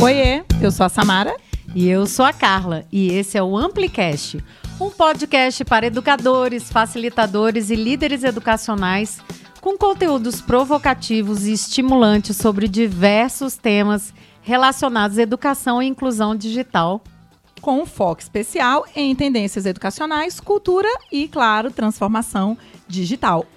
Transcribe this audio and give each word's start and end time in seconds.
Oiê, 0.00 0.44
eu 0.62 0.70
sou 0.70 0.86
a 0.86 0.88
Samara. 0.88 1.36
E 1.74 1.88
eu 1.88 2.06
sou 2.06 2.24
a 2.24 2.32
Carla. 2.32 2.84
E 2.90 3.08
esse 3.08 3.36
é 3.36 3.42
o 3.42 3.56
Amplicast, 3.56 4.42
um 4.80 4.90
podcast 4.90 5.64
para 5.64 5.86
educadores, 5.86 6.70
facilitadores 6.70 7.68
e 7.68 7.74
líderes 7.74 8.22
educacionais 8.22 9.20
com 9.60 9.76
conteúdos 9.76 10.40
provocativos 10.40 11.46
e 11.46 11.52
estimulantes 11.52 12.36
sobre 12.36 12.68
diversos 12.68 13.56
temas 13.56 14.14
relacionados 14.40 15.18
à 15.18 15.22
educação 15.22 15.82
e 15.82 15.86
inclusão 15.86 16.34
digital. 16.34 17.02
Com 17.60 17.82
um 17.82 17.86
foco 17.86 18.22
especial 18.22 18.86
em 18.94 19.14
tendências 19.16 19.66
educacionais, 19.66 20.38
cultura 20.38 20.88
e, 21.10 21.26
claro, 21.26 21.72
transformação 21.72 22.56
digital. 22.56 22.77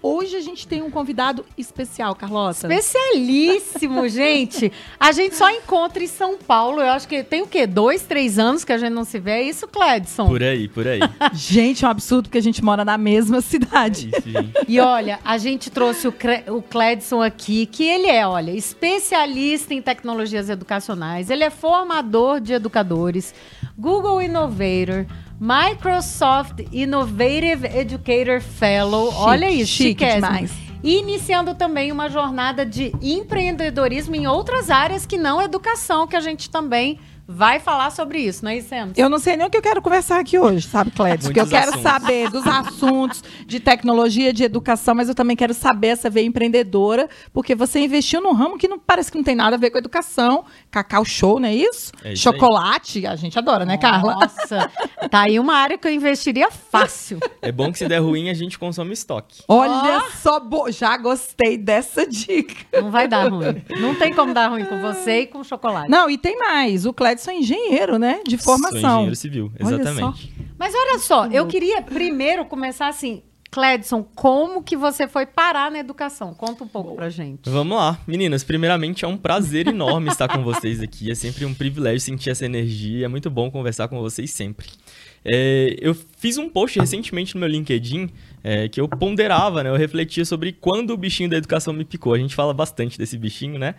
Hoje 0.02 0.36
a 0.36 0.42
gente 0.42 0.68
tem 0.68 0.82
um 0.82 0.92
convidado 0.92 1.46
especial, 1.58 2.14
Carlota. 2.14 2.68
Especialíssimo, 2.74 4.08
gente. 4.10 4.72
A 5.00 5.12
gente 5.12 5.36
só 5.36 5.50
encontra 5.50 6.04
em 6.04 6.08
São 6.08 6.38
Paulo. 6.38 6.82
Eu 6.82 6.90
acho 6.90 7.08
que 7.08 7.24
tem 7.24 7.42
o 7.42 7.48
quê? 7.48 7.66
Dois, 7.66 8.04
três 8.04 8.38
anos 8.38 8.66
que 8.66 8.74
a 8.74 8.78
gente 8.78 8.92
não 8.92 9.06
se 9.06 9.20
vê. 9.20 9.32
É 9.32 9.44
isso, 9.44 9.68
Cledson? 9.68 10.28
Por 10.28 10.44
aí, 10.44 10.68
por 10.68 10.88
aí. 10.88 11.00
gente, 11.34 11.86
é 11.86 11.88
um 11.88 11.92
absurdo 11.92 12.24
porque 12.24 12.38
a 12.38 12.42
gente 12.42 12.64
mora 12.64 12.84
na 12.84 12.98
mesma 12.98 13.40
cidade. 13.42 14.12
É 14.14 14.20
isso. 14.20 14.66
E 14.68 14.80
olha, 14.80 15.20
a 15.24 15.38
gente 15.38 15.70
trouxe 15.70 16.08
o, 16.08 16.14
o 16.50 16.62
Cledson 16.62 17.22
aqui, 17.22 17.66
que 17.66 17.84
ele 17.84 18.08
é, 18.08 18.28
olha, 18.28 18.52
especialista 18.52 19.74
em 19.74 19.82
tecnologias 19.82 20.50
educacionais. 20.50 21.30
Ele 21.30 21.44
é 21.44 21.50
formador 21.50 22.42
de 22.42 22.54
educadores, 22.54 23.34
Google 23.78 24.22
Innovator, 24.22 25.06
Microsoft 25.44 26.60
Innovative 26.72 27.66
Educator 27.66 28.40
Fellow. 28.40 29.10
Chique, 29.10 29.24
Olha 29.24 29.50
isso, 29.50 29.72
chique 29.72 30.06
demais. 30.06 30.52
Iniciando 30.84 31.56
também 31.56 31.92
uma 31.92 32.10
jornada 32.10 32.64
de 32.64 32.94
empreendedorismo 33.02 34.16
em 34.16 34.28
outras 34.28 34.70
áreas 34.70 35.04
que 35.04 35.18
não 35.18 35.42
educação, 35.42 36.06
que 36.06 36.16
a 36.16 36.20
gente 36.20 36.48
também 36.48 37.00
vai 37.32 37.60
falar 37.60 37.92
sobre 37.92 38.20
isso, 38.20 38.44
não 38.44 38.52
é 38.52 38.58
isso, 38.58 38.70
Eu 38.96 39.10
não 39.10 39.18
sei 39.18 39.38
nem 39.38 39.48
o 39.48 39.50
que 39.50 39.58
eu 39.58 39.62
quero 39.62 39.82
conversar 39.82 40.20
aqui 40.20 40.38
hoje, 40.38 40.68
sabe, 40.68 40.92
Clédio? 40.92 41.26
Porque 41.26 41.40
eu 41.40 41.48
quero 41.48 41.70
assuntos. 41.70 41.82
saber 41.82 42.30
dos 42.30 42.46
assuntos 42.46 43.24
de 43.46 43.60
tecnologia, 43.60 44.34
de 44.34 44.44
educação, 44.44 44.94
mas 44.94 45.08
eu 45.08 45.16
também 45.16 45.36
quero 45.36 45.54
saber 45.54 45.88
essa 45.88 46.10
veia 46.10 46.26
empreendedora, 46.26 47.10
porque 47.34 47.56
você 47.56 47.80
investiu 47.80 48.22
num 48.22 48.34
ramo 48.34 48.58
que 48.58 48.68
não 48.68 48.78
parece 48.78 49.12
que 49.12 49.18
não 49.18 49.24
tem 49.24 49.36
nada 49.36 49.56
a 49.56 49.60
ver 49.60 49.70
com 49.70 49.78
educação. 49.78 50.46
Cacau 50.70 51.06
show, 51.06 51.40
não 51.40 51.48
é 51.48 51.56
isso? 51.56 51.92
É 52.04 52.14
isso 52.14 52.24
Chocolate, 52.24 53.00
aí. 53.00 53.08
a 53.08 53.16
gente 53.16 53.38
adora, 53.40 53.66
né, 53.66 53.78
Carla? 53.78 54.16
Nossa, 54.16 54.70
tá 55.10 55.22
aí 55.22 55.40
uma 55.40 55.56
área 55.56 55.78
que 55.78 55.88
eu 55.88 55.92
investiria 55.92 56.52
fácil. 56.52 57.20
É 57.42 57.52
bom 57.52 57.72
que 57.72 57.78
se 57.78 57.88
der 57.88 58.00
ruim, 58.00 58.30
a 58.30 58.34
gente 58.34 58.60
consome 58.60 58.94
estoque. 58.94 59.42
Olha 59.48 60.04
oh. 60.06 60.12
só, 60.18 60.42
já 60.70 60.98
gostei 60.98 61.58
dessa 61.58 62.06
dica. 62.06 62.82
Não 62.82 62.92
vai 62.92 63.08
dar 63.08 63.30
ruim. 63.30 63.64
Não 63.80 63.96
tem 63.96 64.14
como 64.14 64.34
dar 64.34 64.50
ruim 64.50 64.66
com 64.66 64.80
você 64.82 65.22
e 65.22 65.28
com 65.28 65.44
chocolate. 65.44 65.90
Não, 65.90 66.10
e 66.10 66.18
tem 66.18 66.38
mais. 66.38 66.86
O 66.86 66.94
Clédio 66.94 67.21
sou 67.22 67.34
engenheiro, 67.34 67.98
né? 67.98 68.22
De 68.26 68.38
formação. 68.38 68.80
Sou 68.80 68.90
engenheiro 68.90 69.16
civil, 69.16 69.52
exatamente. 69.60 70.04
Olha 70.04 70.48
Mas 70.58 70.74
olha 70.76 71.00
só, 71.00 71.28
eu 71.28 71.48
queria 71.48 71.82
primeiro 71.82 72.46
começar 72.46 72.88
assim. 72.88 73.24
Cledson, 73.52 74.02
como 74.16 74.64
que 74.64 74.78
você 74.78 75.10
foi 75.10 75.26
parar 75.26 75.70
na 75.70 75.78
educação? 75.78 76.34
Conta 76.34 76.64
um 76.64 76.68
pouco 76.70 76.96
pra 76.96 77.10
gente. 77.10 77.50
Vamos 77.50 77.78
lá. 77.78 78.00
Meninas, 78.08 78.46
primeiramente 78.46 79.04
é 79.04 79.08
um 79.08 79.18
prazer 79.18 79.68
enorme 79.68 80.08
estar 80.08 80.30
com 80.30 80.42
vocês 80.42 80.80
aqui. 80.80 81.12
É 81.12 81.16
sempre 81.16 81.44
um 81.44 81.54
privilégio 81.54 82.00
sentir 82.00 82.30
essa 82.30 82.46
energia. 82.46 83.04
É 83.04 83.08
muito 83.10 83.30
bom 83.30 83.52
conversar 83.52 83.90
com 83.90 84.00
vocês 84.00 84.32
sempre. 84.32 84.68
É, 85.26 85.76
eu 85.82 85.94
fiz 85.94 86.38
um 86.38 86.48
post 86.48 86.80
recentemente 86.80 87.36
no 87.36 87.42
meu 87.42 87.50
LinkedIn 87.50 88.10
é, 88.42 88.70
que 88.70 88.80
eu 88.80 88.88
ponderava, 88.88 89.62
né? 89.64 89.70
Eu 89.70 89.76
refletia 89.76 90.24
sobre 90.24 90.54
quando 90.54 90.92
o 90.92 90.98
bichinho 90.98 91.30
da 91.30 91.36
educação 91.36 91.74
me 91.74 91.84
picou. 91.84 92.14
A 92.14 92.18
gente 92.18 92.34
fala 92.34 92.54
bastante 92.54 92.98
desse 92.98 93.18
bichinho, 93.18 93.60
né? 93.60 93.76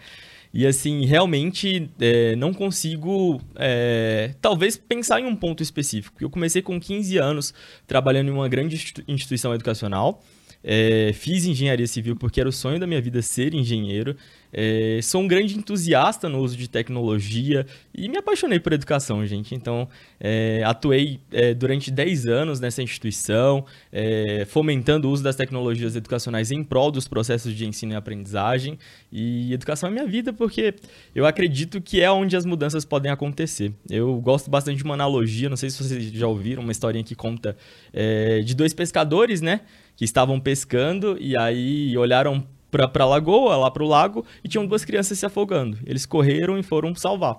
E 0.53 0.67
assim, 0.67 1.07
realmente 1.07 1.91
é, 1.99 2.37
não 2.37 2.53
consigo, 2.53 3.41
é, 3.57 4.35
talvez, 4.41 4.77
pensar 4.77 5.21
em 5.21 5.25
um 5.25 5.35
ponto 5.35 5.63
específico. 5.63 6.23
Eu 6.23 6.29
comecei 6.29 6.61
com 6.61 6.79
15 6.79 7.17
anos 7.17 7.55
trabalhando 7.87 8.29
em 8.29 8.33
uma 8.33 8.49
grande 8.49 8.77
instituição 9.09 9.55
educacional. 9.55 10.23
É, 10.63 11.13
fiz 11.15 11.45
engenharia 11.45 11.87
civil 11.87 12.15
porque 12.15 12.39
era 12.39 12.49
o 12.49 12.53
sonho 12.53 12.79
da 12.79 12.87
minha 12.87 13.01
vida 13.01 13.23
ser 13.23 13.55
engenheiro. 13.55 14.15
É, 14.53 15.01
sou 15.03 15.23
um 15.23 15.27
grande 15.27 15.57
entusiasta 15.57 16.29
no 16.29 16.41
uso 16.41 16.57
de 16.57 16.69
tecnologia 16.69 17.67
e 17.95 18.09
me 18.09 18.19
apaixonei 18.19 18.61
por 18.61 18.73
educação, 18.73 19.25
gente. 19.25 19.55
Então, 19.55 19.89
é, 20.21 20.63
atuei 20.65 21.21
é, 21.33 21.55
durante 21.55 21.91
10 21.91 22.27
anos 22.27 22.61
nessa 22.61 22.83
instituição, 22.83 23.65
é, 23.91 24.45
fomentando 24.47 25.09
o 25.09 25.11
uso 25.11 25.23
das 25.23 25.37
tecnologias 25.37 25.97
educacionais 25.97 26.51
em 26.51 26.63
prol 26.63 26.91
dos 26.91 27.09
processos 27.09 27.55
de 27.55 27.67
ensino 27.67 27.93
e 27.93 27.97
aprendizagem. 27.97 28.79
E 29.11 29.53
educação 29.55 29.89
é 29.89 29.93
minha 29.93 30.07
vida 30.07 30.33
porque 30.33 30.75
eu 31.15 31.25
acredito 31.25 31.81
que 31.81 32.01
é 32.01 32.11
onde 32.11 32.37
as 32.37 32.45
mudanças 32.45 32.85
podem 32.85 33.11
acontecer. 33.11 33.73
Eu 33.89 34.21
gosto 34.21 34.51
bastante 34.51 34.79
de 34.79 34.85
uma 34.85 34.95
analogia, 34.95 35.49
não 35.49 35.57
sei 35.57 35.71
se 35.71 35.83
vocês 35.83 36.13
já 36.13 36.27
ouviram, 36.27 36.63
uma 36.63 36.73
historinha 36.73 37.05
que 37.05 37.15
conta 37.15 37.57
é, 37.93 38.41
de 38.41 38.55
dois 38.55 38.75
pescadores, 38.75 39.41
né? 39.41 39.61
Que 39.97 40.05
estavam 40.05 40.39
pescando 40.39 41.17
e 41.21 41.37
aí 41.37 41.97
olharam 41.97 42.47
para 42.73 43.05
a 43.05 43.07
lagoa, 43.07 43.57
lá 43.57 43.71
para 43.71 43.83
o 43.83 43.87
lago, 43.87 44.25
e 44.43 44.49
tinham 44.49 44.67
duas 44.67 44.85
crianças 44.85 45.19
se 45.19 45.27
afogando. 45.27 45.79
Eles 45.85 46.07
correram 46.07 46.59
e 46.59 46.63
foram 46.63 46.95
salvar. 46.95 47.37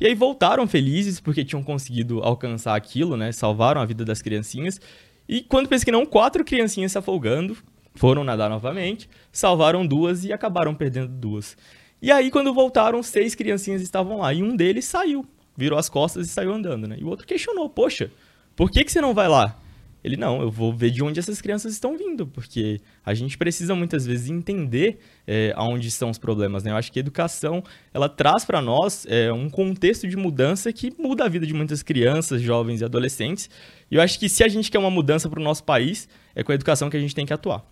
E 0.00 0.06
aí 0.06 0.14
voltaram 0.14 0.66
felizes 0.66 1.20
porque 1.20 1.44
tinham 1.44 1.62
conseguido 1.62 2.20
alcançar 2.22 2.74
aquilo, 2.74 3.16
né? 3.16 3.30
Salvaram 3.30 3.80
a 3.80 3.84
vida 3.84 4.04
das 4.04 4.20
criancinhas. 4.20 4.80
E 5.28 5.42
quando 5.42 5.68
pensam 5.68 5.84
que 5.84 5.92
não, 5.92 6.04
quatro 6.04 6.44
criancinhas 6.44 6.90
se 6.90 6.98
afogando, 6.98 7.56
foram 7.94 8.24
nadar 8.24 8.50
novamente, 8.50 9.08
salvaram 9.30 9.86
duas 9.86 10.24
e 10.24 10.32
acabaram 10.32 10.74
perdendo 10.74 11.08
duas. 11.08 11.56
E 12.00 12.10
aí, 12.10 12.32
quando 12.32 12.52
voltaram, 12.52 13.00
seis 13.00 13.36
criancinhas 13.36 13.80
estavam 13.80 14.18
lá. 14.18 14.34
E 14.34 14.42
um 14.42 14.56
deles 14.56 14.86
saiu, 14.86 15.24
virou 15.56 15.78
as 15.78 15.88
costas 15.88 16.26
e 16.26 16.30
saiu 16.30 16.52
andando, 16.52 16.88
né? 16.88 16.96
E 16.98 17.04
o 17.04 17.08
outro 17.08 17.24
questionou: 17.24 17.70
Poxa, 17.70 18.10
por 18.56 18.70
que, 18.70 18.84
que 18.84 18.90
você 18.90 19.00
não 19.00 19.14
vai 19.14 19.28
lá? 19.28 19.56
Ele, 20.04 20.16
não, 20.16 20.40
eu 20.40 20.50
vou 20.50 20.72
ver 20.72 20.90
de 20.90 21.02
onde 21.02 21.20
essas 21.20 21.40
crianças 21.40 21.72
estão 21.72 21.96
vindo, 21.96 22.26
porque 22.26 22.80
a 23.04 23.14
gente 23.14 23.38
precisa 23.38 23.74
muitas 23.74 24.04
vezes 24.04 24.28
entender 24.28 24.98
é, 25.26 25.52
aonde 25.54 25.88
estão 25.88 26.10
os 26.10 26.18
problemas, 26.18 26.64
né? 26.64 26.72
Eu 26.72 26.76
acho 26.76 26.90
que 26.90 26.98
a 26.98 27.00
educação, 27.00 27.62
ela 27.94 28.08
traz 28.08 28.44
para 28.44 28.60
nós 28.60 29.06
é, 29.08 29.32
um 29.32 29.48
contexto 29.48 30.08
de 30.08 30.16
mudança 30.16 30.72
que 30.72 30.92
muda 30.98 31.24
a 31.24 31.28
vida 31.28 31.46
de 31.46 31.54
muitas 31.54 31.82
crianças, 31.82 32.42
jovens 32.42 32.80
e 32.80 32.84
adolescentes. 32.84 33.48
E 33.90 33.94
eu 33.94 34.00
acho 34.00 34.18
que 34.18 34.28
se 34.28 34.42
a 34.42 34.48
gente 34.48 34.70
quer 34.70 34.78
uma 34.78 34.90
mudança 34.90 35.28
para 35.28 35.38
o 35.38 35.42
nosso 35.42 35.62
país, 35.62 36.08
é 36.34 36.42
com 36.42 36.50
a 36.50 36.54
educação 36.54 36.90
que 36.90 36.96
a 36.96 37.00
gente 37.00 37.14
tem 37.14 37.24
que 37.24 37.32
atuar. 37.32 37.64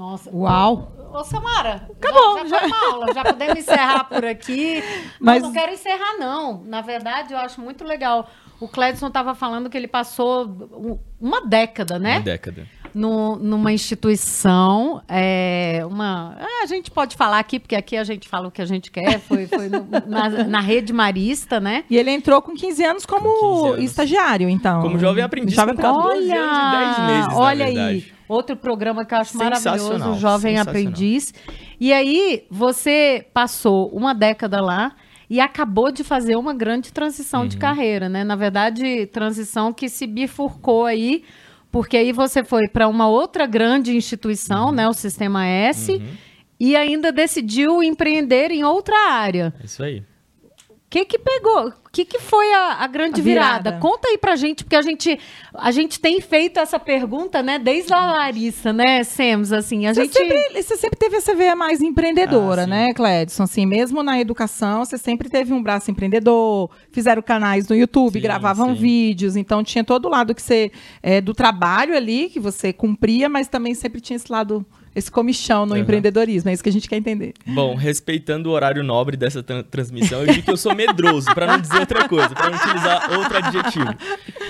Nossa. 0.00 0.34
Uau! 0.34 1.10
Ô, 1.12 1.22
Samara, 1.22 1.86
acabou. 1.94 2.38
Já, 2.38 2.46
já, 2.46 2.68
já. 2.68 2.86
Aula, 2.86 3.12
já 3.12 3.22
podemos 3.22 3.58
encerrar 3.58 4.04
por 4.04 4.24
aqui. 4.24 4.82
Mas 5.20 5.42
não 5.42 5.52
quero 5.52 5.74
encerrar, 5.74 6.16
não. 6.18 6.64
Na 6.64 6.80
verdade, 6.80 7.34
eu 7.34 7.38
acho 7.38 7.60
muito 7.60 7.84
legal 7.84 8.26
o 8.60 8.68
Cledson 8.68 9.08
estava 9.08 9.34
falando 9.34 9.70
que 9.70 9.76
ele 9.76 9.88
passou 9.88 11.04
uma 11.18 11.46
década, 11.46 11.98
né? 11.98 12.16
Uma 12.16 12.20
década. 12.20 12.66
No, 12.94 13.36
numa 13.36 13.72
instituição, 13.72 15.02
é, 15.08 15.82
uma, 15.86 16.36
ah, 16.40 16.62
a 16.64 16.66
gente 16.66 16.90
pode 16.90 17.16
falar 17.16 17.38
aqui, 17.38 17.60
porque 17.60 17.76
aqui 17.76 17.96
a 17.96 18.02
gente 18.02 18.28
fala 18.28 18.48
o 18.48 18.50
que 18.50 18.60
a 18.60 18.64
gente 18.64 18.90
quer, 18.90 19.20
foi, 19.20 19.46
foi 19.46 19.68
no, 19.68 19.86
na, 20.08 20.28
na, 20.44 20.60
rede 20.60 20.92
marista, 20.92 21.60
né? 21.60 21.84
E 21.88 21.96
ele 21.96 22.10
entrou 22.10 22.42
com 22.42 22.52
15 22.52 22.84
anos 22.84 23.06
como 23.06 23.32
15 23.32 23.66
anos. 23.66 23.84
estagiário, 23.84 24.48
então. 24.48 24.82
Como 24.82 24.98
jovem 24.98 25.22
aprendiz, 25.22 25.54
jovem 25.54 25.76
com 25.76 25.82
14 25.82 26.30
olha, 26.30 26.40
anos 26.40 26.58
e 26.58 27.06
10 27.06 27.16
meses, 27.16 27.38
Olha 27.38 27.64
aí, 27.64 28.12
outro 28.30 28.56
programa 28.56 29.04
que 29.04 29.12
eu 29.12 29.18
acho 29.18 29.36
maravilhoso, 29.36 30.10
o 30.10 30.18
Jovem 30.18 30.58
Aprendiz. 30.58 31.34
E 31.78 31.92
aí, 31.92 32.44
você 32.50 33.26
passou 33.32 33.88
uma 33.88 34.14
década 34.14 34.60
lá, 34.60 34.92
e 35.28 35.38
acabou 35.38 35.92
de 35.92 36.02
fazer 36.02 36.34
uma 36.34 36.52
grande 36.52 36.92
transição 36.92 37.42
uhum. 37.42 37.48
de 37.48 37.56
carreira, 37.56 38.08
né? 38.08 38.24
Na 38.24 38.34
verdade, 38.34 39.06
transição 39.06 39.72
que 39.72 39.88
se 39.88 40.04
bifurcou 40.04 40.84
aí, 40.84 41.22
porque 41.70 41.96
aí 41.96 42.10
você 42.10 42.42
foi 42.42 42.66
para 42.66 42.88
uma 42.88 43.06
outra 43.06 43.46
grande 43.46 43.96
instituição, 43.96 44.66
uhum. 44.66 44.72
né? 44.72 44.88
O 44.88 44.92
Sistema 44.92 45.46
S, 45.46 45.92
uhum. 45.92 46.02
e 46.58 46.74
ainda 46.74 47.12
decidiu 47.12 47.80
empreender 47.80 48.50
em 48.50 48.64
outra 48.64 49.12
área. 49.12 49.54
Isso 49.62 49.84
aí 49.84 50.02
que 50.90 51.04
que 51.04 51.18
pegou? 51.18 51.68
O 51.68 51.92
que, 51.92 52.04
que 52.04 52.18
foi 52.18 52.52
a, 52.52 52.84
a 52.84 52.86
grande 52.88 53.20
a 53.20 53.24
virada? 53.24 53.70
virada? 53.70 53.78
Conta 53.80 54.08
aí 54.08 54.18
pra 54.18 54.36
gente, 54.36 54.64
porque 54.64 54.76
a 54.76 54.82
gente, 54.82 55.18
a 55.54 55.70
gente 55.70 55.98
tem 56.00 56.20
feito 56.20 56.58
essa 56.58 56.78
pergunta, 56.78 57.42
né, 57.42 57.58
desde 57.58 57.92
a 57.92 58.12
Larissa, 58.12 58.72
né, 58.72 59.02
Semos, 59.02 59.52
assim, 59.52 59.86
a 59.86 59.94
você 59.94 60.04
gente... 60.04 60.12
Sempre, 60.12 60.62
você 60.62 60.76
sempre 60.76 60.98
teve 60.98 61.16
essa 61.16 61.34
veia 61.34 61.56
mais 61.56 61.80
empreendedora, 61.80 62.62
ah, 62.62 62.66
né, 62.66 62.92
Cledson? 62.92 63.44
Assim, 63.44 63.66
mesmo 63.66 64.02
na 64.02 64.20
educação, 64.20 64.84
você 64.84 64.98
sempre 64.98 65.28
teve 65.28 65.52
um 65.52 65.62
braço 65.62 65.90
empreendedor, 65.90 66.70
fizeram 66.92 67.22
canais 67.22 67.68
no 67.68 67.74
YouTube, 67.74 68.14
sim, 68.14 68.20
gravavam 68.20 68.68
sim. 68.68 68.80
vídeos, 68.80 69.36
então 69.36 69.62
tinha 69.64 69.82
todo 69.82 70.06
o 70.06 70.10
lado 70.10 70.34
que 70.34 70.42
você, 70.42 70.70
é, 71.02 71.20
do 71.20 71.34
trabalho 71.34 71.96
ali, 71.96 72.28
que 72.28 72.38
você 72.38 72.72
cumpria, 72.72 73.28
mas 73.28 73.48
também 73.48 73.74
sempre 73.74 74.00
tinha 74.00 74.16
esse 74.16 74.30
lado 74.30 74.64
esse 74.94 75.10
comichão 75.10 75.64
no 75.66 75.74
Uhum. 75.74 75.80
empreendedorismo. 75.80 76.50
É 76.50 76.52
isso 76.52 76.62
que 76.62 76.68
a 76.68 76.72
gente 76.72 76.88
quer 76.88 76.96
entender. 76.96 77.32
Bom, 77.46 77.74
respeitando 77.74 78.48
o 78.48 78.52
horário 78.52 78.82
nobre 78.82 79.16
dessa 79.16 79.42
tran- 79.42 79.62
transmissão, 79.62 80.20
eu 80.22 80.26
digo 80.32 80.42
que 80.44 80.50
eu 80.50 80.56
sou 80.56 80.74
medroso, 80.74 81.26
pra 81.34 81.46
não 81.46 81.60
dizer 81.60 81.78
outra 81.80 82.08
coisa, 82.08 82.30
pra 82.30 82.50
não 82.50 82.56
utilizar 82.58 83.10
outro 83.12 83.38
adjetivo. 83.38 83.94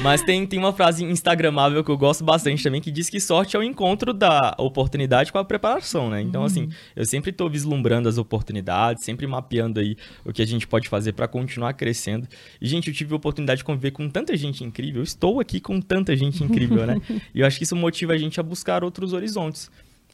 Mas 0.02 0.22
tem, 0.22 0.46
tem 0.46 0.58
uma 0.58 0.72
frase 0.72 1.04
instagramável 1.04 1.84
que 1.84 1.90
eu 1.90 1.98
gosto 1.98 2.25
bastante 2.25 2.62
também, 2.62 2.81
que 2.81 2.90
diz 2.90 3.10
que 3.10 3.20
sorte 3.20 3.54
é 3.54 3.58
o 3.58 3.62
encontro 3.62 4.12
da 4.14 4.54
oportunidade 4.58 5.31
com 5.31 5.38
a 5.38 5.44
preparação, 5.44 6.08
né? 6.08 6.22
Então, 6.22 6.42
assim, 6.44 6.69
eu 6.96 7.04
sempre 7.04 7.32
tô 7.32 7.48
vislumbrando 7.48 8.08
as 8.08 8.16
oportunidades, 8.19 9.04
sempre 9.04 9.26
mapeando 9.26 9.78
aí 9.81 9.96
o 10.25 10.32
que 10.32 10.40
a 10.42 10.46
gente 10.46 10.66
pode 10.66 10.88
fazer 10.88 11.12
pra 11.12 11.28
continuar 11.28 11.75
crescendo. 11.75 12.26
E, 12.60 12.66
gente, 12.66 12.88
eu 12.88 12.94
tive 12.94 13.12
a 13.12 13.16
oportunidade 13.16 13.58
de 13.58 13.64
conviver 13.64 13.90
com 13.90 14.08
tanta 14.08 14.37
gente 14.37 14.64
incrível, 14.64 15.00
eu 15.00 15.04
estou 15.04 15.38
aqui 15.40 15.60
com 15.60 15.81
tanta 15.81 16.16
gente 16.16 16.42
incrível, 16.42 16.87
né? 16.87 16.96
E 17.34 17.40
eu 17.40 17.46
acho 17.46 17.58
que 17.58 17.64
isso 17.64 17.76
motiva 17.76 18.12
a 18.14 18.19
gente 18.19 18.40
a 18.40 18.42
buscar 18.42 18.82
outros 18.82 19.12
horizontes. 19.12 19.70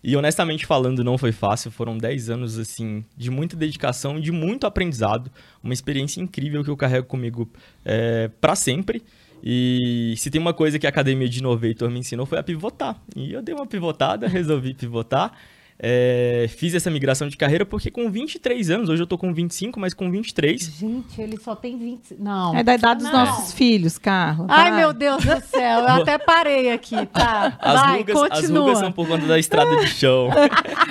E 0.08 0.17
honestamente 0.17 0.64
falando, 0.64 1.03
não 1.03 1.19
foi 1.19 1.32
fácil. 1.32 1.69
Foram 1.69 1.99
10 1.99 2.31
anos, 2.31 2.61
assim, 2.61 3.05
de 3.17 3.29
muita 3.29 3.56
dedicação 3.56 4.20
de 4.20 4.31
muito 4.31 4.64
aprendizado. 4.64 5.32
Uma 5.61 5.75
experiência 5.75 6.20
incrível 6.20 6.62
que 6.62 6.70
eu 6.70 6.76
carrego 6.76 7.08
comigo 7.08 7.50
é, 7.85 8.31
para 8.41 8.55
sempre. 8.55 9.03
E 9.43 10.14
se 10.17 10.31
tem 10.31 10.41
uma 10.41 10.55
coisa 10.55 10.79
que 10.79 10.87
a 10.87 10.91
Academia 10.91 11.29
de 11.29 11.41
Innovator 11.41 11.91
me 11.91 11.99
ensinou 11.99 12.25
foi 12.25 12.38
a 12.38 12.43
pivotar. 12.44 13.03
E 13.17 13.32
eu 13.32 13.43
dei 13.43 13.53
uma 13.53 13.67
pivotada, 13.67 14.29
resolvi 14.31 14.75
pivotar. 14.75 15.37
É, 15.78 16.46
fiz 16.49 16.75
essa 16.75 16.90
migração 16.90 17.28
de 17.28 17.37
carreira 17.37 17.67
porque 17.67 17.90
com 17.90 18.11
23 18.11 18.70
anos, 18.70 18.88
hoje 18.88 19.02
eu 19.02 19.06
tô 19.06 19.19
com 19.19 19.32
25, 19.32 19.78
mas 19.78 19.93
com 19.93 20.11
23, 20.11 20.62
Gente, 20.78 21.20
ele 21.20 21.38
só 21.38 21.55
tem 21.55 21.78
20. 21.78 22.17
Não. 22.19 22.56
É 22.56 22.62
da 22.62 22.75
idade 22.75 23.02
dos 23.02 23.12
Não. 23.12 23.26
nossos 23.26 23.52
filhos, 23.52 23.99
Carla. 23.99 24.46
Ai, 24.49 24.70
vai. 24.70 24.81
meu 24.81 24.93
Deus 24.94 25.23
do 25.23 25.40
céu, 25.43 25.81
eu 25.81 25.88
até 25.88 26.17
parei 26.17 26.73
aqui, 26.73 27.05
tá? 27.06 27.58
as, 27.61 27.81
Vai, 27.81 27.99
rugas, 27.99 28.17
as 28.17 28.28
continua. 28.40 28.61
rugas 28.61 28.78
são 28.78 28.93
por 28.93 29.06
conta 29.06 29.26
da 29.26 29.38
estrada 29.38 29.76
de 29.76 29.88
chão. 29.88 30.28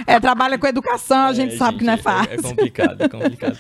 É, 0.08 0.20
trabalha 0.20 0.58
com 0.58 0.68
educação, 0.68 1.28
a 1.28 1.34
gente 1.34 1.58
sabe 1.58 1.80
que 1.80 1.84
não 1.84 1.94
é 1.94 1.98
fácil. 1.98 2.34
É, 2.34 2.38
complicado, 2.38 3.02
é 3.02 3.10
complicado. 3.10 3.58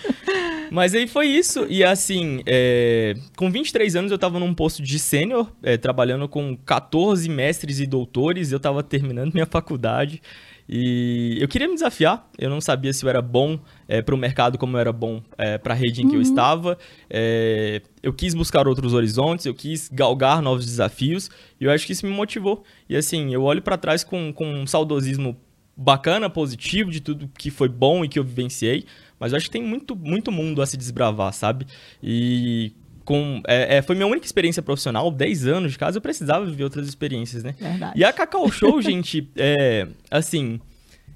Mas 0.69 0.93
aí 0.93 1.07
foi 1.07 1.27
isso. 1.27 1.65
E 1.69 1.83
assim, 1.83 2.41
é, 2.45 3.15
com 3.35 3.49
23 3.49 3.95
anos 3.95 4.11
eu 4.11 4.17
tava 4.17 4.39
num 4.39 4.53
posto 4.53 4.83
de 4.83 4.99
sênior, 4.99 5.51
é, 5.63 5.77
trabalhando 5.77 6.27
com 6.27 6.55
14 6.55 7.27
mestres 7.29 7.79
e 7.79 7.87
doutores. 7.87 8.51
Eu 8.51 8.59
tava 8.59 8.83
terminando 8.83 9.33
minha 9.33 9.45
faculdade. 9.45 10.21
E 10.67 11.37
eu 11.39 11.47
queria 11.47 11.67
me 11.67 11.75
desafiar. 11.75 12.27
Eu 12.37 12.49
não 12.49 12.59
sabia 12.59 12.91
se 12.91 13.05
eu 13.05 13.09
era 13.09 13.21
bom 13.21 13.59
é, 13.87 14.01
para 14.01 14.15
o 14.15 14.17
mercado 14.17 14.57
como 14.57 14.75
eu 14.75 14.81
era 14.81 14.91
bom 14.91 15.21
é, 15.37 15.57
para 15.57 15.73
a 15.73 15.77
rede 15.77 16.01
em 16.01 16.09
que 16.09 16.15
eu 16.15 16.21
estava. 16.21 16.77
É, 17.09 17.81
eu 18.01 18.11
quis 18.11 18.33
buscar 18.33 18.67
outros 18.67 18.93
horizontes, 18.93 19.45
eu 19.45 19.53
quis 19.53 19.89
galgar 19.89 20.41
novos 20.41 20.65
desafios. 20.65 21.29
E 21.59 21.65
eu 21.65 21.71
acho 21.71 21.85
que 21.85 21.93
isso 21.93 22.05
me 22.05 22.11
motivou. 22.11 22.63
E 22.89 22.95
assim, 22.95 23.33
eu 23.33 23.43
olho 23.43 23.61
para 23.61 23.77
trás 23.77 24.03
com, 24.03 24.33
com 24.33 24.45
um 24.45 24.65
saudosismo 24.65 25.37
bacana, 25.75 26.29
positivo 26.29 26.89
de 26.89 27.01
tudo 27.01 27.29
que 27.37 27.51
foi 27.51 27.67
bom 27.67 28.05
e 28.05 28.07
que 28.07 28.17
eu 28.17 28.23
vivenciei, 28.23 28.85
mas 29.19 29.31
eu 29.31 29.37
acho 29.37 29.47
que 29.47 29.51
tem 29.51 29.63
muito, 29.63 29.95
muito 29.95 30.31
mundo 30.31 30.61
a 30.61 30.65
se 30.65 30.77
desbravar, 30.77 31.33
sabe? 31.33 31.67
E 32.01 32.71
com, 33.05 33.41
é, 33.47 33.77
é, 33.77 33.81
foi 33.81 33.95
minha 33.95 34.07
única 34.07 34.25
experiência 34.25 34.63
profissional, 34.63 35.11
10 35.11 35.47
anos 35.47 35.71
de 35.71 35.77
casa, 35.77 35.97
eu 35.97 36.01
precisava 36.01 36.45
viver 36.45 36.63
outras 36.63 36.87
experiências, 36.87 37.43
né? 37.43 37.55
Verdade. 37.57 37.93
E 37.95 38.03
a 38.03 38.11
Cacau 38.11 38.51
Show, 38.51 38.81
gente, 38.83 39.29
é, 39.37 39.87
assim, 40.09 40.59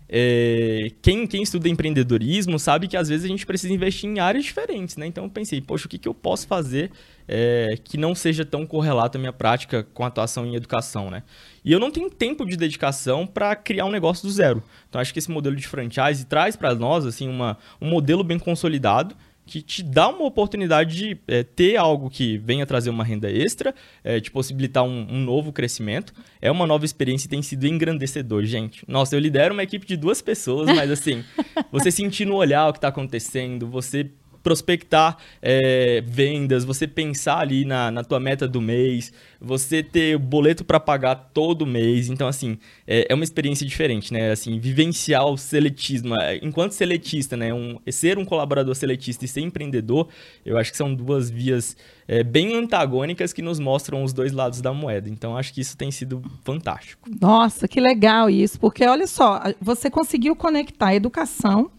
é, 0.07 0.91
quem, 1.03 1.27
quem 1.27 1.44
estuda 1.44 1.69
empreendedorismo 1.69 2.57
sabe 2.57 2.88
que 2.88 2.97
às 2.97 3.09
vezes 3.09 3.25
a 3.25 3.27
gente 3.27 3.45
precisa 3.45 3.71
investir 3.71 4.09
em 4.09 4.19
áreas 4.19 4.44
diferentes, 4.44 4.97
né? 4.97 5.06
Então 5.06 5.24
eu 5.24 5.30
pensei, 5.30 5.62
poxa, 5.62 5.86
o 5.86 5.89
que, 5.89 6.00
que 6.00 6.07
eu 6.07 6.13
posso 6.13 6.47
fazer 6.47 6.91
é, 7.27 7.75
que 7.83 7.95
não 7.95 8.15
seja 8.15 8.44
tão 8.44 8.65
correlato 8.65 9.18
à 9.18 9.19
minha 9.19 9.31
prática 9.31 9.83
com 9.94 10.03
a 10.03 10.07
atuação 10.07 10.47
em 10.47 10.56
educação, 10.56 11.12
né? 11.12 11.21
E 11.63 11.71
eu 11.71 11.80
não 11.80 11.92
tenho 11.92 12.09
tempo 12.09 12.44
de 12.44 12.57
dedicação 12.57 13.27
para 13.27 13.56
criar 13.56 13.85
um 13.85 13.92
negócio 13.92 14.27
do 14.27 14.31
zero. 14.31 14.63
Então 14.89 15.00
acho 15.00 15.13
que 15.13 15.19
esse 15.19 15.30
modelo 15.30 15.56
de 15.56 15.68
franchise 15.68 16.25
traz 16.25 16.56
para 16.56 16.74
nós 16.74 17.06
assim 17.06 17.30
uma, 17.30 17.57
um 17.80 17.88
modelo 17.88 18.24
bem 18.24 18.39
consolidado 18.39 19.15
que 19.50 19.63
te 19.63 19.81
dá 19.81 20.07
uma 20.07 20.25
oportunidade 20.25 20.96
de 20.96 21.18
é, 21.28 21.44
ter 21.44 21.75
algo 21.75 22.07
que 22.10 22.38
venha 22.38 22.66
trazer 22.66 22.92
uma 22.92 23.04
renda 23.04 23.31
extra, 23.31 23.74
é, 24.04 24.19
te 24.19 24.30
possibilitar 24.30 24.84
um, 24.84 25.07
um 25.10 25.19
novo 25.19 25.51
crescimento. 25.51 26.13
É 26.40 26.51
uma 26.51 26.68
nova 26.68 26.86
experiência 26.86 27.25
e 27.25 27.30
tem 27.30 27.42
sido 27.42 27.66
engrandecedor, 27.66 28.46
gente. 28.46 28.86
Nossa, 28.88 29.16
eu 29.16 29.19
lidero 29.19 29.54
uma 29.54 29.63
equipe 29.63 29.88
de 29.88 29.98
duas 29.98 30.22
pessoas, 30.22 30.68
mas 30.68 30.92
assim, 30.92 31.24
você 31.72 31.90
sentir 31.90 32.25
no 32.25 32.36
olhar 32.36 32.69
o 32.69 32.72
que 32.72 32.78
está 32.78 32.90
acontecendo, 32.90 33.68
você 33.68 34.12
prospectar 34.41 35.18
é, 35.41 36.01
vendas, 36.06 36.63
você 36.63 36.88
pensar 36.88 37.39
ali 37.39 37.65
na, 37.65 37.91
na 37.91 38.03
tua 38.03 38.19
meta 38.19 38.47
do 38.47 38.62
mês, 38.62 39.12
você 39.39 39.81
ter 39.83 40.18
boleto 40.18 40.63
para 40.63 40.80
pagar 40.80 41.15
todo 41.33 41.65
mês. 41.65 42.09
Então, 42.09 42.27
assim, 42.27 42.57
é, 42.88 43.07
é 43.09 43.15
uma 43.15 43.24
experiência 43.24 43.65
diferente, 43.65 44.12
né? 44.12 44.31
Assim, 44.31 44.59
vivenciar 44.59 45.25
o 45.25 45.38
seletismo. 45.38 46.15
é, 46.19 46.39
Enquanto 46.44 46.74
seletista, 46.74 47.38
né? 47.38 47.53
Um, 47.53 47.77
ser 47.89 48.18
um 48.18 48.25
colaborador 48.25 48.75
seletista 48.75 49.25
e 49.25 49.27
ser 49.27 49.41
empreendedor, 49.41 50.07
eu 50.45 50.57
acho 50.57 50.71
que 50.71 50.77
são 50.77 50.94
duas 50.94 51.30
vias 51.30 51.75
é, 52.07 52.24
bem 52.24 52.56
antagônicas 52.56 53.31
que 53.31 53.42
nos 53.42 53.59
mostram 53.59 54.03
os 54.03 54.13
dois 54.13 54.31
lados 54.31 54.62
da 54.62 54.74
moeda. 54.74 55.09
Então, 55.09 55.38
acho 55.38 55.53
que 55.53 55.62
isso 55.62 55.77
tem 55.77 55.92
sido 55.92 56.21
fantástico. 56.44 57.09
Nossa, 57.21 57.68
que 57.68 57.80
legal 57.80 58.30
isso, 58.30 58.59
porque 58.59 58.85
olha 58.85 59.07
só, 59.07 59.42
você 59.62 59.89
conseguiu 59.89 60.35
conectar 60.35 60.94
educação, 60.94 61.71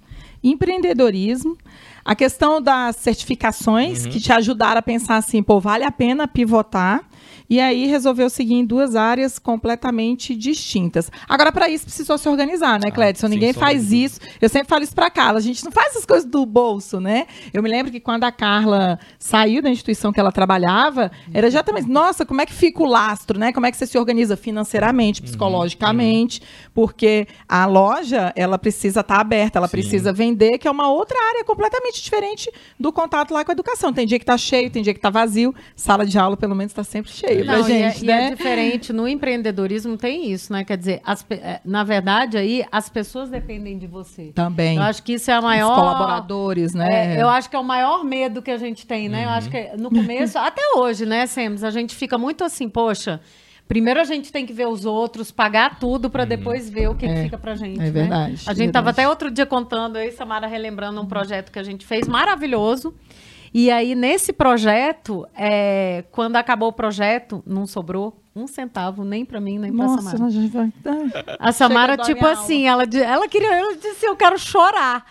empreendedorismo, 0.43 1.57
a 2.05 2.15
questão 2.15 2.61
das 2.61 2.97
certificações 2.97 4.07
que 4.07 4.21
te 4.21 4.33
ajudaram 4.33 4.79
a 4.79 4.83
pensar 4.83 5.17
assim, 5.17 5.43
pô, 5.43 5.61
vale 5.61 5.85
a 5.85 5.91
pena 5.91 6.27
pivotar. 6.27 7.03
E 7.49 7.61
aí 7.61 7.87
resolveu 7.87 8.31
seguir 8.31 8.55
em 8.55 8.65
duas 8.65 8.95
áreas 8.95 9.39
completamente 9.39 10.35
distintas. 10.37 11.11
Agora, 11.29 11.51
para 11.51 11.69
isso, 11.69 11.85
precisou 11.85 12.17
se 12.19 12.29
organizar, 12.29 12.79
né, 12.81 12.91
Cledson? 12.91 13.27
sem 13.27 13.31
Ninguém 13.37 13.53
sombra 13.53 13.69
de 13.69 13.75
faz 13.75 13.85
dúvida. 13.89 14.07
isso. 14.07 14.21
Eu 14.41 14.49
sempre 14.49 14.69
falo 14.69 14.85
isso 14.85 14.95
para 14.95 15.11
Carla. 15.11 15.39
A 15.39 15.43
gente 15.43 15.65
não 15.65 15.73
faz 15.73 15.89
essas 15.91 16.07
coisas 16.07 16.29
do 16.29 16.45
bolso, 16.47 17.01
né? 17.01 17.27
Eu 17.53 17.63
me 17.63 17.69
lembro 17.69 17.91
que 17.91 18.01
quando 18.01 18.25
a 18.25 18.33
Carla 18.33 18.99
saiu 19.19 19.61
da 19.63 19.71
instituição 19.71 20.13
que 20.13 20.21
ela 20.21 20.33
trabalhava, 20.33 21.11
era 21.35 21.47
exatamente, 21.47 21.89
nossa, 21.89 22.25
como 22.25 22.41
é 22.41 22.47
que 22.47 22.53
fica 22.53 22.83
o 22.83 22.87
lastro, 22.87 23.39
né? 23.39 23.53
Como 23.53 23.67
é 23.67 23.71
que 23.71 23.77
você 23.77 23.87
se 23.87 23.99
organiza 23.99 24.37
financeiramente, 24.37 25.21
psicologicamente? 25.23 26.41
Porque 26.75 27.27
a 27.49 27.67
loja, 27.67 28.33
ela 28.37 28.59
precisa 28.59 29.01
estar 29.01 29.21
aberta, 29.21 29.59
ela 29.59 29.69
Sim. 29.69 29.73
precisa 29.73 30.13
vender, 30.13 30.59
que 30.59 30.69
é 30.69 30.71
uma 30.71 30.91
outra 30.91 31.17
área 31.31 31.45
completamente 31.45 32.03
diferente 32.03 32.51
do 32.79 32.93
contato 32.93 33.33
lá 33.35 33.45
com 33.45 33.51
a 33.51 33.55
educação. 33.55 33.93
Tem 33.93 34.07
dia 34.07 34.19
que 34.19 34.25
tá 34.25 34.39
cheio, 34.39 34.71
tem 34.71 34.83
dia 34.83 34.95
que 34.95 35.01
tá 35.01 35.11
vazio. 35.11 35.55
Sala 35.75 36.07
de 36.07 36.19
aula, 36.19 36.37
pelo 36.37 36.55
menos, 36.55 36.71
está 36.73 36.85
sempre 36.85 37.10
cheia 37.11 37.45
pra 37.45 37.59
Não, 37.59 37.69
e 37.69 37.73
é- 37.73 37.91
gente, 37.91 38.03
e 38.03 38.07
né? 38.07 38.27
é 38.27 38.31
diferente. 38.35 38.93
No 38.93 39.07
empreendedorismo 39.07 39.97
tem 39.97 40.31
isso, 40.31 40.53
né? 40.53 40.65
Quer 40.65 40.77
dizer, 40.77 41.01
as 41.05 41.25
é, 41.31 41.61
na 41.65 41.85
verdade, 41.85 42.37
aí 42.37 42.65
as 42.71 42.89
pessoas 42.89 43.29
dependem 43.29 43.79
de 43.79 43.87
você. 43.87 44.33
Também. 44.35 44.77
Eu 44.77 44.83
acho 44.83 45.03
que 45.03 45.13
isso 45.15 45.31
é 45.31 45.35
a 45.35 45.39
Os 45.39 45.45
maior. 45.45 45.75
colaboradores, 45.75 46.75
né? 46.75 47.17
É, 47.17 47.23
eu 47.23 47.29
acho 47.29 47.49
que 47.51 47.57
é 47.57 47.59
o 47.59 47.65
maior 47.65 48.05
medo 48.05 48.41
que 48.43 48.51
a 48.51 48.57
gente 48.59 48.87
tem, 48.87 49.09
né? 49.09 49.25
Eu 49.25 49.31
acho 49.31 49.51
que 49.51 49.71
no 49.77 49.91
começo, 49.91 50.39
até 50.39 50.63
hoje, 50.77 51.07
né, 51.07 51.27
Sems, 51.27 51.63
a 51.65 51.71
gente 51.71 51.95
fica 51.95 52.17
muito 52.19 52.45
assim, 52.45 52.69
poxa. 52.69 53.21
Primeiro 53.69 54.01
a 54.01 54.05
gente 54.05 54.33
tem 54.33 54.45
que 54.45 54.53
ver 54.53 54.67
os 54.67 54.85
outros, 54.85 55.31
pagar 55.31 55.79
tudo 55.79 56.11
para 56.11 56.25
depois 56.25 56.69
ver 56.69 56.89
o 56.91 56.95
que, 56.97 57.07
que 57.07 57.13
É, 57.15 57.23
fica 57.23 57.39
pra 57.39 57.55
gente. 57.55 57.79
é 57.79 57.85
né? 57.85 57.91
verdade, 57.93 58.43
A 58.45 58.53
gente 58.53 58.73
tava 58.73 58.87
verdade. 58.87 59.01
até 59.03 59.09
outro 59.09 59.31
dia 59.31 59.47
contando 59.47 59.95
aí, 59.97 60.11
Samara 60.11 60.49
relembrando 60.49 61.01
um 61.01 61.07
projeto 61.07 61.53
que 61.53 61.59
a 61.59 61.63
gente 61.63 61.87
fez 61.87 62.09
maravilhoso. 62.09 62.93
E 63.53 63.71
aí, 63.71 63.95
nesse 63.95 64.33
projeto, 64.33 65.27
é, 65.37 66.05
quando 66.13 66.37
acabou 66.37 66.69
o 66.69 66.73
projeto, 66.73 67.43
não 67.45 67.67
sobrou 67.67 68.17
um 68.35 68.47
centavo 68.47 69.05
nem 69.05 69.25
para 69.25 69.41
mim, 69.41 69.59
nem 69.59 69.73
para 69.75 69.87
Nossa, 69.87 70.11
Samara. 70.11 70.27
a 70.27 70.31
gente 70.31 70.53
vai... 70.53 70.73
A 71.39 71.53
Samara, 71.53 71.93
Chega 71.93 72.03
a 72.03 72.07
tipo 72.07 72.21
minha 72.21 72.33
assim, 72.33 72.67
ela, 72.69 72.85
ela 72.85 73.27
queria, 73.29 73.53
ela 73.53 73.77
disse, 73.77 74.07
eu 74.07 74.15
quero 74.15 74.39
chorar. 74.39 75.05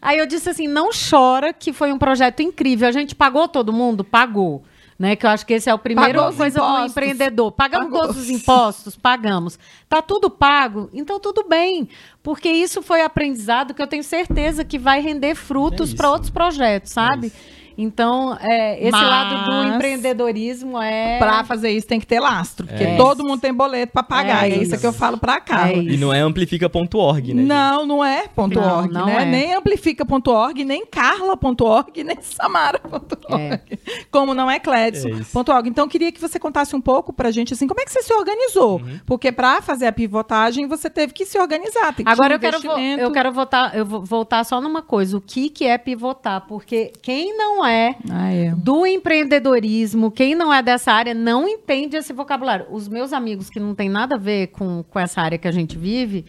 Aí 0.00 0.18
eu 0.18 0.26
disse 0.26 0.48
assim, 0.48 0.68
não 0.68 0.90
chora, 0.92 1.52
que 1.52 1.72
foi 1.72 1.92
um 1.92 1.98
projeto 1.98 2.40
incrível. 2.40 2.88
A 2.88 2.92
gente 2.92 3.14
pagou 3.14 3.48
todo 3.48 3.72
mundo? 3.72 4.04
Pagou. 4.04 4.62
Né, 4.98 5.16
que 5.16 5.24
eu 5.24 5.30
acho 5.30 5.46
que 5.46 5.54
esse 5.54 5.68
é 5.70 5.72
o 5.72 5.78
primeiro 5.78 6.18
Pagou 6.18 6.36
coisa 6.36 6.60
do 6.60 6.84
empreendedor. 6.84 7.50
Pagamos 7.52 7.86
Pagou. 7.86 8.00
todos 8.02 8.18
os 8.18 8.28
impostos? 8.28 8.96
Pagamos. 8.96 9.58
Tá 9.88 10.02
tudo 10.02 10.28
pago? 10.28 10.90
Então 10.92 11.18
tudo 11.18 11.42
bem. 11.48 11.88
Porque 12.22 12.50
isso 12.50 12.82
foi 12.82 13.00
aprendizado 13.00 13.72
que 13.72 13.80
eu 13.80 13.86
tenho 13.86 14.04
certeza 14.04 14.62
que 14.62 14.78
vai 14.78 15.00
render 15.00 15.34
frutos 15.34 15.94
É 15.94 15.96
para 15.96 16.10
outros 16.10 16.28
projetos, 16.28 16.92
sabe? 16.92 17.28
isso. 17.28 17.59
Então, 17.76 18.36
é, 18.40 18.78
esse 18.80 18.90
Mas- 18.92 19.02
lado 19.08 19.44
do 19.50 19.74
empreendedorismo 19.74 20.80
é. 20.80 21.18
Pra 21.18 21.44
fazer 21.44 21.70
isso 21.70 21.86
tem 21.86 21.98
que 22.00 22.06
ter 22.06 22.20
lastro, 22.20 22.66
porque 22.66 22.84
É 22.84 22.96
todo 22.96 23.24
mundo 23.24 23.40
tem 23.40 23.52
boleto 23.52 23.92
pra 23.92 24.02
pagar. 24.02 24.48
É 24.48 24.52
É, 24.52 24.56
isso 24.62 24.78
que 24.78 24.86
eu 24.86 24.92
falo 24.92 25.16
pra 25.18 25.40
Carla. 25.40 25.72
É 25.72 25.76
E 25.78 25.88
isso. 25.94 26.00
não 26.00 26.12
é 26.12 26.20
amplifica.org, 26.20 27.34
né? 27.34 27.42
Não, 27.42 27.86
não 27.86 28.04
é 28.04 28.28
ponto 28.28 28.58
Não, 28.60 28.78
.org, 28.78 28.92
não 28.92 29.06
né? 29.06 29.22
é. 29.22 29.24
Nem 29.24 29.54
amplifica.org, 29.54 30.64
nem 30.64 30.84
carla.org, 30.86 32.02
nem 32.04 32.16
samara.org. 32.20 33.60
Como 34.10 34.34
não 34.34 34.50
é 34.50 34.56
É 34.56 34.60
Cledson.org. 34.60 35.20
isso. 35.22 35.68
então, 35.68 35.88
queria 35.88 36.12
que 36.12 36.20
você 36.20 36.38
contasse 36.38 36.74
um 36.76 36.80
pouco 36.80 37.12
pra 37.12 37.30
gente, 37.30 37.54
assim, 37.54 37.66
como 37.66 37.80
é 37.80 37.84
que 37.84 37.92
você 37.92 38.02
se 38.02 38.12
organizou? 38.12 38.80
Uhum. 38.80 39.00
Porque 39.06 39.32
pra 39.32 39.62
fazer 39.62 39.86
a 39.86 39.92
pivotagem, 39.92 40.66
você 40.66 40.90
teve 40.90 41.12
que 41.12 41.24
se 41.24 41.38
organizar. 41.38 41.94
Tem 41.94 42.04
que 42.04 42.10
Agora 42.10 42.38
ter 42.38 42.46
eu 42.54 42.60
quero, 42.60 42.78
eu 43.00 43.10
quero 43.12 43.32
voltar, 43.32 43.74
eu 43.76 43.86
vou 43.86 44.02
voltar 44.04 44.44
só 44.44 44.60
numa 44.60 44.82
coisa. 44.82 45.16
O 45.16 45.20
que, 45.20 45.48
que 45.48 45.64
é 45.64 45.78
pivotar? 45.78 46.42
Porque 46.46 46.92
quem 47.02 47.36
não 47.36 47.59
é 47.66 47.94
Ah, 48.10 48.32
é. 48.32 48.50
do 48.56 48.86
empreendedorismo, 48.86 50.10
quem 50.10 50.34
não 50.34 50.52
é 50.52 50.62
dessa 50.62 50.92
área, 50.92 51.14
não 51.14 51.48
entende 51.48 51.96
esse 51.96 52.12
vocabulário. 52.12 52.66
Os 52.70 52.88
meus 52.88 53.12
amigos 53.12 53.48
que 53.50 53.60
não 53.60 53.74
tem 53.74 53.88
nada 53.88 54.14
a 54.16 54.18
ver 54.18 54.48
com, 54.48 54.82
com 54.82 54.98
essa 54.98 55.20
área 55.20 55.38
que 55.38 55.48
a 55.48 55.52
gente 55.52 55.76
vive, 55.78 56.24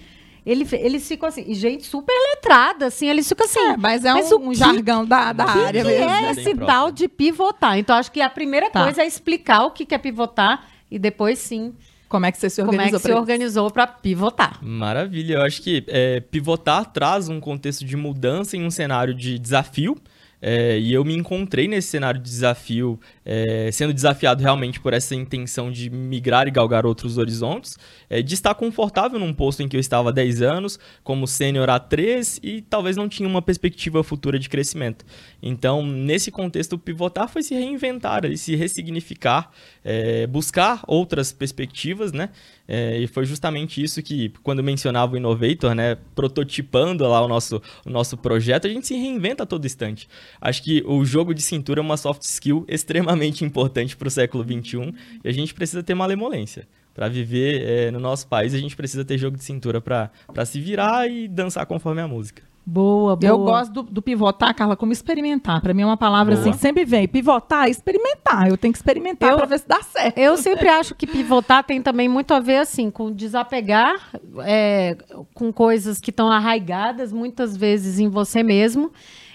Ele, 0.46 0.68
eles 0.74 1.08
ficam 1.08 1.30
assim, 1.30 1.44
e 1.48 1.54
gente 1.54 1.84
super 1.86 2.14
letrada, 2.34 2.88
assim, 2.88 3.08
eles 3.08 3.28
ficam 3.30 3.46
assim. 3.46 3.60
É, 3.60 3.78
mas 3.78 4.04
é 4.04 4.12
mas 4.14 4.32
um, 4.32 4.38
um 4.38 4.50
que- 4.50 4.56
jargão 4.56 5.06
da, 5.06 5.32
da 5.34 5.46
que, 5.46 5.60
área 5.60 5.84
que 5.84 5.88
mesmo. 5.90 6.10
é 6.10 6.32
esse 6.32 6.44
Bem 6.46 6.56
tal 6.66 6.86
próprio. 6.86 6.94
de 6.94 7.08
pivotar? 7.08 7.78
Então, 7.78 7.96
acho 7.96 8.12
que 8.12 8.20
a 8.22 8.30
primeira 8.30 8.70
Tá. 8.72 8.84
coisa 8.84 9.04
é 9.04 9.06
explicar 9.06 9.66
o 9.66 9.72
que 9.72 9.86
que 9.86 9.94
é 9.94 9.98
pivotar 10.00 10.66
e 10.90 10.98
depois 10.98 11.38
sim, 11.38 11.74
Como 12.10 12.26
é 12.26 12.32
que 12.32 12.40
você 12.40 12.50
se 12.50 12.60
como 12.62 12.72
é 12.74 12.76
organizou 12.86 13.00
que 13.00 13.06
se 13.08 13.14
organizou 13.14 13.72
para 13.72 13.86
pivotar. 13.88 14.58
Maravilha, 14.64 15.36
eu 15.36 15.42
acho 15.44 15.62
que 15.62 15.84
é, 15.88 16.20
pivotar 16.20 16.86
traz 16.92 17.30
um 17.30 17.40
contexto 17.40 17.86
de 17.86 17.96
mudança 17.96 18.58
em 18.58 18.66
um 18.66 18.72
cenário 18.72 19.14
de 19.14 19.38
desafio. 19.38 19.96
É, 20.42 20.80
e 20.80 20.92
eu 20.92 21.06
me 21.06 21.16
encontrei 21.16 21.68
nesse 21.68 21.90
cenário 21.90 22.20
de 22.20 22.30
desafio, 22.30 23.00
é, 23.24 23.70
sendo 23.72 23.94
desafiado 23.94 24.42
realmente 24.42 24.80
por 24.80 24.94
essa 24.94 25.14
intenção 25.14 25.72
de 25.72 25.90
migrar 25.90 26.48
e 26.48 26.52
galgar 26.52 26.86
outros 26.86 27.18
horizontes, 27.18 27.78
é, 28.10 28.22
de 28.22 28.34
estar 28.34 28.56
confortável 28.56 29.20
num 29.20 29.34
posto 29.34 29.62
em 29.62 29.68
que 29.68 29.76
eu 29.76 29.80
estava 29.80 30.10
há 30.10 30.12
10 30.12 30.42
anos, 30.42 30.80
como 31.04 31.28
sênior 31.28 31.68
A3, 31.70 32.40
e 32.42 32.62
talvez 32.62 32.98
não 32.98 33.08
tinha 33.08 33.30
uma 33.30 33.42
perspectiva 33.42 34.04
futura 34.04 34.40
de 34.40 34.50
crescimento. 34.50 35.06
Então, 35.42 35.86
nesse 35.86 36.32
contexto, 36.32 36.78
pivotar 36.78 37.30
foi 37.30 37.44
se 37.44 37.54
reinventar, 37.54 38.22
se 38.36 38.56
ressignificar, 38.56 39.52
é, 39.84 40.26
buscar 40.26 40.82
outras 40.88 41.32
perspectivas, 41.32 42.12
né? 42.12 42.30
É, 42.74 42.98
e 43.00 43.06
foi 43.06 43.26
justamente 43.26 43.84
isso 43.84 44.02
que, 44.02 44.30
quando 44.44 44.64
mencionava 44.64 45.14
o 45.14 45.18
Innovator, 45.18 45.76
né, 45.76 45.98
prototipando 46.16 47.06
lá 47.06 47.22
o 47.22 47.28
nosso, 47.28 47.62
o 47.86 47.90
nosso 47.90 48.16
projeto, 48.16 48.66
a 48.66 48.70
gente 48.70 48.88
se 48.88 48.96
reinventa 48.96 49.44
a 49.44 49.46
todo 49.46 49.66
instante. 49.66 50.08
Acho 50.40 50.64
que 50.64 50.82
o 50.88 51.04
jogo 51.04 51.34
de 51.34 51.42
cintura 51.42 51.82
é 51.82 51.84
uma 51.84 51.98
soft 51.98 52.22
skill 52.22 52.64
extremamente 52.72 53.44
importante 53.44 53.98
para 53.98 54.08
o 54.08 54.12
século 54.12 54.46
XXI 54.46 54.94
e 55.22 55.28
a 55.28 55.34
gente 55.34 55.54
precisa 55.54 55.84
ter 55.84 55.94
malemolência. 55.94 56.66
Para 56.94 57.10
viver 57.10 57.62
é, 57.62 57.92
no 57.92 58.00
nosso 58.00 58.26
país, 58.28 58.54
a 58.54 58.58
gente 58.58 58.74
precisa 58.74 59.04
ter 59.04 59.18
jogo 59.18 59.36
de 59.36 59.44
cintura 59.44 59.82
para 59.82 60.10
se 60.46 60.62
virar 60.62 61.12
e 61.12 61.28
dançar 61.28 61.66
conforme 61.66 62.00
a 62.00 62.08
música. 62.08 62.51
Boa, 62.66 63.16
boa. 63.16 63.30
Eu 63.30 63.38
gosto 63.40 63.72
do, 63.72 63.84
do 63.84 64.02
pivotar, 64.02 64.54
Carla, 64.56 64.76
como 64.78 64.92
experimentar. 64.92 65.62
Pra 65.62 65.74
mim 65.74 65.82
é 65.82 65.86
uma 65.86 65.98
palavra 65.98 66.36
Boa. 66.36 66.42
assim 66.42 66.52
que 66.52 66.60
sempre 66.60 66.86
vem. 66.86 67.08
Pivotar, 67.08 67.68
experimentar. 67.68 68.48
Eu 68.48 68.58
tenho 68.58 68.72
que 68.72 68.78
experimentar 68.78 69.32
Eu- 69.32 69.38
pra 69.38 69.46
ver 69.48 69.60
se 69.60 69.68
dá 69.68 69.82
certo. 69.82 70.18
Eu 70.18 70.38
sempre 70.38 70.70
acho 70.70 70.94
que 70.96 71.08
pivotar 71.08 71.64
tem 71.64 71.82
também 71.82 72.08
muito 72.08 72.34
a 72.34 72.40
ver 72.40 72.58
assim 72.58 72.92
com 72.92 73.12
desapegar 73.12 74.12
é, 74.46 74.96
com 75.34 75.52
coisas 75.52 76.00
que 76.00 76.12
estão 76.12 76.30
arraigadas 76.32 77.12
muitas 77.12 77.58
vezes 77.58 78.00
em 78.00 78.08
você 78.08 78.44
mesmo 78.44 78.92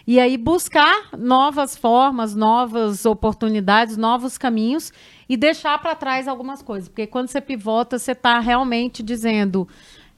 e 0.06 0.20
aí 0.20 0.36
buscar 0.38 1.08
novas 1.18 1.76
formas, 1.76 2.32
novas 2.34 3.04
oportunidades, 3.04 3.96
novos 3.96 4.38
caminhos 4.38 4.92
e 5.28 5.36
deixar 5.36 5.76
para 5.80 5.96
trás 5.96 6.28
algumas 6.28 6.62
coisas, 6.62 6.88
porque 6.88 7.08
quando 7.08 7.26
você 7.26 7.40
pivota 7.40 7.98
você 7.98 8.12
está 8.12 8.38
realmente 8.38 9.02
dizendo 9.02 9.66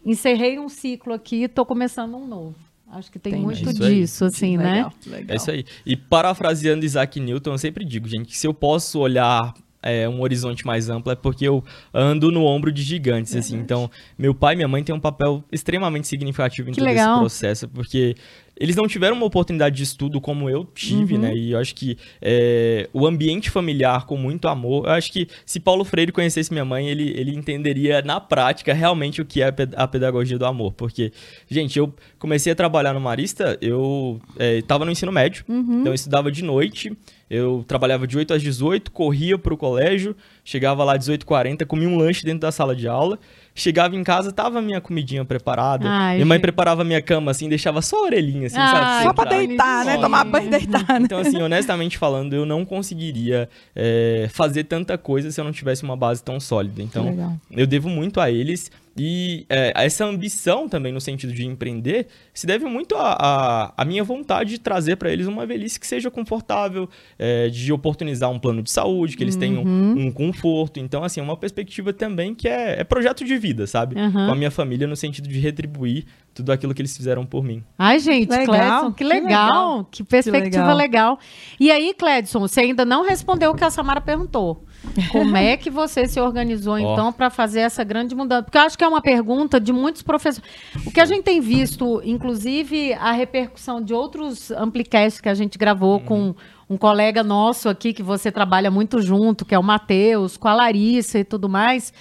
encerrei 0.04 0.58
um 0.58 0.68
ciclo 0.68 1.14
aqui, 1.14 1.44
estou 1.44 1.64
começando 1.64 2.14
um 2.18 2.26
novo. 2.26 2.67
Acho 2.90 3.12
que 3.12 3.18
tem 3.18 3.34
Entendi. 3.34 3.64
muito 3.64 3.74
disso, 3.74 4.24
assim, 4.24 4.56
né? 4.56 4.76
Legal, 4.76 4.92
legal. 5.06 5.34
É 5.34 5.36
isso 5.36 5.50
aí. 5.50 5.64
E 5.84 5.94
parafraseando 5.94 6.84
Isaac 6.84 7.20
Newton, 7.20 7.52
eu 7.52 7.58
sempre 7.58 7.84
digo, 7.84 8.08
gente, 8.08 8.28
que 8.28 8.36
se 8.36 8.46
eu 8.46 8.54
posso 8.54 8.98
olhar 8.98 9.52
é, 9.82 10.08
um 10.08 10.20
horizonte 10.20 10.66
mais 10.66 10.88
amplo 10.90 11.12
é 11.12 11.14
porque 11.14 11.46
eu 11.46 11.62
ando 11.94 12.30
no 12.32 12.44
ombro 12.44 12.72
de 12.72 12.82
gigantes, 12.82 13.34
assim. 13.36 13.56
Então, 13.56 13.90
meu 14.18 14.34
pai 14.34 14.54
e 14.54 14.56
minha 14.56 14.68
mãe 14.68 14.82
têm 14.82 14.94
um 14.94 15.00
papel 15.00 15.44
extremamente 15.52 16.06
significativo 16.08 16.68
em 16.68 16.72
Que 16.72 16.80
todo 16.80 16.88
legal. 16.88 17.12
esse 17.14 17.20
processo, 17.20 17.68
porque 17.68 18.14
eles 18.60 18.74
não 18.74 18.88
tiveram 18.88 19.14
uma 19.16 19.24
oportunidade 19.24 19.76
de 19.76 19.84
estudo 19.84 20.20
como 20.20 20.50
eu 20.50 20.64
tive, 20.64 21.14
Uhum. 21.14 21.20
né? 21.20 21.32
E 21.36 21.52
eu 21.52 21.58
acho 21.60 21.76
que 21.76 21.96
é, 22.20 22.88
o 22.92 23.06
ambiente 23.06 23.50
familiar 23.50 24.04
com 24.04 24.16
muito 24.16 24.48
amor, 24.48 24.86
eu 24.86 24.90
acho 24.90 25.12
que 25.12 25.28
se 25.46 25.60
Paulo 25.60 25.84
Freire 25.84 26.10
conhecesse 26.10 26.50
minha 26.52 26.64
mãe, 26.64 26.88
ele, 26.88 27.12
ele 27.16 27.32
entenderia 27.36 28.02
na 28.02 28.18
prática 28.20 28.74
realmente 28.74 29.22
o 29.22 29.24
que 29.24 29.42
é 29.42 29.46
a 29.46 29.52
ped- 29.52 29.74
a 29.76 29.86
pedagogia 29.86 30.36
do 30.36 30.44
amor. 30.44 30.72
Porque, 30.72 31.12
gente, 31.48 31.78
eu 31.78 31.94
comecei 32.18 32.52
a 32.52 32.56
trabalhar 32.56 32.92
no 32.92 33.00
Marista, 33.00 33.56
eu 33.60 34.20
estava 34.40 34.84
no 34.84 34.90
ensino 34.90 35.12
médio, 35.12 35.44
Uhum. 35.48 35.80
então 35.82 35.92
eu 35.92 35.94
estudava 35.94 36.32
de 36.32 36.42
noite, 36.42 36.92
eu 37.30 37.64
trabalhava 37.66 38.06
de 38.06 38.16
8 38.16 38.34
às 38.34 38.42
18, 38.42 38.90
corria 38.90 39.38
pro 39.38 39.56
colégio, 39.56 40.16
chegava 40.44 40.82
lá 40.84 40.96
às 40.96 41.06
18h40, 41.08 41.66
comia 41.66 41.88
um 41.88 41.96
lanche 41.98 42.24
dentro 42.24 42.40
da 42.40 42.52
sala 42.52 42.74
de 42.74 42.88
aula, 42.88 43.18
chegava 43.54 43.96
em 43.96 44.04
casa, 44.04 44.32
tava 44.32 44.58
a 44.60 44.62
minha 44.62 44.80
comidinha 44.80 45.24
preparada, 45.24 45.86
Ai, 45.88 46.14
minha 46.16 46.26
mãe 46.26 46.36
gente. 46.36 46.42
preparava 46.42 46.82
a 46.82 46.84
minha 46.84 47.02
cama 47.02 47.30
assim, 47.30 47.48
deixava 47.48 47.82
só 47.82 47.98
a 47.98 48.06
orelhinha 48.06 48.46
assim, 48.46 48.56
Ai, 48.58 48.72
sabe? 48.72 49.02
Só 49.04 49.12
pra 49.12 49.24
deitar, 49.24 49.84
né? 49.84 49.96
Sim. 49.96 50.00
Tomar 50.00 50.24
banho 50.24 50.46
e 50.46 50.50
deitar, 50.50 51.00
né? 51.00 51.00
Então, 51.02 51.18
assim, 51.18 51.42
honestamente 51.42 51.98
falando, 51.98 52.34
eu 52.34 52.46
não 52.46 52.64
conseguiria 52.64 53.48
é, 53.74 54.28
fazer 54.30 54.64
tanta 54.64 54.96
coisa 54.96 55.30
se 55.30 55.40
eu 55.40 55.44
não 55.44 55.52
tivesse 55.52 55.82
uma 55.82 55.96
base 55.96 56.22
tão 56.22 56.40
sólida. 56.40 56.82
Então, 56.82 57.38
eu 57.50 57.66
devo 57.66 57.88
muito 57.88 58.20
a 58.20 58.30
eles. 58.30 58.70
E 58.98 59.46
é, 59.48 59.72
essa 59.74 60.04
ambição 60.04 60.68
também, 60.68 60.92
no 60.92 61.00
sentido 61.00 61.32
de 61.32 61.44
empreender, 61.44 62.08
se 62.34 62.46
deve 62.46 62.64
muito 62.66 62.94
à 62.96 63.84
minha 63.86 64.02
vontade 64.04 64.50
de 64.50 64.58
trazer 64.58 64.96
para 64.96 65.10
eles 65.10 65.26
uma 65.26 65.46
velhice 65.46 65.78
que 65.78 65.86
seja 65.86 66.10
confortável, 66.10 66.88
é, 67.18 67.48
de 67.48 67.72
oportunizar 67.72 68.30
um 68.30 68.38
plano 68.38 68.62
de 68.62 68.70
saúde, 68.70 69.16
que 69.16 69.22
eles 69.22 69.36
tenham 69.36 69.62
um 69.62 70.10
conforto. 70.10 70.80
Então, 70.80 71.04
assim, 71.04 71.20
é 71.20 71.22
uma 71.22 71.36
perspectiva 71.36 71.92
também 71.92 72.34
que 72.34 72.48
é, 72.48 72.80
é 72.80 72.84
projeto 72.84 73.24
de 73.24 73.36
vida, 73.36 73.66
sabe? 73.66 73.98
Aham. 73.98 74.26
Com 74.26 74.32
a 74.32 74.34
minha 74.34 74.50
família, 74.50 74.86
no 74.86 74.96
sentido 74.96 75.28
de 75.28 75.38
retribuir 75.38 76.04
tudo 76.34 76.52
aquilo 76.52 76.72
que 76.72 76.80
eles 76.80 76.96
fizeram 76.96 77.26
por 77.26 77.42
mim. 77.42 77.64
Ai, 77.76 77.98
gente, 77.98 78.30
Legal, 78.30 78.46
Cledson, 78.46 78.92
que 78.92 78.98
que 78.98 79.04
legal, 79.04 79.22
legal. 79.24 79.84
que 79.90 80.04
perspectiva 80.04 80.50
Que 80.50 80.58
legal. 80.58 80.76
legal. 80.76 81.18
E 81.58 81.70
aí, 81.70 81.92
Cledson, 81.94 82.38
você 82.40 82.60
ainda 82.60 82.84
não 82.84 83.04
respondeu 83.04 83.50
o 83.50 83.54
que 83.54 83.64
a 83.64 83.70
Samara 83.70 84.00
perguntou. 84.00 84.64
Como 85.10 85.36
é 85.36 85.56
que 85.56 85.70
você 85.70 86.06
se 86.06 86.20
organizou, 86.20 86.78
então, 86.78 87.12
para 87.12 87.30
fazer 87.30 87.60
essa 87.60 87.84
grande 87.84 88.14
mudança? 88.14 88.42
Porque 88.44 88.58
eu 88.58 88.62
acho 88.62 88.78
que 88.78 88.84
é 88.84 88.88
uma 88.88 89.02
pergunta 89.02 89.60
de 89.60 89.72
muitos 89.72 90.02
professores. 90.02 90.48
O 90.86 90.90
que 90.90 91.00
a 91.00 91.04
gente 91.04 91.22
tem 91.22 91.40
visto, 91.40 92.00
inclusive, 92.04 92.92
a 92.94 93.12
repercussão 93.12 93.82
de 93.82 93.92
outros 93.92 94.50
amplicasts 94.50 95.20
que 95.20 95.28
a 95.28 95.34
gente 95.34 95.58
gravou 95.58 96.00
com 96.00 96.34
um 96.70 96.76
colega 96.76 97.22
nosso 97.22 97.68
aqui, 97.68 97.92
que 97.92 98.02
você 98.02 98.30
trabalha 98.30 98.70
muito 98.70 99.00
junto, 99.00 99.44
que 99.44 99.54
é 99.54 99.58
o 99.58 99.62
Matheus, 99.62 100.36
com 100.36 100.48
a 100.48 100.54
Larissa 100.54 101.18
e 101.18 101.24
tudo 101.24 101.48
mais 101.48 101.92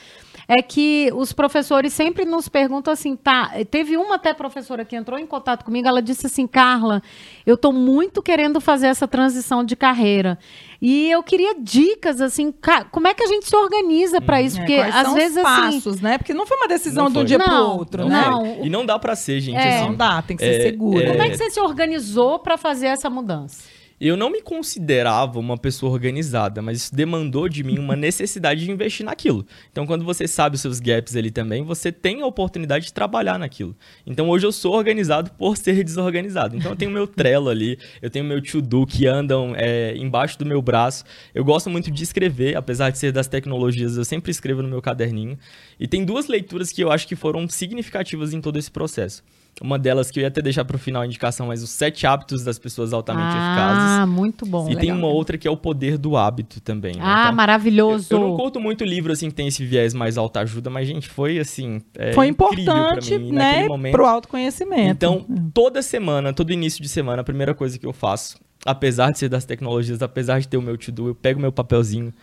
é 0.48 0.62
que 0.62 1.12
os 1.14 1.34
professores 1.34 1.92
sempre 1.92 2.24
nos 2.24 2.48
perguntam 2.48 2.94
assim, 2.94 3.16
tá? 3.18 3.52
Teve 3.70 3.98
uma 3.98 4.16
até 4.16 4.34
professora 4.34 4.86
que 4.86 4.96
entrou 4.96 5.20
em 5.20 5.26
contato 5.28 5.66
comigo, 5.66 5.88
ela 5.88 6.02
disse 6.02 6.28
assim, 6.28 6.48
Carla, 6.48 7.02
eu 7.46 7.56
estou 7.56 7.74
muito 7.74 8.22
querendo 8.22 8.62
fazer 8.62 8.88
essa 8.88 9.06
transição 9.08 9.64
de 9.64 9.76
carreira. 9.76 10.40
E 10.82 11.10
eu 11.12 11.22
queria 11.22 11.56
dicas, 11.60 12.22
assim, 12.22 12.54
como 12.92 13.08
é 13.08 13.14
que 13.14 13.24
a 13.24 13.28
gente 13.28 13.48
se 13.50 13.56
organiza 13.56 14.22
para 14.22 14.42
isso? 14.42 14.58
É, 14.58 14.60
Porque 14.60 14.76
quais 14.78 14.96
às 14.96 15.04
são 15.04 15.16
vezes 15.16 15.38
os 15.38 15.46
assim. 15.46 15.62
passos, 15.82 16.02
né? 16.02 16.18
Porque 16.18 16.34
não 16.34 16.46
foi 16.46 16.56
uma 16.58 16.68
decisão 16.68 17.10
de 17.10 17.18
um 17.18 17.26
dia 17.26 17.40
pro 17.40 17.52
Não, 17.52 17.78
outro, 17.78 18.04
Não 18.04 18.10
né? 18.10 18.30
não. 18.30 18.66
E 18.66 18.70
não 18.70 18.86
dá 18.86 18.98
pra 18.98 19.16
ser, 19.16 19.42
gente, 19.42 19.58
É. 19.58 19.76
assim. 19.80 19.88
Não 19.88 19.96
dá, 19.96 20.22
tem 20.22 20.38
que 20.38 20.44
ser 20.46 20.62
É, 20.62 20.64
segura. 20.64 21.04
é, 21.04 21.12
Como 21.12 21.22
é 21.24 21.30
que 21.30 21.36
você 21.36 21.50
se 21.50 21.60
organizou 21.60 22.40
para 22.40 22.58
fazer 22.58 22.88
essa 22.88 23.10
mudança? 23.10 23.64
Eu 24.00 24.16
não 24.16 24.30
me 24.30 24.44
considerava 24.44 25.40
uma 25.40 25.58
pessoa 25.58 25.92
organizada, 25.92 26.62
mas 26.62 26.78
isso 26.78 26.96
demandou 26.96 27.50
de 27.50 27.64
mim 27.64 27.80
uma 27.80 27.96
necessidade 27.98 28.64
de 28.64 28.70
investir 28.70 29.04
naquilo. 29.04 29.44
Então, 29.72 29.88
quando 29.88 30.06
você 30.06 30.28
sabe 30.28 30.56
os 30.56 30.62
seus 30.62 30.80
gaps 30.80 31.16
ali 31.16 31.32
também, 31.32 31.64
você 31.64 31.92
tem 31.92 32.22
a 32.22 32.26
oportunidade 32.28 32.86
de 32.86 32.94
trabalhar 32.94 33.40
naquilo. 33.40 33.76
Então, 34.06 34.30
hoje 34.30 34.46
eu 34.46 34.52
sou 34.52 34.76
organizado 34.76 35.32
por 35.32 35.58
ser 35.58 35.84
desorganizado. 35.84 36.56
Então, 36.56 36.72
eu 36.74 36.76
tenho 36.76 36.92
meu 36.92 37.08
Trello 37.08 37.50
ali, 37.50 37.80
eu 38.00 38.10
tenho 38.12 38.24
meu 38.24 38.40
to-do 38.40 38.86
que 38.86 39.08
andam 39.08 39.54
é, 39.56 39.98
embaixo 39.98 40.38
do 40.38 40.46
meu 40.46 40.62
braço. 40.62 41.04
Eu 41.34 41.44
gosto 41.44 41.68
muito 41.68 41.90
de 41.90 42.04
escrever, 42.04 42.56
apesar 42.56 42.92
de 42.92 43.00
ser 43.00 43.12
das 43.12 43.28
tecnologias, 43.28 43.98
eu 43.98 44.06
sempre 44.06 44.30
escrevo 44.30 44.62
no 44.62 44.70
meu 44.70 44.82
caderninho. 44.82 45.40
E 45.80 45.88
tem 45.88 46.06
duas 46.06 46.28
leituras 46.28 46.72
que 46.72 46.84
eu 46.84 46.92
acho 46.92 47.08
que 47.08 47.16
foram 47.16 47.50
significativas 47.50 48.32
em 48.32 48.42
todo 48.42 48.60
esse 48.60 48.70
processo. 48.70 49.24
Uma 49.60 49.80
delas 49.80 50.12
que 50.12 50.20
eu 50.20 50.22
ia 50.22 50.28
até 50.28 50.40
deixar 50.40 50.64
para 50.66 50.76
o 50.76 50.80
final 50.80 51.02
a 51.02 51.06
indicação, 51.06 51.48
mas 51.48 51.64
os 51.64 51.72
sete 51.72 52.06
hábitos 52.06 52.44
das 52.44 52.60
pessoas 52.60 52.94
altamente 52.94 53.30
eficazes. 53.30 53.84
ah, 53.84 54.06
muito 54.06 54.46
bom. 54.46 54.66
E 54.70 54.76
tem 54.76 54.92
legal. 54.92 54.98
uma 54.98 55.08
outra 55.08 55.36
que 55.38 55.48
é 55.48 55.52
o 55.52 55.58
poder 55.58 55.98
do 55.98 56.16
hábito 56.16 56.62
também. 56.62 56.94
né? 56.96 57.02
Ah, 57.02 57.24
Então, 57.26 57.36
maravilhoso. 57.36 58.08
Eu, 58.12 58.20
eu 58.22 58.28
não 58.28 58.38
curto 58.38 58.60
muito 58.60 58.86
livro 58.86 59.12
assim 59.12 59.30
que 59.30 59.36
tem 59.36 59.48
esse 59.48 59.66
viés 59.66 59.96
mais 59.96 60.16
autoajuda, 60.18 60.70
mas 60.70 60.88
gente, 60.88 61.10
foi 61.10 61.40
assim, 61.40 61.82
é, 61.96 62.14
Foi 62.14 62.28
importante, 62.28 63.18
mim, 63.18 63.32
né, 63.32 63.68
momento. 63.68 63.94
pro 63.94 64.06
autoconhecimento. 64.06 64.90
Então, 64.92 65.26
toda 65.54 65.82
semana, 65.82 66.32
todo 66.34 66.54
início 66.54 66.82
de 66.82 66.90
semana, 66.90 67.22
a 67.22 67.26
primeira 67.26 67.56
coisa 67.56 67.80
que 67.80 67.86
eu 67.86 67.94
faço, 67.94 68.40
apesar 68.64 69.12
de 69.12 69.18
ser 69.18 69.30
das 69.30 69.44
tecnologias, 69.46 70.02
apesar 70.04 70.40
de 70.40 70.48
ter 70.48 70.58
o 70.58 70.62
meu 70.62 70.78
to-do, 70.78 71.08
eu 71.08 71.16
pego 71.16 71.40
meu 71.40 71.52
papelzinho, 71.52 72.14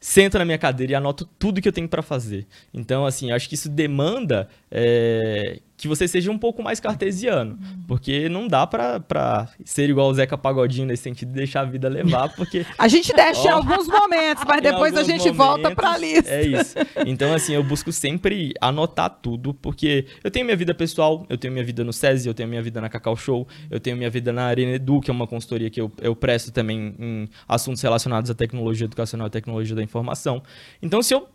sento 0.00 0.38
na 0.38 0.44
minha 0.44 0.58
cadeira 0.58 0.92
e 0.92 0.94
anoto 0.94 1.28
tudo 1.38 1.60
que 1.60 1.68
eu 1.68 1.72
tenho 1.72 1.88
pra 1.88 2.02
fazer. 2.02 2.46
Então, 2.72 3.04
assim, 3.04 3.30
acho 3.32 3.48
que 3.48 3.54
isso 3.54 3.68
demanda 3.68 4.48
é, 4.70 5.60
que 5.80 5.88
você 5.88 6.06
seja 6.06 6.30
um 6.30 6.38
pouco 6.38 6.62
mais 6.62 6.78
cartesiano, 6.78 7.58
porque 7.88 8.28
não 8.28 8.46
dá 8.46 8.66
pra, 8.66 9.00
pra 9.00 9.48
ser 9.64 9.88
igual 9.88 10.08
o 10.08 10.14
Zeca 10.14 10.36
Pagodinho 10.36 10.86
nesse 10.86 11.04
sentido 11.04 11.28
de 11.30 11.34
deixar 11.34 11.62
a 11.62 11.64
vida 11.64 11.88
levar, 11.88 12.28
porque 12.34 12.66
a 12.78 12.86
gente 12.86 13.12
deixa 13.12 13.48
em 13.48 13.50
alguns 13.50 13.88
momentos, 13.88 14.44
mas 14.46 14.60
depois 14.62 14.94
a 14.96 15.02
gente 15.02 15.30
volta 15.30 15.70
momentos, 15.70 15.74
pra 15.74 15.96
lista. 15.96 16.30
É 16.30 16.42
isso. 16.42 16.74
Então, 17.06 17.32
assim, 17.32 17.54
eu 17.54 17.64
busco 17.64 17.90
sempre 17.92 18.52
anotar 18.60 19.08
tudo, 19.08 19.54
porque 19.54 20.04
eu 20.22 20.30
tenho 20.30 20.44
minha 20.44 20.56
vida 20.56 20.74
pessoal, 20.74 21.24
eu 21.30 21.38
tenho 21.38 21.52
minha 21.52 21.64
vida 21.64 21.82
no 21.82 21.92
SESI, 21.92 22.28
eu 22.28 22.34
tenho 22.34 22.48
minha 22.48 22.62
vida 22.62 22.80
na 22.80 22.88
Cacau 22.88 23.16
Show, 23.16 23.48
eu 23.70 23.80
tenho 23.80 23.96
minha 23.96 24.10
vida 24.10 24.32
na 24.32 24.44
Arena 24.44 24.72
Edu, 24.72 25.00
que 25.00 25.10
é 25.10 25.14
uma 25.14 25.26
consultoria 25.26 25.70
que 25.70 25.80
eu, 25.80 25.90
eu 26.02 26.14
presto 26.14 26.52
também 26.52 26.94
em 26.98 27.28
assuntos 27.48 27.80
relacionados 27.80 28.30
à 28.30 28.34
tecnologia 28.34 28.84
educacional 28.84 29.28
e 29.28 29.30
tecnologia 29.30 29.74
da 29.74 29.82
informação. 29.82 30.42
Então, 30.82 31.02
se 31.02 31.14
eu 31.14 31.26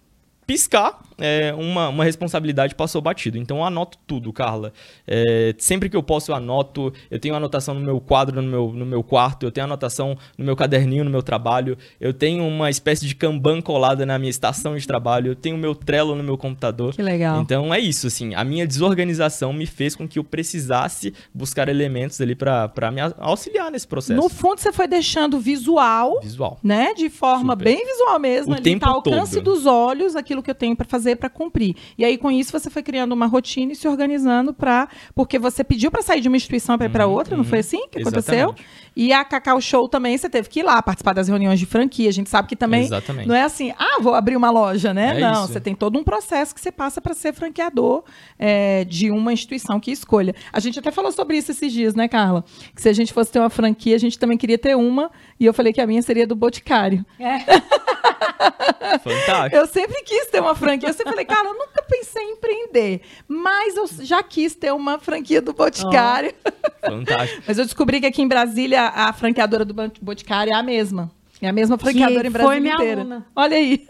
piscar, 0.45 0.99
é, 1.17 1.53
uma, 1.53 1.89
uma 1.89 2.03
responsabilidade 2.03 2.75
passou 2.75 3.01
batido. 3.01 3.37
Então 3.37 3.57
eu 3.57 3.63
anoto 3.63 3.97
tudo, 4.05 4.31
Carla. 4.33 4.73
É, 5.07 5.55
sempre 5.57 5.89
que 5.89 5.95
eu 5.95 6.03
posso, 6.03 6.31
eu 6.31 6.35
anoto. 6.35 6.93
Eu 7.09 7.19
tenho 7.19 7.35
anotação 7.35 7.73
no 7.73 7.81
meu 7.81 7.99
quadro, 7.99 8.41
no 8.41 8.49
meu, 8.49 8.71
no 8.73 8.85
meu 8.85 9.03
quarto, 9.03 9.45
eu 9.45 9.51
tenho 9.51 9.65
anotação 9.65 10.17
no 10.37 10.45
meu 10.45 10.55
caderninho, 10.55 11.03
no 11.03 11.09
meu 11.09 11.23
trabalho. 11.23 11.77
Eu 11.99 12.13
tenho 12.13 12.45
uma 12.45 12.69
espécie 12.69 13.05
de 13.05 13.15
Kanban 13.15 13.61
colada 13.61 14.05
na 14.05 14.19
minha 14.19 14.29
estação 14.29 14.75
de 14.75 14.85
trabalho. 14.85 15.31
Eu 15.31 15.35
tenho 15.35 15.55
o 15.55 15.59
meu 15.59 15.73
Trello 15.73 16.15
no 16.15 16.23
meu 16.23 16.37
computador. 16.37 16.93
Que 16.93 17.01
legal. 17.01 17.41
Então 17.41 17.73
é 17.73 17.79
isso, 17.79 18.07
assim. 18.07 18.35
A 18.35 18.43
minha 18.43 18.67
desorganização 18.67 19.53
me 19.53 19.65
fez 19.65 19.95
com 19.95 20.07
que 20.07 20.19
eu 20.19 20.23
precisasse 20.23 21.13
buscar 21.33 21.69
elementos 21.69 22.19
ali 22.19 22.35
para 22.35 22.91
me 22.91 23.01
auxiliar 23.17 23.71
nesse 23.71 23.87
processo. 23.87 24.21
No 24.21 24.29
fundo, 24.29 24.59
você 24.59 24.71
foi 24.71 24.87
deixando 24.87 25.39
visual. 25.39 26.19
Visual. 26.21 26.59
Né? 26.63 26.93
De 26.93 27.09
forma 27.09 27.53
Super. 27.53 27.63
bem 27.63 27.85
visual 27.85 28.19
mesmo. 28.19 28.51
O 28.51 28.55
ali, 28.55 28.63
tempo 28.63 28.85
tá 28.85 28.89
ao 28.89 28.95
alcance 28.95 29.35
todo. 29.35 29.45
dos 29.45 29.65
olhos, 29.65 30.15
aquilo 30.15 30.34
que 30.43 30.51
eu 30.51 30.55
tenho 30.55 30.75
para 30.75 30.85
fazer 30.85 31.15
para 31.15 31.29
cumprir. 31.29 31.75
E 31.97 32.05
aí, 32.05 32.17
com 32.17 32.31
isso, 32.31 32.51
você 32.51 32.69
foi 32.69 32.83
criando 32.83 33.11
uma 33.11 33.25
rotina 33.25 33.71
e 33.71 33.75
se 33.75 33.87
organizando 33.87 34.53
para. 34.53 34.87
Porque 35.13 35.39
você 35.39 35.63
pediu 35.63 35.91
para 35.91 36.01
sair 36.01 36.21
de 36.21 36.27
uma 36.27 36.37
instituição 36.37 36.77
para 36.77 36.87
ir 36.87 36.91
para 36.91 37.07
outra, 37.07 37.35
não 37.35 37.43
foi 37.43 37.59
assim 37.59 37.87
que 37.87 37.99
aconteceu? 37.99 38.55
E 38.95 39.11
a 39.11 39.25
Cacau 39.25 39.59
Show 39.59 39.89
também, 39.89 40.17
você 40.17 40.29
teve 40.29 40.47
que 40.47 40.61
ir 40.61 40.63
lá 40.63 40.81
participar 40.81 41.13
das 41.13 41.27
reuniões 41.27 41.59
de 41.59 41.65
franquia. 41.65 42.09
A 42.09 42.13
gente 42.13 42.29
sabe 42.29 42.47
que 42.47 42.55
também 42.55 42.85
Exatamente. 42.85 43.27
não 43.27 43.35
é 43.35 43.43
assim, 43.43 43.73
ah, 43.77 43.99
vou 44.01 44.13
abrir 44.13 44.37
uma 44.37 44.49
loja, 44.49 44.93
né? 44.93 45.17
É 45.17 45.19
não, 45.19 45.43
isso. 45.43 45.53
você 45.53 45.59
tem 45.59 45.75
todo 45.75 45.99
um 45.99 46.03
processo 46.03 46.55
que 46.55 46.61
você 46.61 46.71
passa 46.71 47.01
para 47.01 47.13
ser 47.13 47.33
franqueador 47.33 48.03
é, 48.39 48.85
de 48.85 49.11
uma 49.11 49.33
instituição 49.33 49.79
que 49.79 49.91
escolha. 49.91 50.33
A 50.53 50.59
gente 50.59 50.79
até 50.79 50.91
falou 50.91 51.11
sobre 51.11 51.37
isso 51.37 51.51
esses 51.51 51.71
dias, 51.73 51.93
né, 51.93 52.07
Carla? 52.07 52.45
Que 52.73 52.81
se 52.81 52.87
a 52.87 52.93
gente 52.93 53.11
fosse 53.11 53.31
ter 53.31 53.39
uma 53.39 53.49
franquia, 53.49 53.95
a 53.95 53.99
gente 53.99 54.17
também 54.17 54.37
queria 54.37 54.57
ter 54.57 54.75
uma. 54.75 55.11
E 55.39 55.45
eu 55.45 55.53
falei 55.53 55.73
que 55.73 55.81
a 55.81 55.87
minha 55.87 56.01
seria 56.01 56.25
do 56.25 56.35
Boticário. 56.35 57.05
Fantástico. 59.03 59.55
Eu 59.55 59.67
sempre 59.67 60.03
quis 60.03 60.27
ter 60.27 60.39
uma 60.39 60.55
franquia. 60.55 60.89
Eu 60.89 60.93
sempre 60.93 61.11
falei, 61.11 61.25
cara, 61.25 61.49
eu 61.49 61.53
nunca 61.53 61.83
pensei 61.83 62.23
em 62.23 62.33
empreender. 62.33 63.01
Mas 63.27 63.75
eu 63.75 63.87
já 64.05 64.21
quis 64.23 64.55
ter 64.55 64.71
uma 64.71 64.99
franquia 64.99 65.41
do 65.41 65.53
Boticário. 65.53 66.33
Fantástico. 66.81 67.43
Mas 67.47 67.57
eu 67.57 67.65
descobri 67.65 67.99
que 67.99 68.05
aqui 68.05 68.21
em 68.21 68.27
Brasília 68.27 68.84
a 68.87 69.13
franqueadora 69.13 69.65
do 69.65 69.73
Boticário 70.01 70.51
é 70.51 70.55
a 70.55 70.63
mesma. 70.63 71.11
É 71.45 71.49
a 71.49 71.53
mesma 71.53 71.77
franqueadora 71.77 72.27
em 72.27 72.31
foi 72.31 72.41
Brasília 72.41 72.59
minha 72.61 72.73
inteira. 72.73 73.01
aluna. 73.01 73.25
Olha 73.35 73.55
aí. 73.55 73.85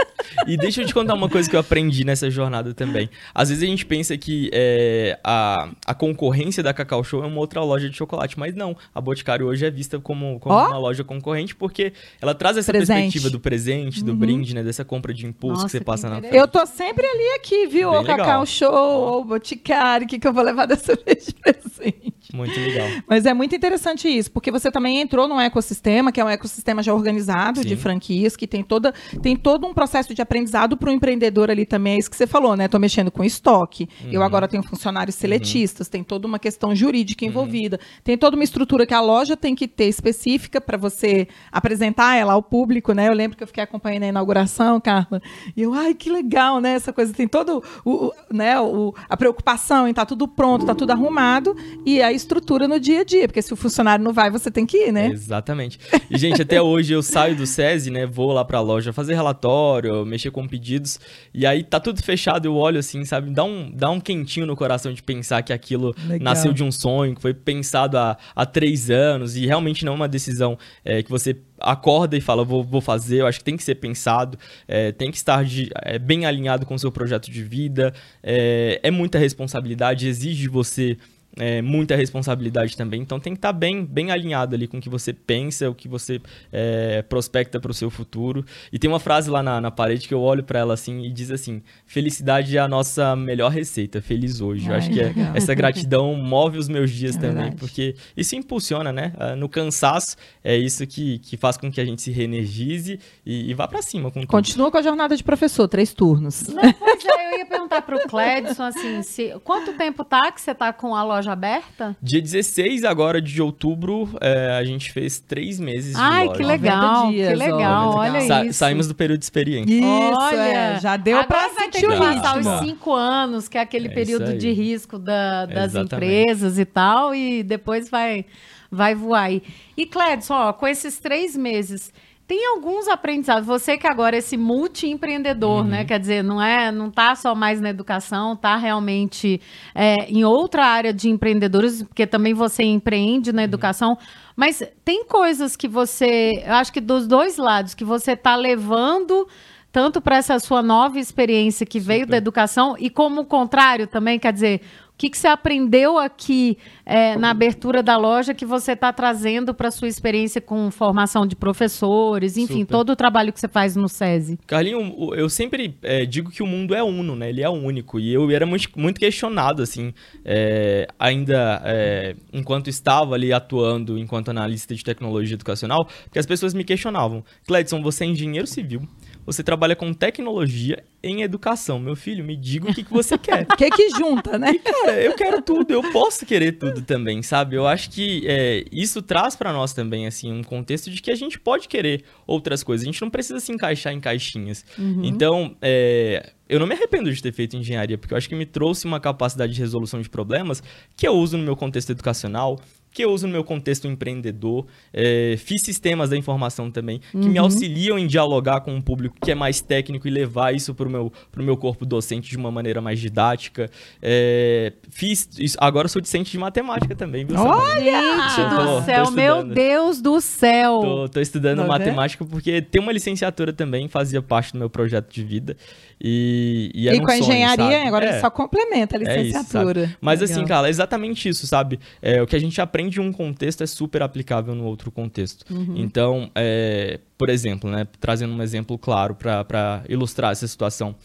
E 0.46 0.58
deixa 0.58 0.82
eu 0.82 0.86
te 0.86 0.94
contar 0.94 1.14
uma 1.14 1.30
coisa 1.30 1.50
que 1.50 1.56
eu 1.56 1.60
aprendi 1.60 2.04
nessa 2.04 2.30
jornada 2.30 2.74
também. 2.74 3.10
Às 3.34 3.48
vezes 3.50 3.64
a 3.64 3.68
gente 3.68 3.86
pensa 3.86 4.18
que 4.18 4.50
é, 4.52 5.18
a, 5.24 5.70
a 5.86 5.94
concorrência 5.94 6.62
da 6.62 6.74
Cacau 6.74 7.04
Show 7.04 7.24
é 7.24 7.28
uma 7.28 7.40
outra 7.40 7.62
loja 7.64 7.90
de 7.90 7.96
chocolate, 7.96 8.38
mas 8.38 8.54
não. 8.54 8.76
A 8.94 9.00
Boticário 9.00 9.48
hoje 9.48 9.66
é 9.66 9.72
vista 9.72 10.00
como, 10.00 10.38
como 10.40 10.54
Ó. 10.54 10.68
uma 10.68 10.78
loja 10.78 11.04
concorrente 11.04 11.56
porque 11.56 11.94
ela 12.22 12.36
traz 12.36 12.58
essa 12.58 12.72
Presente. 12.74 12.88
perspectiva 13.04 13.30
do 13.30 13.40
presente, 13.40 14.04
do 14.04 14.14
brinde, 14.14 14.54
né? 14.54 14.64
Dessa 14.64 14.84
compra 14.84 15.14
de 15.14 15.26
impulso 15.26 15.62
Nossa, 15.62 15.66
que 15.68 15.72
você 15.72 15.80
que 15.80 15.86
passa 15.86 16.10
na 16.10 16.20
frente. 16.20 16.36
Eu 16.36 16.48
tô 16.48 16.66
sempre 16.66 17.06
ali 17.08 17.36
aqui, 17.36 17.68
viu? 17.68 17.92
Bem 17.92 18.00
Ou 18.00 18.04
Cacau 18.06 18.26
legal. 18.26 18.46
Show, 18.46 18.74
ou 18.74 19.24
Boticário, 19.24 20.06
o 20.06 20.10
que, 20.10 20.20
que 20.20 20.28
eu 20.28 20.34
vou 20.34 20.44
levar 20.44 20.66
dessa 20.66 20.94
vez 21.06 21.28
de 21.28 21.34
presente? 21.34 22.14
Muito 22.34 22.60
legal. 22.60 22.88
Mas 23.08 23.26
é 23.26 23.34
muito 23.34 23.56
interessante 23.56 24.10
isso, 24.10 24.30
porque 24.32 24.52
você 24.52 24.70
também 24.70 25.00
entrou 25.00 25.28
num 25.28 25.40
ecossistema, 25.40 26.12
que 26.12 26.20
é 26.20 26.26
um 26.26 26.30
ecossistema 26.30 26.84
já 26.84 26.94
organizado 26.94 27.45
de 27.54 27.70
Sim. 27.70 27.76
franquias, 27.76 28.36
que 28.36 28.48
tem, 28.48 28.64
toda, 28.64 28.94
tem 29.22 29.36
todo 29.36 29.66
um 29.68 29.74
processo 29.74 30.14
de 30.14 30.22
aprendizado 30.22 30.76
para 30.78 30.90
o 30.90 30.94
empreendedor 30.94 31.50
ali 31.52 31.66
também. 31.66 31.96
É 31.96 31.98
isso 32.00 32.10
que 32.10 32.16
você 32.18 32.28
falou, 32.28 32.56
né? 32.56 32.68
Tô 32.68 32.80
mexendo 32.80 33.12
com 33.12 33.24
estoque. 33.24 33.88
Eu 34.12 34.20
Uhum. 34.22 34.26
agora 34.26 34.48
tenho 34.48 34.64
funcionários 34.64 35.16
seletistas, 35.16 35.88
tem 35.90 36.04
toda 36.04 36.28
uma 36.28 36.40
questão 36.40 36.76
jurídica 36.76 37.24
Uhum. 37.26 37.30
envolvida. 37.32 37.80
Tem 38.04 38.18
toda 38.18 38.36
uma 38.36 38.44
estrutura 38.44 38.86
que 38.86 38.94
a 38.94 39.02
loja 39.02 39.36
tem 39.38 39.56
que 39.56 39.68
ter 39.68 39.86
específica 39.86 40.60
para 40.62 40.78
você 40.78 41.28
apresentar 41.52 42.16
ela 42.16 42.34
ao 42.34 42.44
público, 42.44 42.94
né? 42.94 43.08
Eu 43.08 43.14
lembro 43.14 43.36
que 43.38 43.44
eu 43.44 43.48
fiquei 43.48 43.64
acompanhando 43.64 44.04
a 44.04 44.08
inauguração, 44.08 44.80
Carla, 44.80 45.22
e 45.56 45.62
eu, 45.62 45.74
ai, 45.74 45.94
que 45.94 46.10
legal, 46.10 46.60
né? 46.60 46.74
Essa 46.76 46.92
coisa 46.94 47.14
tem 47.14 47.28
todo 47.28 47.64
o, 47.84 47.92
o- 48.08 48.12
né, 48.32 48.60
o, 48.60 48.94
a 49.10 49.16
preocupação 49.18 49.88
em 49.88 49.92
estar 49.92 50.06
tudo 50.06 50.28
pronto, 50.28 50.66
tá 50.66 50.76
tudo 50.76 50.92
arrumado 50.92 51.56
e 51.86 52.02
a 52.02 52.12
estrutura 52.12 52.68
no 52.68 52.80
dia 52.80 53.02
a 53.02 53.04
dia, 53.04 53.28
porque 53.28 53.42
se 53.42 53.54
o 53.54 53.56
funcionário 53.56 54.04
não 54.04 54.12
vai, 54.14 54.30
você 54.30 54.52
tem 54.52 54.66
que 54.66 54.78
ir, 54.88 54.92
né? 54.92 55.08
Exatamente. 55.08 55.80
E, 56.10 56.18
gente, 56.18 56.42
até 56.42 56.62
hoje 56.62 56.94
eu 56.94 57.02
saio 57.02 57.25
do 57.34 57.48
SESI, 57.48 57.90
né? 57.90 58.06
Vou 58.06 58.32
lá 58.34 58.44
pra 58.44 58.60
loja 58.60 58.92
fazer 58.94 59.16
relatório, 59.16 60.06
mexer 60.06 60.30
com 60.32 60.46
pedidos. 60.48 61.00
E 61.34 61.46
aí 61.46 61.64
tá 61.64 61.80
tudo 61.80 62.04
fechado, 62.04 62.46
eu 62.46 62.56
olho 62.56 62.78
assim, 62.78 63.04
sabe? 63.06 63.32
Dá 63.32 63.44
um, 63.44 63.72
dá 63.74 63.90
um 63.90 64.00
quentinho 64.00 64.46
no 64.46 64.56
coração 64.56 64.94
de 64.94 65.02
pensar 65.02 65.42
que 65.42 65.54
aquilo 65.54 65.96
Legal. 66.06 66.20
nasceu 66.20 66.52
de 66.54 66.64
um 66.64 66.72
sonho, 66.72 67.16
que 67.16 67.22
foi 67.22 67.34
pensado 67.34 67.98
há, 67.98 68.18
há 68.36 68.46
três 68.46 68.90
anos. 68.90 69.36
E 69.38 69.46
realmente 69.46 69.86
não 69.86 69.94
é 69.94 69.96
uma 69.96 70.08
decisão 70.08 70.58
é, 70.84 71.02
que 71.02 71.10
você 71.10 71.36
acorda 71.60 72.18
e 72.18 72.22
fala, 72.22 72.44
vou, 72.44 72.64
vou 72.64 72.82
fazer. 72.82 73.22
Eu 73.22 73.28
acho 73.28 73.40
que 73.40 73.46
tem 73.46 73.56
que 73.56 73.64
ser 73.64 73.76
pensado, 73.76 74.38
é, 74.68 74.92
tem 74.92 75.10
que 75.10 75.18
estar 75.18 75.44
de- 75.46 75.70
é, 75.84 75.98
bem 75.98 76.26
alinhado 76.26 76.66
com 76.66 76.76
o 76.76 76.80
seu 76.80 76.92
projeto 76.92 77.32
de 77.32 77.42
vida. 77.42 77.94
É, 78.22 78.80
é 78.84 78.92
muita 78.92 79.18
responsabilidade, 79.18 80.08
exige 80.08 80.42
de 80.42 80.50
você 80.50 80.98
é, 81.38 81.62
muita 81.62 81.96
responsabilidade 81.96 82.76
também. 82.78 83.02
Então 83.02 83.20
tem 83.20 83.34
que 83.34 83.38
estar 83.38 83.54
bem, 83.54 83.84
bem 83.86 84.12
alinhado 84.12 84.56
ali 84.56 84.68
com 84.68 84.78
o 84.78 84.82
que 84.82 84.90
você 84.90 85.12
pensa, 85.14 85.70
o 85.70 85.76
que 85.76 85.88
você 85.88 86.22
é, 86.52 87.02
prospecta 87.02 87.60
para 87.60 87.72
o 87.72 87.74
seu 87.74 87.90
futuro. 87.90 88.46
E 88.72 88.80
tem 88.80 88.90
uma 88.90 89.00
frase 89.00 89.30
lá 89.30 89.42
na, 89.44 89.60
na 89.60 89.72
parede 89.72 90.08
que 90.08 90.14
eu 90.14 90.22
olho 90.22 90.44
para 90.44 90.60
ela 90.60 90.74
assim 90.74 91.04
e 91.04 91.12
diz 91.12 91.32
assim: 91.32 91.62
felicidade 91.86 92.56
é 92.58 92.60
a 92.60 92.68
nossa 92.68 93.16
melhor 93.16 93.52
receita, 93.52 94.02
feliz 94.02 94.42
hoje. 94.42 94.68
eu 94.70 94.76
acho 94.76 94.90
que 94.90 95.00
é- 95.02 95.14
essa 95.34 95.54
gratidão 95.54 96.14
move 96.16 96.58
os 96.58 96.68
meus 96.68 96.92
dias 96.92 97.16
É 97.16 97.20
também, 97.20 97.36
verdade. 97.36 97.56
porque 97.58 97.96
isso 98.16 98.36
impulsiona, 98.36 98.92
né? 98.92 99.14
Ah, 99.18 99.36
No 99.36 99.48
cansaço 99.50 100.16
é 100.44 100.58
isso 100.58 100.86
que, 100.88 101.20
que 101.20 101.38
faz 101.38 101.58
com 101.58 101.72
que 101.72 101.80
a 101.82 101.86
gente 101.86 102.02
se 102.02 102.12
reenergize 102.12 103.00
e, 103.26 103.50
e 103.50 103.54
vá 103.54 103.68
para 103.68 103.82
cima 103.82 104.10
com 104.12 104.22
tudo. 104.22 104.28
Continua 104.30 104.72
com 104.72 104.78
a 104.78 104.82
jornada 104.82 105.16
de 105.16 105.24
professor, 105.24 105.68
três 105.68 105.94
turnos. 105.94 106.48
Não, 106.48 106.74
pois 106.74 107.06
é, 107.06 107.34
eu 107.34 107.40
ia 107.40 107.46
perguntar 107.46 107.82
pro 107.82 108.00
Cledson, 108.08 108.64
assim, 108.64 109.02
se, 109.04 109.34
quanto 109.44 109.74
tempo 109.74 110.04
tá 110.04 110.32
que 110.32 110.42
você 110.42 110.54
tá 110.54 110.72
com 110.74 110.96
a 110.96 111.04
loja 111.04 111.25
aberta? 111.32 111.96
Dia 112.02 112.22
16 112.22 112.84
agora 112.84 113.22
de 113.22 113.42
outubro, 113.42 114.10
é, 114.22 114.52
a 114.58 114.64
gente 114.64 114.92
fez 114.92 115.20
três 115.20 115.60
meses 115.60 115.96
de 115.96 116.02
Ai, 116.02 116.26
loja. 116.26 116.38
que 116.38 116.44
legal, 116.46 117.06
90 117.06 117.12
dias, 117.14 117.30
que 117.30 117.36
legal, 117.36 117.90
ó, 117.90 117.98
olha. 118.00 118.22
Sa- 118.22 118.46
isso. 118.46 118.54
Saímos 118.60 118.88
do 118.88 118.96
período 118.96 119.20
de 119.20 119.26
experiência. 119.26 119.74
Isso, 119.74 119.86
Olha, 120.18 120.38
é, 120.42 120.80
já 120.80 120.98
deu 120.98 121.18
agora 121.20 121.28
para 121.28 121.48
vai 121.48 121.70
ter 121.70 121.80
sentir 121.80 121.80
que 121.88 121.94
o 121.94 121.98
passar 121.98 122.36
ritmo. 122.38 122.54
os 122.54 122.60
cinco 122.60 122.94
anos, 122.94 123.48
que 123.48 123.58
é 123.58 123.62
aquele 123.62 123.88
É 123.88 123.92
período 123.92 124.38
de 124.38 124.52
risco 124.52 124.98
da- 124.98 125.46
das 125.46 125.72
Exatamente. 125.72 125.96
empresas 125.96 126.58
e 126.60 126.66
tal, 126.66 127.14
e 127.16 127.44
depois 127.44 127.90
vai, 127.90 128.26
vai 128.72 128.94
voar 128.96 129.24
aí. 129.24 129.42
E 129.78 129.86
Cledson, 129.86 130.34
ó, 130.34 130.54
com 130.54 130.68
esses 130.68 130.98
três 131.00 131.36
meses, 131.36 131.92
tem 132.28 132.48
alguns 132.48 132.88
aprendizados. 132.88 133.46
Você 133.46 133.78
que 133.78 133.86
agora 133.88 134.16
é 134.16 134.20
esse 134.20 134.36
multi-empreendedor, 134.36 135.62
Uhum. 135.64 135.70
né? 135.70 135.86
Quer 135.86 136.00
dizer, 136.00 136.24
não 136.24 136.42
é, 136.42 136.72
não 136.72 136.90
tá 136.90 137.16
só 137.16 137.36
mais 137.36 137.62
na 137.62 137.70
educação, 137.70 138.36
tá 138.36 138.56
realmente 138.56 139.40
é, 139.74 140.10
em 140.10 140.24
outra 140.24 140.66
área 140.66 140.92
de 140.94 141.10
empreendedores, 141.10 141.84
porque 141.84 142.08
também 142.08 142.34
você 142.34 142.64
empreende 142.64 143.30
Uhum. 143.30 143.36
na 143.36 143.44
educação. 143.44 143.98
Mas 144.36 144.64
tem 144.84 145.06
coisas 145.06 145.56
que 145.56 145.68
você, 145.68 146.44
eu 146.46 146.54
acho 146.56 146.74
que 146.74 146.82
dos 146.82 147.08
dois 147.08 147.38
lados, 147.38 147.74
que 147.74 147.84
você 147.86 148.16
tá 148.16 148.36
levando 148.36 149.28
tanto 149.72 150.00
para 150.00 150.16
essa 150.16 150.40
sua 150.40 150.64
nova 150.64 150.98
experiência 150.98 151.66
que 151.66 151.82
veio 151.82 152.08
da 152.08 152.16
educação 152.16 152.76
e 152.80 152.90
como 152.90 153.22
o 153.22 153.26
contrário 153.26 153.86
também, 153.88 154.18
quer 154.18 154.32
dizer, 154.32 154.62
o 154.96 154.98
que, 154.98 155.10
que 155.10 155.18
você 155.18 155.28
aprendeu 155.28 155.98
aqui 155.98 156.58
é, 156.86 157.18
na 157.18 157.30
abertura 157.30 157.84
da 157.84 157.98
loja 157.98 158.34
que 158.34 158.46
você 158.46 158.72
está 158.72 158.94
trazendo 158.94 159.54
para 159.54 159.70
sua 159.70 159.90
experiência 159.90 160.40
com 160.40 160.72
formação 160.72 161.28
de 161.28 161.36
professores, 161.36 162.38
enfim, 162.38 162.62
Super. 162.62 162.72
todo 162.72 162.90
o 162.92 162.96
trabalho 162.96 163.34
que 163.34 163.40
você 163.40 163.50
faz 163.50 163.76
no 163.76 163.90
SESI? 163.90 164.40
Carlinho, 164.48 165.14
eu 165.14 165.30
sempre 165.30 165.76
é, 165.84 166.06
digo 166.06 166.32
que 166.32 166.42
o 166.42 166.48
mundo 166.48 166.74
é 166.74 166.82
uno, 166.82 167.14
né? 167.14 167.28
Ele 167.28 167.42
é 167.42 167.50
único. 167.50 168.00
E 168.00 168.14
eu 168.14 168.32
era 168.32 168.46
muito, 168.46 168.70
muito 168.78 168.98
questionado, 168.98 169.62
assim, 169.62 169.94
é, 170.24 170.88
ainda 170.98 171.62
é, 171.66 172.16
enquanto 172.32 172.70
estava 172.70 173.16
ali 173.16 173.34
atuando 173.34 173.98
enquanto 173.98 174.30
analista 174.30 174.74
de 174.74 174.82
tecnologia 174.82 175.36
educacional, 175.36 175.90
porque 176.06 176.20
as 176.20 176.26
pessoas 176.26 176.54
me 176.54 176.64
questionavam. 176.64 177.22
Cledson, 177.46 177.82
você 177.82 178.06
é 178.06 178.08
engenheiro 178.08 178.48
civil, 178.48 178.88
você 179.26 179.44
trabalha 179.44 179.76
com 179.76 179.94
tecnologia 179.94 180.84
em 181.04 181.22
educação. 181.22 181.80
Meu 181.80 181.96
filho, 181.96 182.24
me 182.24 182.36
diga 182.36 182.70
o 182.70 182.74
que, 182.74 182.84
que 182.84 182.92
você 182.92 183.18
quer. 183.18 183.46
O 183.56 183.58
que 183.58 183.70
que 183.70 183.90
junta, 183.92 184.38
né? 184.38 184.54
Cara, 184.58 185.02
eu 185.02 185.14
quero 185.14 185.42
tudo, 185.42 185.72
eu 185.72 185.82
posso 185.92 186.26
querer 186.26 186.54
tudo 186.54 186.82
também, 186.82 187.24
sabe? 187.24 187.56
Eu 187.56 187.66
acho 187.66 187.90
que 187.90 188.24
é, 188.28 188.66
isso 188.72 189.02
traz 189.02 189.36
pra 189.36 189.54
nós 189.54 189.72
também, 189.72 190.08
assim, 190.08 190.32
um 190.32 190.44
contexto 190.44 190.90
de 190.90 191.02
que 191.02 191.10
a 191.10 191.16
gente 191.16 191.40
pode 191.40 191.68
querer 191.68 192.04
outras 192.28 192.64
coisas. 192.64 192.86
A 192.86 192.92
gente 192.92 193.02
não 193.02 193.10
precisa 193.10 193.40
se 193.40 193.52
encaixar 193.52 193.94
em 193.94 194.00
caixinhas. 194.00 194.66
Então, 195.04 195.56
é, 195.62 196.34
eu 196.50 196.60
não 196.60 196.68
me 196.68 196.74
arrependo 196.74 197.12
de 197.12 197.22
ter 197.22 197.32
feito 197.32 197.56
engenharia, 197.56 197.98
porque 197.98 198.14
eu 198.14 198.18
acho 198.18 198.30
que 198.30 198.36
me 198.36 198.46
trouxe 198.46 198.86
uma 198.86 199.00
capacidade 199.00 199.54
de 199.54 199.60
resolução 199.60 200.02
de 200.02 200.10
problemas 200.10 200.62
que 200.96 201.08
eu 201.08 201.14
uso 201.14 201.38
no 201.38 201.44
meu 201.44 201.56
contexto 201.56 201.92
educacional, 201.92 202.60
que 202.96 203.04
eu 203.04 203.12
uso 203.12 203.28
no 203.28 203.34
meu 203.34 203.44
contexto 203.44 203.88
empreendedor. 203.88 204.66
É, 204.94 205.36
fiz 205.38 205.62
sistemas 205.62 206.10
da 206.10 206.18
informação 206.18 206.72
também, 206.72 207.00
que 207.12 207.18
Uhum. 207.18 207.28
me 207.30 207.38
auxiliam 207.38 208.00
em 208.00 208.08
dialogar 208.08 208.62
com 208.62 208.74
um 208.74 208.82
público 208.82 209.18
que 209.22 209.30
é 209.32 209.36
mais 209.36 209.60
técnico 209.60 210.08
e 210.08 210.12
levar 210.12 210.56
isso 210.56 210.74
para 210.74 210.88
o 210.88 210.90
meu, 210.90 211.12
pro 211.32 211.44
meu 211.44 211.58
corpo 211.58 211.86
docente 211.86 212.30
de 212.30 212.38
uma 212.38 212.50
maneira 212.50 212.80
mais 212.82 212.98
didática. 213.00 213.70
É, 214.02 214.72
fiz 214.90 215.28
isso, 215.38 215.58
agora 215.60 215.86
eu 215.86 215.90
sou 215.90 216.02
discente 216.02 216.32
de 216.32 216.38
matemática 216.38 216.96
também, 216.96 217.26
viu? 217.26 217.36
Samara? 217.38 217.82
Gente 217.82 218.36
Tô- 218.50 218.50
do 218.50 218.66
tô 218.80 218.82
céu, 218.84 219.12
meu 219.12 219.36
estudando. 219.36 219.54
Deus 219.54 220.02
do 220.02 220.22
céu. 220.22 220.80
Tô, 220.82 221.10
tô 221.10 221.20
estudando 221.20 221.58
Tá 221.58 221.64
vendo? 221.64 221.70
matemática 221.72 222.24
porque 222.26 222.62
ter 222.62 222.80
uma 222.80 222.94
licenciatura 222.94 223.52
também 223.52 223.90
fazia 223.90 224.22
parte 224.22 224.54
do 224.54 224.60
meu 224.60 224.70
projeto 224.70 225.12
de 225.14 225.22
vida. 225.24 225.58
E, 226.00 226.72
e 226.76 226.88
E 226.90 227.00
um 227.00 227.04
com 227.04 227.12
a 227.12 227.16
sonho, 227.18 227.24
engenharia, 227.24 227.64
sabe? 227.78 227.88
agora 227.88 228.06
É. 228.06 228.20
só 228.20 228.30
complementa 228.30 228.98
a 228.98 229.00
É 229.00 229.04
isso, 229.04 229.38
licenciatura. 229.38 229.96
Mas 230.02 230.20
Legal. 230.22 230.38
assim, 230.38 230.46
cara, 230.48 230.68
é 230.68 230.70
exatamente 230.70 231.30
isso, 231.30 231.48
sabe? 231.48 231.80
É, 232.02 232.22
o 232.22 232.28
que 232.28 232.36
a 232.36 232.40
gente 232.40 232.60
aprende 232.60 232.85
em 232.88 233.00
um 233.00 233.12
contexto 233.12 233.64
é 233.64 233.68
super 233.68 234.02
aplicável 234.02 234.56
no 234.56 234.66
outro 234.66 234.92
contexto. 234.92 235.46
Uhum. 235.52 235.76
Então, 235.78 236.32
é, 236.36 237.00
por 237.18 237.30
exemplo, 237.30 237.70
né, 237.70 237.88
trazendo 238.00 238.34
um 238.34 238.42
exemplo 238.42 238.78
claro 238.78 239.16
para 239.16 239.84
ilustrar 239.88 240.32
essa 240.32 240.48
situação. 240.48 240.96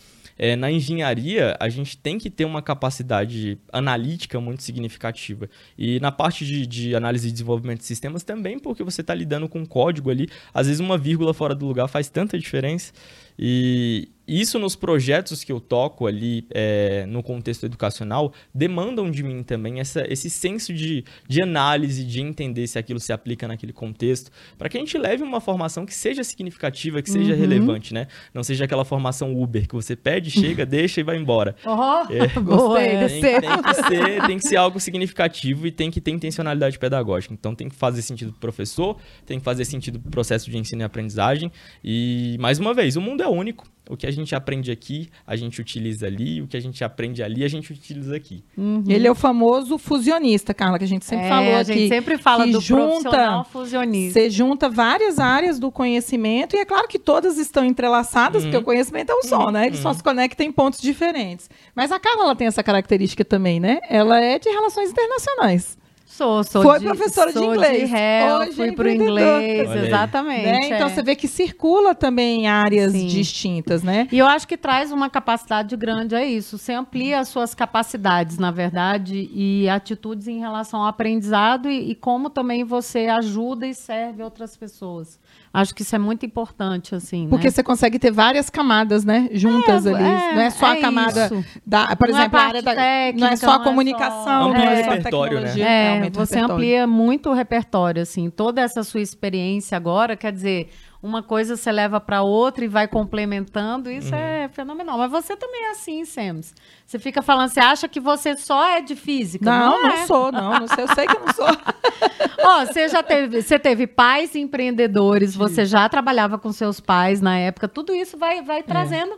É, 0.42 0.56
na 0.56 0.70
engenharia, 0.70 1.54
a 1.60 1.68
gente 1.68 1.98
tem 1.98 2.18
que 2.18 2.30
ter 2.30 2.46
uma 2.46 2.62
capacidade 2.62 3.58
analítica 3.70 4.40
muito 4.40 4.62
significativa. 4.62 5.50
E 5.76 6.00
na 6.00 6.10
parte 6.10 6.46
de, 6.46 6.66
de 6.66 6.96
análise 6.96 7.28
e 7.28 7.30
desenvolvimento 7.30 7.80
de 7.80 7.84
sistemas 7.84 8.22
também, 8.22 8.58
porque 8.58 8.82
você 8.82 9.02
está 9.02 9.14
lidando 9.14 9.46
com 9.50 9.66
código 9.66 10.08
ali. 10.08 10.30
Às 10.54 10.66
vezes 10.66 10.80
uma 10.80 10.96
vírgula 10.96 11.34
fora 11.34 11.54
do 11.54 11.66
lugar 11.66 11.88
faz 11.88 12.08
tanta 12.08 12.38
diferença. 12.38 12.90
E 13.38 14.08
isso 14.38 14.58
nos 14.58 14.76
projetos 14.76 15.42
que 15.42 15.50
eu 15.50 15.60
toco 15.60 16.06
ali 16.06 16.46
é, 16.50 17.04
no 17.06 17.22
contexto 17.22 17.66
educacional 17.66 18.32
demandam 18.54 19.10
de 19.10 19.22
mim 19.22 19.42
também 19.42 19.80
essa, 19.80 20.04
esse 20.10 20.30
senso 20.30 20.72
de, 20.72 21.04
de 21.28 21.42
análise, 21.42 22.04
de 22.04 22.20
entender 22.20 22.66
se 22.66 22.78
aquilo 22.78 23.00
se 23.00 23.12
aplica 23.12 23.48
naquele 23.48 23.72
contexto, 23.72 24.30
para 24.56 24.68
que 24.68 24.76
a 24.76 24.80
gente 24.80 24.96
leve 24.96 25.22
uma 25.22 25.40
formação 25.40 25.84
que 25.84 25.94
seja 25.94 26.22
significativa, 26.22 27.02
que 27.02 27.10
seja 27.10 27.34
relevante, 27.34 27.92
né? 27.92 28.06
Não 28.32 28.42
seja 28.42 28.64
aquela 28.64 28.84
formação 28.84 29.34
Uber 29.34 29.66
que 29.66 29.74
você 29.74 29.96
pede, 29.96 30.30
chega, 30.30 30.64
deixa 30.66 31.00
e 31.00 31.04
vai 31.04 31.16
embora. 31.16 31.56
Oh, 31.64 32.12
É. 32.12 32.28
Gostei 32.40 32.86
é. 32.86 33.08
Tem, 33.08 33.40
tem 33.40 33.62
que 33.62 33.74
ser, 33.74 34.26
tem 34.26 34.38
que 34.38 34.46
ser 34.46 34.56
algo 34.56 34.80
significativo 34.80 35.66
e 35.66 35.72
tem 35.72 35.90
que 35.90 36.00
ter 36.00 36.10
intencionalidade 36.10 36.78
pedagógica. 36.78 37.34
Então 37.34 37.54
tem 37.54 37.68
que 37.68 37.74
fazer 37.74 38.02
sentido 38.02 38.32
pro 38.32 38.40
professor, 38.40 38.96
tem 39.26 39.38
que 39.38 39.44
fazer 39.44 39.64
sentido 39.64 39.98
pro 39.98 40.10
processo 40.10 40.50
de 40.50 40.56
ensino 40.56 40.82
e 40.82 40.84
aprendizagem. 40.84 41.50
E, 41.82 42.36
mais 42.40 42.58
uma 42.58 42.74
vez, 42.74 42.96
o 42.96 43.00
mundo 43.00 43.22
é 43.22 43.28
único. 43.28 43.66
O 43.90 43.96
que 43.96 44.07
a 44.07 44.11
gente 44.11 44.35
aprende 44.35 44.70
aqui, 44.70 45.11
a 45.26 45.35
gente 45.35 45.61
utiliza 45.61 46.07
ali. 46.07 46.40
O 46.40 46.46
que 46.46 46.57
a 46.57 46.61
gente 46.61 46.83
aprende 46.85 47.22
ali, 47.22 47.42
a 47.44 47.48
gente 47.48 47.72
utiliza 47.72 48.14
aqui. 48.14 48.44
Ele 48.87 49.07
é 49.07 49.11
o 49.11 49.14
famoso 49.14 49.76
fusionista, 49.79 50.55
Carla, 50.55 50.79
que 50.79 50.85
a 50.85 50.88
gente 50.88 51.05
sempre 51.05 51.26
É, 51.26 51.29
falou 51.29 51.55
a 51.55 51.61
aqui. 51.61 51.72
gente 51.74 51.88
sempre 51.88 52.16
fala 52.18 52.44
que 52.44 52.53
do 52.53 52.61
junta- 52.61 52.85
profissional 53.11 53.44
fusionista. 53.44 54.20
Você 54.20 54.31
junta 54.31 54.68
várias 54.68 55.18
áreas 55.18 55.59
do 55.59 55.70
conhecimento, 55.72 56.55
e 56.55 56.59
é 56.61 56.64
claro 56.64 56.87
que 56.87 56.98
todas 56.98 57.37
estão 57.38 57.64
entrelaçadas, 57.64 58.44
Uhum. 58.44 58.50
porque 58.50 58.62
o 58.62 58.64
conhecimento 58.64 59.11
é 59.11 59.14
um 59.14 59.22
só, 59.22 59.50
né? 59.50 59.66
Ele 59.66 59.76
só 59.76 59.92
se 59.92 60.03
conecta 60.03 60.44
em 60.44 60.53
pontos 60.53 60.81
diferentes. 60.81 61.50
Mas 61.74 61.90
a 61.90 61.98
Carla 61.98 62.24
ela 62.24 62.37
tem 62.37 62.46
essa 62.46 62.62
característica 62.62 63.24
também, 63.24 63.59
né? 63.59 63.81
Ela 63.88 64.20
é 64.20 64.38
de 64.38 64.48
relações 64.48 64.90
internacionais. 64.90 65.79
Sou, 66.20 66.44
sou 66.44 66.62
Foi 66.62 66.78
de, 66.78 66.85
professora 66.85 67.33
de 67.33 67.38
inglês. 67.38 67.88
De 67.88 67.94
réu, 67.94 68.37
Hoje 68.37 68.50
é 68.50 68.52
fui 68.52 68.72
pro 68.72 68.90
empreendedora. 68.90 69.42
inglês, 69.42 69.70
Olha 69.70 69.80
aí. 69.80 69.87
exatamente. 69.87 70.44
né? 70.44 70.61
Então 70.66 70.87
é. 70.87 70.90
você 70.90 71.02
vê 71.02 71.16
que 71.16 71.26
circula 71.26 71.94
também 71.94 72.42
em 72.42 72.46
áreas 72.46 72.92
Sim. 72.92 73.06
distintas, 73.06 73.83
né? 73.83 74.06
E 74.12 74.18
eu 74.18 74.26
acho 74.26 74.46
que 74.46 74.59
traz 74.59 74.92
uma 74.92 75.09
capacidade 75.09 75.74
grande 75.78 76.14
a 76.14 76.22
isso. 76.22 76.59
Você 76.59 76.74
amplia 76.74 77.20
as 77.20 77.28
suas 77.28 77.54
capacidades, 77.54 78.37
na 78.37 78.50
verdade, 78.50 79.30
e 79.33 79.66
atitudes 79.70 80.28
em 80.28 80.38
relação 80.38 80.83
ao 80.83 80.88
aprendizado 80.88 81.70
e, 81.70 81.92
e 81.92 81.94
como 81.94 82.28
também 82.28 82.64
você 82.64 83.06
ajuda 83.06 83.66
e 83.66 83.72
serve 83.72 84.22
outras 84.22 84.54
pessoas. 84.59 85.18
Acho 85.52 85.74
que 85.74 85.82
isso 85.82 85.96
é 85.96 85.98
muito 85.98 86.24
importante, 86.24 86.94
assim. 86.94 87.26
Porque 87.28 87.46
né? 87.46 87.50
você 87.50 87.60
consegue 87.62 87.98
ter 87.98 88.12
várias 88.12 88.48
camadas, 88.48 89.04
né? 89.04 89.28
Juntas 89.32 89.84
É, 89.84 89.92
ali. 89.94 90.04
é, 90.04 90.34
não 90.34 90.40
é 90.42 90.50
só 90.50 90.68
é 90.74 90.78
a 90.78 90.80
camada 90.80 91.26
isso. 91.26 91.44
da, 91.66 91.96
por 91.96 92.08
Não 92.08 92.16
é 92.16 92.20
exemplo, 92.20 92.38
a 92.38 92.42
área 92.42 92.62
da. 92.62 92.74
técnica, 92.74 93.26
não 93.26 93.32
é 93.32 93.36
só 93.36 93.46
não 93.46 93.52
a 93.52 93.60
é 93.60 93.64
comunicação, 93.64 94.22
só- 94.24 94.48
não 94.48 94.54
é 94.54 94.58
Amplia 94.58 94.70
o 94.70 94.84
só 94.84 94.90
a 94.90 94.94
repertório, 94.94 95.40
né? 95.40 95.60
É, 95.60 95.90
aumenta 95.90 96.20
o 96.20 96.24
você 96.26 96.34
repertório. 96.36 96.54
amplia 96.54 96.86
muito 96.86 97.30
o 97.30 97.32
repertório, 97.34 98.02
assim, 98.02 98.30
toda 98.30 98.60
essa 98.60 98.84
sua 98.84 99.00
experiência 99.00 99.76
agora, 99.76 100.16
quer 100.16 100.32
dizer, 100.32 100.70
uma 101.02 101.22
coisa 101.22 101.56
você 101.56 101.72
leva 101.72 101.98
para 101.98 102.22
outra 102.22 102.64
e 102.64 102.68
vai 102.68 102.86
complementando, 102.86 103.90
isso 103.90 104.14
é 104.14 104.48
fenomenal. 104.48 104.98
Mas 104.98 105.10
você 105.10 105.34
também 105.34 105.64
é 105.66 105.70
assim, 105.70 106.04
Sems. 106.04 106.54
Você 106.86 106.98
fica 106.98 107.22
falando, 107.22 107.48
você 107.48 107.60
acha 107.60 107.88
que 107.88 107.98
você 107.98 108.36
só 108.36 108.68
é 108.68 108.80
de 108.82 108.94
física? 108.94 109.44
Não, 109.44 109.82
não, 109.82 109.90
é. 109.90 110.06
sou, 110.06 110.30
não, 110.30 110.60
não 110.60 110.68
sei, 110.68 110.84
eu 110.84 110.88
sei 110.94 111.06
que 111.06 111.18
não 111.18 111.32
sou. 111.32 111.46
Ó, 112.44 112.66
você 112.66 112.88
já 112.88 113.02
teve, 113.02 113.40
você 113.42 113.58
teve 113.58 113.86
pais 113.86 114.34
empreendedores, 114.34 115.34
você 115.34 115.64
já 115.64 115.88
trabalhava 115.88 116.38
com 116.38 116.52
seus 116.52 116.80
pais 116.80 117.20
na 117.20 117.38
época, 117.38 117.66
tudo 117.68 117.94
isso 117.94 118.18
vai, 118.18 118.38
É. 118.38 118.42
vai 118.42 118.62
trazendo 118.62 119.16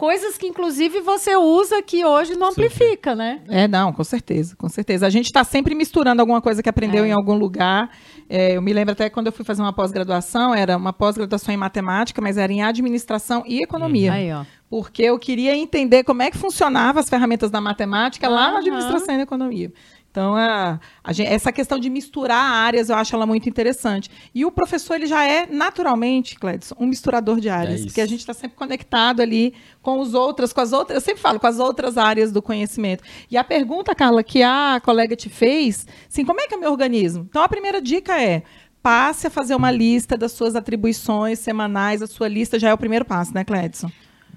coisas 0.00 0.38
que 0.38 0.46
inclusive 0.46 1.02
você 1.02 1.36
usa 1.36 1.82
que 1.82 2.02
hoje 2.06 2.34
não 2.34 2.48
amplifica, 2.48 3.14
né? 3.14 3.42
É, 3.50 3.68
não, 3.68 3.92
com 3.92 4.02
certeza, 4.02 4.56
com 4.56 4.66
certeza. 4.66 5.06
A 5.06 5.10
gente 5.10 5.26
está 5.26 5.44
sempre 5.44 5.74
misturando 5.74 6.22
alguma 6.22 6.40
coisa 6.40 6.62
que 6.62 6.70
aprendeu 6.70 7.04
É. 7.04 7.08
em 7.08 7.12
algum 7.12 7.34
lugar. 7.34 7.90
É, 8.26 8.56
eu 8.56 8.62
me 8.62 8.72
lembro 8.72 8.92
até 8.92 9.10
quando 9.10 9.26
eu 9.26 9.32
fui 9.32 9.44
fazer 9.44 9.60
uma 9.60 9.74
pós-graduação, 9.74 10.54
era 10.54 10.74
uma 10.74 10.90
pós-graduação 10.94 11.52
em 11.52 11.58
matemática, 11.58 12.22
mas 12.22 12.38
era 12.38 12.50
em 12.50 12.62
administração 12.62 13.42
e 13.46 13.62
economia. 13.62 14.14
Aí, 14.14 14.32
ó. 14.32 14.46
Porque 14.70 15.02
eu 15.02 15.18
queria 15.18 15.54
entender 15.54 16.02
como 16.02 16.22
é 16.22 16.30
que 16.30 16.38
funcionavam 16.38 17.00
as 17.00 17.10
ferramentas 17.10 17.50
da 17.50 17.60
matemática 17.60 18.26
lá 18.26 18.52
na 18.52 18.60
administração 18.60 19.18
e 19.18 19.20
economia. 19.20 19.70
Então, 20.10 20.34
a, 20.34 20.80
a 21.04 21.12
gen- 21.12 21.26
essa 21.28 21.52
questão 21.52 21.78
de 21.78 21.88
misturar 21.88 22.42
áreas, 22.42 22.88
eu 22.90 22.96
acho 22.96 23.14
ela 23.14 23.26
muito 23.26 23.48
interessante. 23.48 24.10
E 24.34 24.44
o 24.44 24.50
professor, 24.50 24.94
ele 24.96 25.06
já 25.06 25.24
é, 25.24 25.46
naturalmente, 25.46 26.34
Cledson, 26.34 26.74
um 26.80 26.86
misturador 26.86 27.38
de 27.40 27.48
áreas. 27.48 27.76
isso. 27.80 27.86
porque 27.86 28.00
a 28.00 28.06
gente 28.06 28.20
está 28.20 28.34
sempre 28.34 28.56
conectado 28.56 29.20
ali 29.20 29.54
com 29.80 30.00
os 30.00 30.12
outras, 30.12 30.52
com 30.52 30.60
as 30.60 30.72
outras, 30.72 30.96
eu 30.96 31.00
sempre 31.00 31.20
falo, 31.22 31.38
com 31.38 31.46
as 31.46 31.58
outras 31.60 31.96
áreas 31.96 32.32
do 32.32 32.42
conhecimento. 32.42 33.04
E 33.30 33.36
a 33.36 33.44
pergunta, 33.44 33.94
Carla, 33.94 34.22
que 34.24 34.42
a 34.42 34.80
colega 34.84 35.14
te 35.14 35.28
fez, 35.28 35.86
assim, 36.08 36.24
como 36.24 36.40
é 36.40 36.48
que 36.48 36.54
eu 36.54 36.58
me 36.60 36.66
organizo? 36.66 37.26
Então, 37.30 37.42
a 37.42 37.48
primeira 37.48 37.80
dica 37.80 38.20
é, 38.20 38.42
passe 38.82 39.28
a 39.28 39.30
fazer 39.30 39.54
uma 39.54 39.70
lista 39.70 40.16
das 40.18 40.32
suas 40.32 40.56
atribuições 40.56 41.38
semanais, 41.38 42.02
a 42.02 42.06
sua 42.08 42.26
lista 42.26 42.58
já 42.58 42.70
é 42.70 42.74
o 42.74 42.78
primeiro 42.78 43.04
passo, 43.04 43.32
né, 43.32 43.44
Cledson? 43.44 43.90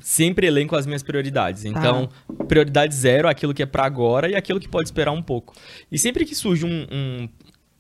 Sempre 0.04 0.48
elenco 0.48 0.76
as 0.76 0.86
minhas 0.86 1.02
prioridades. 1.02 1.64
Então, 1.64 2.10
prioridade 2.48 2.94
zero, 2.94 3.28
aquilo 3.30 3.54
que 3.54 3.64
é 3.64 3.66
pra 3.66 3.86
agora 3.86 4.30
e 4.30 4.36
aquilo 4.36 4.60
que 4.60 4.68
pode 4.68 4.86
esperar 4.90 5.12
um 5.14 5.22
pouco. 5.24 5.54
E 5.90 5.98
sempre 5.98 6.26
que 6.26 6.36
surge 6.36 6.66
um, 6.66 6.86
um, 6.92 7.30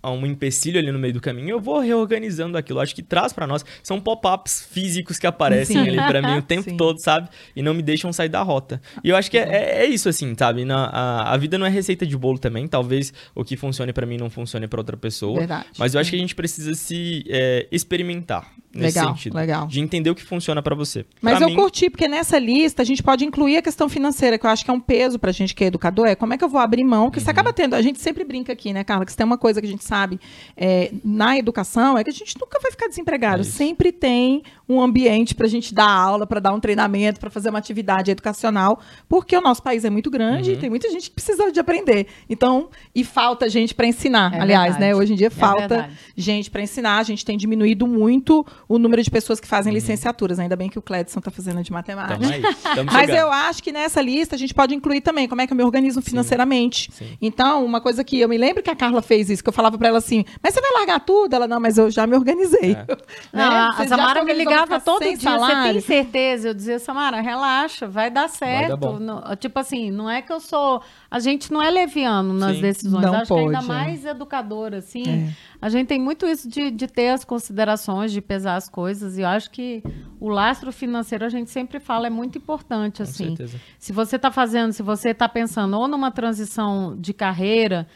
um 0.09 0.25
empecilho 0.25 0.79
ali 0.79 0.89
no 0.89 0.97
meio 0.99 1.13
do 1.13 1.19
caminho, 1.19 1.49
eu 1.49 1.59
vou 1.59 1.79
reorganizando 1.79 2.57
aquilo. 2.57 2.79
Acho 2.79 2.95
que 2.95 3.03
traz 3.03 3.33
pra 3.33 3.45
nós. 3.45 3.65
São 3.83 3.99
pop-ups 3.99 4.65
físicos 4.71 5.19
que 5.19 5.27
aparecem 5.27 5.83
Sim. 5.83 5.89
ali 5.89 5.97
pra 5.97 6.21
mim 6.21 6.37
o 6.37 6.41
tempo 6.41 6.63
Sim. 6.71 6.77
todo, 6.77 6.99
sabe? 6.99 7.27
E 7.55 7.61
não 7.61 7.73
me 7.73 7.81
deixam 7.81 8.11
sair 8.13 8.29
da 8.29 8.41
rota. 8.41 8.81
E 9.03 9.09
eu 9.09 9.17
acho 9.17 9.29
que 9.29 9.37
é, 9.37 9.41
é- 9.43 9.83
é 9.83 9.85
isso, 9.85 10.07
assim, 10.07 10.33
sabe? 10.37 10.63
Na, 10.63 10.85
a, 10.85 11.33
a 11.33 11.37
vida 11.37 11.57
não 11.57 11.65
é 11.65 11.69
receita 11.69 12.05
de 12.05 12.17
bolo 12.17 12.39
também. 12.39 12.67
Talvez 12.69 13.11
o 13.35 13.43
que 13.43 13.57
funcione 13.57 13.91
pra 13.91 14.05
mim 14.05 14.17
não 14.17 14.29
funcione 14.29 14.65
pra 14.67 14.79
outra 14.79 14.95
pessoa. 14.95 15.39
Verdade. 15.39 15.65
Mas 15.77 15.93
eu 15.93 15.99
acho 15.99 16.09
que 16.09 16.15
a 16.15 16.19
gente 16.19 16.35
precisa 16.35 16.73
se 16.73 17.25
é, 17.27 17.67
experimentar 17.69 18.49
nesse 18.73 18.97
Legal, 18.97 19.13
sentido. 19.15 19.35
legal. 19.35 19.67
De 19.67 19.79
entender 19.79 20.09
o 20.09 20.15
que 20.15 20.23
funciona 20.23 20.61
pra 20.61 20.73
você. 20.75 21.05
Mas 21.21 21.37
Pra 21.37 21.45
eu 21.45 21.49
mim, 21.49 21.55
curti, 21.55 21.89
porque 21.89 22.07
nessa 22.07 22.39
lista 22.39 22.81
a 22.81 22.85
gente 22.85 23.03
pode 23.03 23.23
incluir 23.25 23.57
a 23.57 23.61
questão 23.61 23.87
financeira, 23.87 24.37
que 24.37 24.45
eu 24.45 24.49
acho 24.49 24.65
que 24.65 24.71
é 24.71 24.73
um 24.73 24.79
peso 24.79 25.19
pra 25.19 25.31
gente 25.31 25.53
que 25.53 25.63
é 25.63 25.67
educador, 25.67 26.07
é 26.07 26.15
como 26.15 26.33
é 26.33 26.37
que 26.37 26.43
eu 26.43 26.49
vou 26.49 26.59
abrir 26.59 26.83
mão, 26.83 27.11
que 27.11 27.19
você 27.19 27.25
Uhum. 27.25 27.31
acaba 27.31 27.53
tendo, 27.53 27.75
a 27.75 27.81
gente 27.81 27.99
sempre 27.99 28.23
brinca 28.23 28.51
aqui, 28.53 28.73
né, 28.73 28.83
Carla, 28.83 29.05
que 29.05 29.11
se 29.11 29.17
tem 29.17 29.25
uma 29.25 29.37
coisa 29.37 29.61
que 29.61 29.67
a 29.67 29.69
gente 29.69 29.83
sabe 29.83 30.19
é, 30.57 30.91
na 31.03 31.37
educação, 31.37 31.97
é 31.97 32.03
que 32.03 32.09
a 32.09 32.13
gente 32.13 32.35
nunca 32.39 32.59
vai 32.59 32.71
ficar 32.71 32.87
desempregado, 32.87 33.41
É 33.41 33.43
sempre 33.43 33.91
tem 33.91 34.43
um 34.67 34.81
ambiente 34.81 35.35
pra 35.35 35.47
gente 35.47 35.73
dar 35.73 35.89
aula, 35.89 36.25
pra 36.25 36.39
dar 36.39 36.53
um 36.53 36.59
treinamento, 36.59 37.19
pra 37.19 37.29
fazer 37.29 37.49
uma 37.49 37.59
atividade 37.59 38.09
educacional, 38.11 38.79
porque 39.07 39.35
o 39.37 39.41
nosso 39.41 39.61
país 39.61 39.83
é 39.85 39.89
muito 39.89 40.09
grande 40.09 40.51
Uhum. 40.51 40.55
e 40.57 40.59
tem 40.59 40.69
muita 40.69 40.89
gente 40.89 41.09
que 41.09 41.15
precisa 41.15 41.51
de 41.51 41.59
aprender. 41.59 42.07
Então, 42.29 42.69
e 42.95 43.03
falta 43.03 43.47
gente 43.49 43.75
pra 43.75 43.85
ensinar. 43.85 44.33
É 44.33 44.39
Aliás, 44.39 44.73
verdade. 44.73 44.79
né, 44.93 44.95
hoje 44.95 45.13
em 45.13 45.15
dia 45.15 45.27
É 45.27 45.29
falta 45.29 45.67
verdade. 45.67 45.93
gente 46.15 46.49
para 46.49 46.61
ensinar. 46.61 46.97
A 46.99 47.03
gente 47.03 47.23
tem 47.25 47.37
diminuído 47.37 47.85
muito 47.85 48.45
o 48.67 48.77
número 48.79 49.01
de 49.03 49.09
pessoas 49.11 49.39
que 49.39 49.45
Uhum. 49.45 49.49
fazem 49.49 49.73
licenciaturas. 49.73 50.39
Ainda 50.39 50.55
bem 50.55 50.69
que 50.69 50.79
o 50.79 50.81
Cledson 50.81 51.19
está 51.19 51.29
fazendo 51.31 51.61
de 51.63 51.71
matemática. 51.71 52.17
Tamo 52.19 52.31
aí. 52.33 52.41
Tamo 52.75 52.91
Mas 52.93 53.09
eu 53.09 53.31
acho 53.31 53.61
que 53.63 53.71
nessa 53.71 54.01
lista 54.01 54.35
a 54.35 54.37
gente 54.39 54.53
pode 54.53 54.73
incluir 54.73 55.01
também 55.01 55.27
como 55.27 55.41
é 55.41 55.47
que 55.47 55.53
eu 55.53 55.57
me 55.57 55.63
organizo 55.63 56.01
financeiramente. 56.01 56.89
Sim. 56.93 57.17
Então, 57.21 57.63
uma 57.65 57.81
coisa 57.81 58.03
que 58.03 58.19
eu 58.19 58.29
me 58.29 58.37
lembro 58.37 58.63
que 58.63 58.69
a 58.69 58.75
Carla 58.75 59.01
fez 59.01 59.29
isso, 59.29 59.43
que 59.43 59.49
eu 59.49 59.53
falava 59.53 59.77
para 59.77 59.87
ela 59.89 59.97
assim: 59.97 60.23
Mas 60.41 60.53
você 60.53 60.61
vai 60.61 60.71
largar 60.71 60.99
tudo? 61.01 61.33
Ela, 61.35 61.47
não, 61.47 61.59
mas 61.59 61.77
eu 61.77 61.89
já 61.91 62.05
me 62.07 62.15
organizei. 62.15 62.71
É. 62.73 62.85
Né? 63.33 63.43
Não, 63.45 63.51
a- 63.51 63.71
Você 63.73 63.83
a 63.83 63.87
Samara 63.87 64.23
me 64.23 64.33
ligava 64.33 64.79
todo 64.79 64.99
dia. 65.03 65.15
Você 65.17 65.21
salário? 65.23 65.71
tem 65.73 65.81
certeza? 65.81 66.49
Eu 66.49 66.53
dizia, 66.53 66.77
Samara, 66.79 67.19
relaxa, 67.21 67.87
vai 67.87 68.09
dar 68.11 68.29
certo. 68.29 68.77
bom. 68.77 68.99
Não- 68.99 69.23
tipo 69.35 69.57
assim, 69.59 69.89
não 69.91 70.09
é 70.09 70.21
que 70.21 70.31
eu 70.31 70.39
sou. 70.39 70.81
A 71.13 71.19
gente 71.19 71.53
não 71.53 71.61
é 71.61 71.69
leviano 71.69 72.33
nas 72.33 72.55
Sim. 72.55 72.61
decisões. 72.63 73.05
Acho 73.05 73.31
que 73.31 73.39
ainda 73.39 73.59
pode, 73.59 73.65
é. 73.65 73.67
mais 73.67 74.03
educadora, 74.03 74.77
assim. 74.79 75.03
É. 75.07 75.31
A 75.61 75.69
gente 75.69 75.85
tem 75.85 76.01
muito 76.01 76.25
isso 76.25 76.49
de, 76.49 76.71
de 76.71 76.87
ter 76.87 77.09
as 77.09 77.23
considerações, 77.23 78.11
de 78.11 78.19
pesar 78.19 78.55
as 78.55 78.67
coisas. 78.67 79.15
E 79.19 79.21
eu 79.21 79.27
acho 79.27 79.51
que 79.51 79.83
o 80.19 80.27
lastro 80.27 80.71
financeiro, 80.71 81.23
a 81.23 81.29
gente 81.29 81.51
sempre 81.51 81.79
fala, 81.79 82.07
é 82.07 82.09
muito 82.09 82.39
importante, 82.39 82.97
Com 82.97 83.03
assim. 83.03 83.27
certeza. 83.27 83.61
Se 83.77 83.93
você 83.93 84.15
está 84.15 84.31
fazendo, 84.31 84.73
se 84.73 84.81
você 84.81 85.09
está 85.09 85.29
pensando 85.29 85.77
ou 85.77 85.87
numa 85.87 86.09
transição 86.09 86.97
de 86.99 87.13
carreira, 87.13 87.87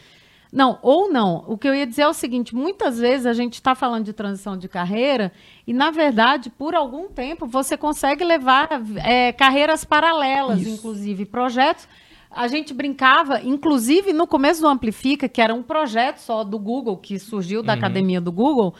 Não, 0.53 0.77
ou 0.81 1.11
não. 1.11 1.43
O 1.47 1.57
que 1.57 1.67
eu 1.67 1.73
ia 1.75 1.87
dizer 1.87 2.03
é 2.03 2.07
o 2.07 2.13
seguinte: 2.13 2.53
muitas 2.55 2.99
vezes 2.99 3.25
a 3.25 3.33
gente 3.33 3.55
está 3.55 3.73
falando 3.73 4.05
de 4.05 4.13
transição 4.13 4.55
de 4.55 4.67
carreira 4.69 5.31
e, 5.65 5.73
na 5.73 5.89
verdade, 5.89 6.49
por 6.51 6.75
algum 6.75 7.09
tempo 7.09 7.47
você 7.47 7.75
consegue 7.75 8.23
levar 8.23 8.69
é, 9.03 9.33
carreiras 9.33 9.83
paralelas, 9.83 10.61
Isso. 10.61 10.69
inclusive 10.69 11.25
projetos. 11.25 11.87
A 12.37 12.47
gente 12.47 12.73
brincava, 12.73 13.41
inclusive 13.41 14.13
no 14.13 14.27
começo 14.27 14.61
do 14.61 14.67
Amplifica, 14.67 15.27
que 15.27 15.41
era 15.41 15.53
um 15.53 15.63
projeto 15.63 16.19
só 16.19 16.43
do 16.43 16.59
Google, 16.59 16.97
que 16.97 17.17
surgiu 17.17 17.63
da 17.63 17.73
uhum. 17.73 17.79
academia 17.79 18.21
do 18.21 18.31
Google 18.31 18.75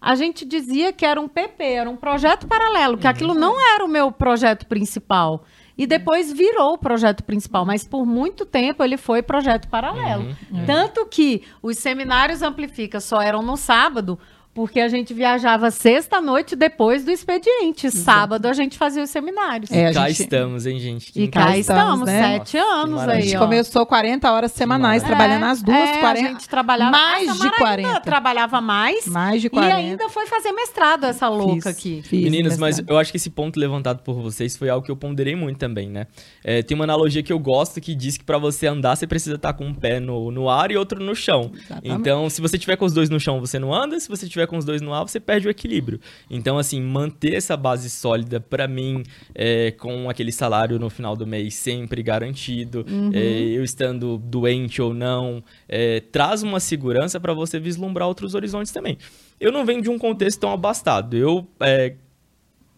a 0.00 0.14
gente 0.14 0.46
dizia 0.46 0.92
que 0.92 1.04
era 1.04 1.20
um 1.20 1.28
PP, 1.28 1.62
era 1.62 1.90
um 1.90 1.96
projeto 1.96 2.46
paralelo, 2.46 2.96
que 2.96 3.06
uhum. 3.06 3.10
aquilo 3.10 3.34
não 3.34 3.60
era 3.74 3.84
o 3.84 3.88
meu 3.88 4.10
projeto 4.10 4.66
principal. 4.66 5.44
E 5.76 5.86
depois 5.86 6.32
virou 6.32 6.74
o 6.74 6.78
projeto 6.78 7.22
principal, 7.22 7.64
mas 7.64 7.84
por 7.86 8.06
muito 8.06 8.44
tempo 8.46 8.82
ele 8.82 8.96
foi 8.96 9.22
projeto 9.22 9.68
paralelo. 9.68 10.34
Uhum. 10.50 10.64
Tanto 10.66 11.06
que 11.06 11.42
os 11.62 11.78
seminários 11.78 12.42
Amplifica 12.42 13.00
só 13.00 13.20
eram 13.20 13.42
no 13.42 13.56
sábado, 13.56 14.18
porque 14.52 14.80
a 14.80 14.88
gente 14.88 15.14
viajava 15.14 15.70
sexta-noite 15.70 16.56
depois 16.56 17.04
do 17.04 17.10
expediente. 17.10 17.86
Exato. 17.86 18.04
Sábado 18.04 18.46
a 18.46 18.52
gente 18.52 18.76
fazia 18.76 19.02
os 19.02 19.10
seminários. 19.10 19.70
É, 19.70 19.92
cá 19.92 20.08
gente... 20.08 20.22
estamos, 20.22 20.66
hein, 20.66 20.80
gente? 20.80 21.12
Que 21.12 21.22
e 21.22 21.28
cá 21.28 21.56
estamos, 21.56 22.06
né? 22.06 22.38
sete 22.38 22.56
Nossa, 22.56 22.82
anos 22.82 23.00
aí. 23.02 23.18
A 23.18 23.20
gente 23.20 23.36
ó. 23.36 23.40
começou 23.40 23.86
40 23.86 24.30
horas 24.30 24.52
semanais, 24.52 25.02
trabalhando 25.02 25.44
as 25.44 25.62
duas, 25.62 25.78
é, 25.78 26.00
40. 26.00 26.26
A 26.26 26.32
gente 26.32 26.48
trabalhava 26.48 26.90
mais 26.90 27.38
de 27.38 27.50
40. 27.50 28.00
trabalhava 28.00 28.60
mais. 28.60 29.06
Mais 29.06 29.40
de 29.40 29.48
40. 29.48 29.72
E 29.72 29.72
ainda 29.72 30.08
foi 30.08 30.26
fazer 30.26 30.52
mestrado 30.52 31.04
essa 31.04 31.28
louca 31.28 31.54
fiz, 31.54 31.66
aqui. 31.66 32.02
Fiz 32.02 32.24
Meninas, 32.24 32.58
mas 32.58 32.82
eu 32.86 32.98
acho 32.98 33.12
que 33.12 33.16
esse 33.16 33.30
ponto 33.30 33.58
levantado 33.58 34.02
por 34.02 34.20
vocês 34.20 34.56
foi 34.56 34.68
algo 34.68 34.84
que 34.84 34.90
eu 34.90 34.96
ponderei 34.96 35.36
muito 35.36 35.58
também, 35.58 35.88
né? 35.88 36.08
É, 36.42 36.60
tem 36.62 36.74
uma 36.74 36.84
analogia 36.84 37.22
que 37.22 37.32
eu 37.32 37.38
gosto 37.38 37.80
que 37.80 37.94
diz 37.94 38.16
que 38.16 38.24
para 38.24 38.38
você 38.38 38.66
andar, 38.66 38.96
você 38.96 39.06
precisa 39.06 39.36
estar 39.36 39.52
com 39.52 39.64
um 39.64 39.74
pé 39.74 40.00
no, 40.00 40.30
no 40.30 40.48
ar 40.48 40.70
e 40.72 40.76
outro 40.76 41.02
no 41.02 41.14
chão. 41.14 41.52
Exatamente. 41.54 42.00
Então, 42.00 42.28
se 42.28 42.40
você 42.40 42.58
tiver 42.58 42.76
com 42.76 42.84
os 42.84 42.92
dois 42.92 43.08
no 43.08 43.20
chão, 43.20 43.40
você 43.40 43.58
não 43.58 43.72
anda. 43.72 43.98
Se 44.00 44.08
você 44.08 44.28
tiver 44.28 44.39
com 44.46 44.56
os 44.56 44.64
dois 44.64 44.80
no 44.80 44.92
ar, 44.92 45.02
você 45.02 45.20
perde 45.20 45.46
o 45.46 45.50
equilíbrio. 45.50 46.00
Então, 46.28 46.58
assim, 46.58 46.80
manter 46.80 47.34
essa 47.34 47.56
base 47.56 47.88
sólida, 47.90 48.40
para 48.40 48.66
mim, 48.66 49.02
é, 49.34 49.70
com 49.72 50.08
aquele 50.08 50.32
salário 50.32 50.78
no 50.78 50.90
final 50.90 51.16
do 51.16 51.26
mês 51.26 51.54
sempre 51.54 52.02
garantido, 52.02 52.84
uhum. 52.88 53.10
é, 53.12 53.18
eu 53.20 53.64
estando 53.64 54.18
doente 54.18 54.80
ou 54.80 54.94
não, 54.94 55.42
é, 55.68 56.00
traz 56.00 56.42
uma 56.42 56.60
segurança 56.60 57.18
para 57.20 57.32
você 57.32 57.58
vislumbrar 57.58 58.08
outros 58.08 58.34
horizontes 58.34 58.72
também. 58.72 58.98
Eu 59.40 59.50
não 59.50 59.64
venho 59.64 59.82
de 59.82 59.88
um 59.88 59.98
contexto 59.98 60.40
tão 60.40 60.52
abastado. 60.52 61.16
Eu 61.16 61.46
é, 61.60 61.94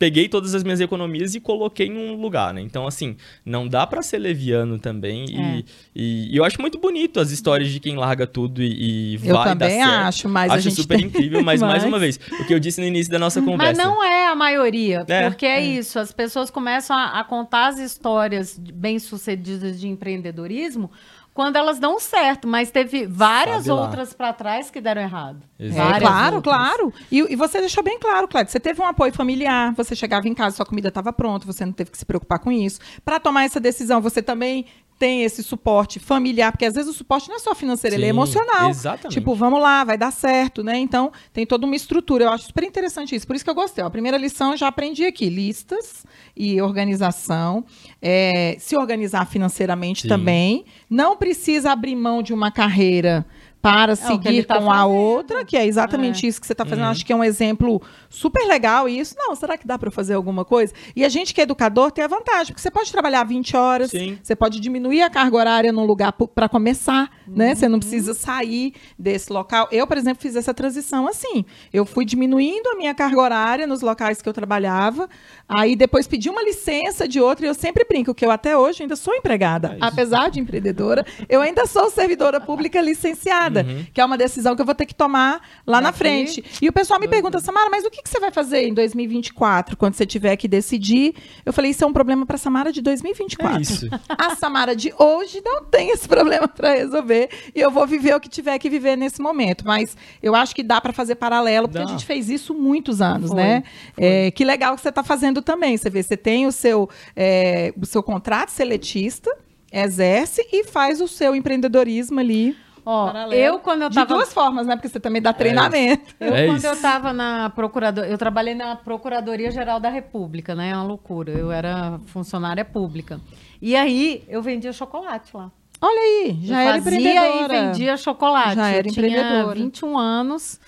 peguei 0.02 0.28
todas 0.28 0.52
as 0.52 0.64
minhas 0.64 0.80
economias 0.80 1.36
e 1.36 1.40
coloquei 1.40 1.86
em 1.86 1.96
um 1.96 2.20
lugar, 2.20 2.52
né? 2.52 2.60
Então, 2.60 2.88
assim, 2.88 3.16
não 3.46 3.68
dá 3.68 3.86
para 3.86 4.02
ser 4.02 4.18
leviano 4.18 4.76
também. 4.76 5.26
É. 5.30 5.62
E, 5.94 6.34
e, 6.34 6.36
eu 6.36 6.44
acho 6.44 6.60
muito 6.60 6.76
bonito 6.76 7.20
as 7.20 7.30
histórias 7.30 7.70
de 7.70 7.78
quem 7.78 7.94
larga 7.94 8.26
tudo 8.26 8.60
e, 8.60 9.14
e 9.14 9.16
vai 9.18 9.28
dar 9.28 9.38
certo. 9.38 9.50
Eu 9.52 9.58
também 9.58 9.82
acho, 9.82 10.28
mas 10.28 10.50
acho 10.50 10.58
a 10.58 10.60
gente 10.60 10.74
super 10.74 10.96
tem... 10.96 11.06
incrível, 11.06 11.40
mas, 11.44 11.60
mas, 11.60 11.70
mais 11.70 11.84
uma 11.84 12.00
vez, 12.00 12.18
o 12.40 12.44
que 12.44 12.52
eu 12.52 12.58
disse 12.58 12.80
no 12.80 12.86
início 12.88 13.12
da 13.12 13.18
nossa 13.20 13.40
conversa. 13.40 13.80
Mas 13.80 13.94
não 13.94 14.02
é 14.02 14.26
a 14.26 14.34
maioria, 14.34 15.04
é, 15.06 15.30
porque 15.30 15.46
é, 15.46 15.60
é, 15.60 15.64
isso, 15.64 16.00
as 16.00 16.10
pessoas 16.10 16.50
começam 16.50 16.96
a, 16.96 17.20
a 17.20 17.22
contar 17.22 17.68
as 17.68 17.78
histórias 17.78 18.58
bem-sucedidas 18.58 19.78
de 19.78 19.86
empreendedorismo 19.86 20.90
quando 21.34 21.56
elas 21.56 21.78
dão 21.78 21.98
certo, 21.98 22.46
mas 22.46 22.70
teve 22.70 23.06
várias 23.06 23.66
outras 23.66 24.12
para 24.12 24.32
trás 24.32 24.70
que 24.70 24.80
deram 24.80 25.00
errado. 25.00 25.42
É, 25.58 25.70
claro, 25.98 26.36
outras. 26.36 26.54
claro. 26.54 26.92
E, 27.10 27.32
e, 27.32 27.36
você 27.36 27.60
deixou 27.60 27.82
bem 27.82 27.98
claro, 27.98 28.28
Clédio, 28.28 28.52
você 28.52 28.60
teve 28.60 28.80
um 28.82 28.86
apoio 28.86 29.12
familiar, 29.12 29.72
você 29.74 29.94
chegava 29.94 30.28
em 30.28 30.34
casa, 30.34 30.56
sua 30.56 30.66
comida 30.66 30.88
estava 30.88 31.12
pronta, 31.12 31.46
você 31.46 31.64
não 31.64 31.72
teve 31.72 31.90
que 31.90 31.98
se 31.98 32.04
preocupar 32.04 32.38
com 32.38 32.52
isso. 32.52 32.80
Para 33.04 33.18
tomar 33.18 33.44
essa 33.44 33.58
decisão, 33.58 34.00
você 34.00 34.20
também 34.20 34.66
tem 35.02 35.24
esse 35.24 35.42
suporte 35.42 35.98
familiar, 35.98 36.52
porque 36.52 36.64
às 36.64 36.74
vezes 36.74 36.88
o 36.88 36.94
suporte 36.94 37.28
não 37.28 37.34
é 37.34 37.38
só 37.40 37.56
financeiro, 37.56 37.96
Sim, 37.96 38.02
ele 38.02 38.06
é 38.06 38.10
emocional. 38.10 38.70
Exatamente. 38.70 39.18
Tipo, 39.18 39.34
vamos 39.34 39.60
lá, 39.60 39.82
vai 39.82 39.98
dar 39.98 40.12
certo, 40.12 40.62
né? 40.62 40.78
Então, 40.78 41.10
tem 41.32 41.44
toda 41.44 41.66
uma 41.66 41.74
estrutura. 41.74 42.26
Eu 42.26 42.30
acho 42.30 42.44
super 42.44 42.62
interessante 42.62 43.12
isso. 43.12 43.26
Por 43.26 43.34
isso 43.34 43.44
que 43.44 43.50
eu 43.50 43.54
gostei. 43.54 43.82
Ó, 43.82 43.88
a 43.88 43.90
primeira 43.90 44.16
lição 44.16 44.52
eu 44.52 44.56
já 44.56 44.68
aprendi 44.68 45.04
aqui: 45.04 45.28
listas 45.28 46.06
e 46.36 46.62
organização. 46.62 47.64
É, 48.00 48.54
se 48.60 48.76
organizar 48.76 49.26
financeiramente 49.26 50.02
Sim. 50.02 50.08
também. 50.08 50.64
Não 50.88 51.16
precisa 51.16 51.72
abrir 51.72 51.96
mão 51.96 52.22
de 52.22 52.32
uma 52.32 52.52
carreira 52.52 53.26
para 53.62 53.92
é 53.92 53.96
seguir 53.96 54.44
tá 54.44 54.56
com 54.56 54.66
fazendo. 54.66 54.80
a 54.80 54.86
outra, 54.86 55.44
que 55.44 55.56
é 55.56 55.64
exatamente 55.64 56.26
é. 56.26 56.28
isso 56.28 56.40
que 56.40 56.46
você 56.46 56.52
está 56.52 56.64
fazendo. 56.64 56.84
Uhum. 56.84 56.90
Acho 56.90 57.06
que 57.06 57.12
é 57.12 57.16
um 57.16 57.22
exemplo 57.22 57.80
super 58.10 58.44
legal 58.44 58.88
isso. 58.88 59.14
Não, 59.16 59.36
será 59.36 59.56
que 59.56 59.64
dá 59.64 59.78
para 59.78 59.88
fazer 59.88 60.14
alguma 60.14 60.44
coisa? 60.44 60.74
E 60.96 61.04
a 61.04 61.08
gente 61.08 61.32
que 61.32 61.40
é 61.40 61.44
educador 61.44 61.92
tem 61.92 62.02
a 62.04 62.08
vantagem, 62.08 62.48
porque 62.48 62.60
você 62.60 62.72
pode 62.72 62.90
trabalhar 62.90 63.22
20 63.22 63.56
horas, 63.56 63.90
Sim. 63.92 64.18
você 64.20 64.34
pode 64.34 64.58
diminuir 64.58 65.02
a 65.02 65.08
carga 65.08 65.36
horária 65.36 65.72
num 65.72 65.84
lugar 65.84 66.12
para 66.12 66.48
começar, 66.48 67.08
uhum. 67.28 67.34
né? 67.36 67.54
Você 67.54 67.68
não 67.68 67.78
precisa 67.78 68.14
sair 68.14 68.74
desse 68.98 69.32
local. 69.32 69.68
Eu, 69.70 69.86
por 69.86 69.96
exemplo, 69.96 70.20
fiz 70.20 70.34
essa 70.34 70.52
transição 70.52 71.06
assim. 71.06 71.44
Eu 71.72 71.86
fui 71.86 72.04
diminuindo 72.04 72.68
a 72.68 72.74
minha 72.74 72.92
carga 72.92 73.20
horária 73.20 73.66
nos 73.66 73.80
locais 73.80 74.20
que 74.20 74.28
eu 74.28 74.32
trabalhava, 74.32 75.08
aí 75.48 75.76
depois 75.76 76.08
pedi 76.08 76.28
uma 76.28 76.42
licença 76.42 77.06
de 77.06 77.20
outra, 77.20 77.46
e 77.46 77.48
eu 77.48 77.54
sempre 77.54 77.84
brinco 77.84 78.12
que 78.12 78.26
eu 78.26 78.30
até 78.32 78.56
hoje 78.56 78.82
ainda 78.82 78.96
sou 78.96 79.14
empregada. 79.14 79.76
É 79.76 79.78
Apesar 79.80 80.30
de 80.30 80.40
empreendedora, 80.40 81.06
eu 81.28 81.40
ainda 81.40 81.64
sou 81.64 81.88
servidora 81.88 82.40
pública 82.40 82.80
licenciada 82.80 83.51
nada, 83.52 83.68
uhum. 83.68 83.86
que 83.92 84.00
é 84.00 84.04
uma 84.04 84.16
decisão 84.16 84.54
que 84.56 84.62
eu 84.62 84.66
vou 84.66 84.74
ter 84.74 84.86
que 84.86 84.94
tomar 84.94 85.40
lá 85.66 85.80
Daqui? 85.80 85.84
na 85.84 85.92
frente. 85.92 86.44
E 86.60 86.68
o 86.68 86.72
pessoal 86.72 86.98
me 86.98 87.08
pergunta, 87.08 87.38
Samara, 87.40 87.70
mas 87.70 87.84
o 87.84 87.90
que, 87.90 88.02
que 88.02 88.08
você 88.08 88.18
vai 88.18 88.30
fazer 88.30 88.66
em 88.66 88.74
2024, 88.74 89.76
quando 89.76 89.94
você 89.94 90.06
tiver 90.06 90.36
que 90.36 90.48
decidir? 90.48 91.14
Eu 91.44 91.52
falei, 91.52 91.70
isso 91.70 91.84
é 91.84 91.86
um 91.86 91.92
problema 91.92 92.24
para 92.26 92.36
a 92.36 92.38
Samara 92.38 92.72
de 92.72 92.80
2024. 92.80 93.58
É 93.58 93.60
isso. 93.60 93.88
A 94.08 94.34
Samara 94.36 94.74
de 94.74 94.92
hoje 94.98 95.40
não 95.44 95.64
tem 95.64 95.90
esse 95.90 96.08
problema 96.08 96.48
para 96.48 96.74
resolver 96.74 97.28
e 97.54 97.60
eu 97.60 97.70
vou 97.70 97.86
viver 97.86 98.14
o 98.14 98.20
que 98.20 98.28
tiver 98.28 98.58
que 98.58 98.70
viver 98.70 98.96
nesse 98.96 99.20
momento. 99.20 99.64
Mas 99.66 99.96
eu 100.22 100.34
acho 100.34 100.54
que 100.54 100.62
dá 100.62 100.80
para 100.80 100.92
fazer 100.92 101.16
paralelo, 101.16 101.68
porque 101.68 101.84
dá. 101.84 101.88
a 101.88 101.92
gente 101.92 102.04
fez 102.04 102.28
isso 102.28 102.54
muitos 102.54 103.00
anos, 103.00 103.28
foi, 103.28 103.36
né? 103.36 103.62
Foi. 103.94 104.04
É, 104.04 104.30
que 104.30 104.44
legal 104.44 104.74
que 104.74 104.80
você 104.80 104.88
está 104.88 105.02
fazendo 105.02 105.42
também. 105.42 105.76
Você 105.76 105.90
vê, 105.90 106.02
você 106.02 106.16
tem 106.16 106.46
o 106.46 106.52
seu, 106.52 106.88
é, 107.14 107.72
o 107.80 107.86
seu 107.86 108.02
contrato 108.02 108.50
seletista, 108.50 109.30
exerce 109.72 110.46
e 110.52 110.64
faz 110.64 111.00
o 111.00 111.08
seu 111.08 111.34
empreendedorismo 111.34 112.20
ali. 112.20 112.56
Ó, 112.84 113.12
eu 113.30 113.58
quando 113.60 113.82
eu 113.82 113.90
tava... 113.90 114.06
De 114.06 114.12
duas 114.12 114.32
formas, 114.32 114.66
né? 114.66 114.74
Porque 114.74 114.88
você 114.88 114.98
também 114.98 115.22
dá 115.22 115.32
treinamento. 115.32 116.14
É. 116.18 116.28
Eu, 116.28 116.34
é 116.34 116.46
quando 116.46 116.58
isso. 116.58 116.66
eu 116.66 116.80
tava 116.80 117.12
na 117.12 117.50
Procuradoria... 117.50 118.10
Eu 118.10 118.18
trabalhei 118.18 118.54
na 118.54 118.74
Procuradoria-Geral 118.76 119.78
da 119.78 119.88
República, 119.88 120.54
né? 120.54 120.70
É 120.70 120.74
uma 120.74 120.84
loucura. 120.84 121.32
Eu 121.32 121.52
era 121.52 122.00
funcionária 122.06 122.64
pública. 122.64 123.20
E 123.60 123.76
aí, 123.76 124.24
eu 124.28 124.42
vendia 124.42 124.72
chocolate 124.72 125.36
lá. 125.36 125.50
Olha 125.80 126.00
aí, 126.00 126.38
já 126.42 126.62
eu 126.62 126.68
era 126.68 126.82
fazia 126.82 126.98
empreendedora. 127.00 127.54
e 127.54 127.60
vendia 127.66 127.96
chocolate. 127.96 128.54
Já 128.54 128.68
era 128.68 128.86
eu 128.86 128.90
empreendedora. 128.90 129.54
tinha 129.54 129.64
21 129.64 129.98
anos. 129.98 130.60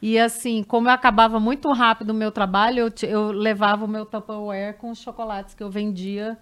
E 0.00 0.18
assim, 0.18 0.62
como 0.62 0.88
eu 0.88 0.92
acabava 0.92 1.38
muito 1.38 1.70
rápido 1.70 2.10
o 2.10 2.14
meu 2.14 2.32
trabalho, 2.32 2.80
eu, 2.80 3.08
eu 3.08 3.30
levava 3.30 3.84
o 3.84 3.88
meu 3.88 4.04
Tupperware 4.04 4.76
com 4.78 4.90
os 4.90 4.98
chocolates 4.98 5.54
que 5.54 5.62
eu 5.62 5.70
vendia 5.70 6.36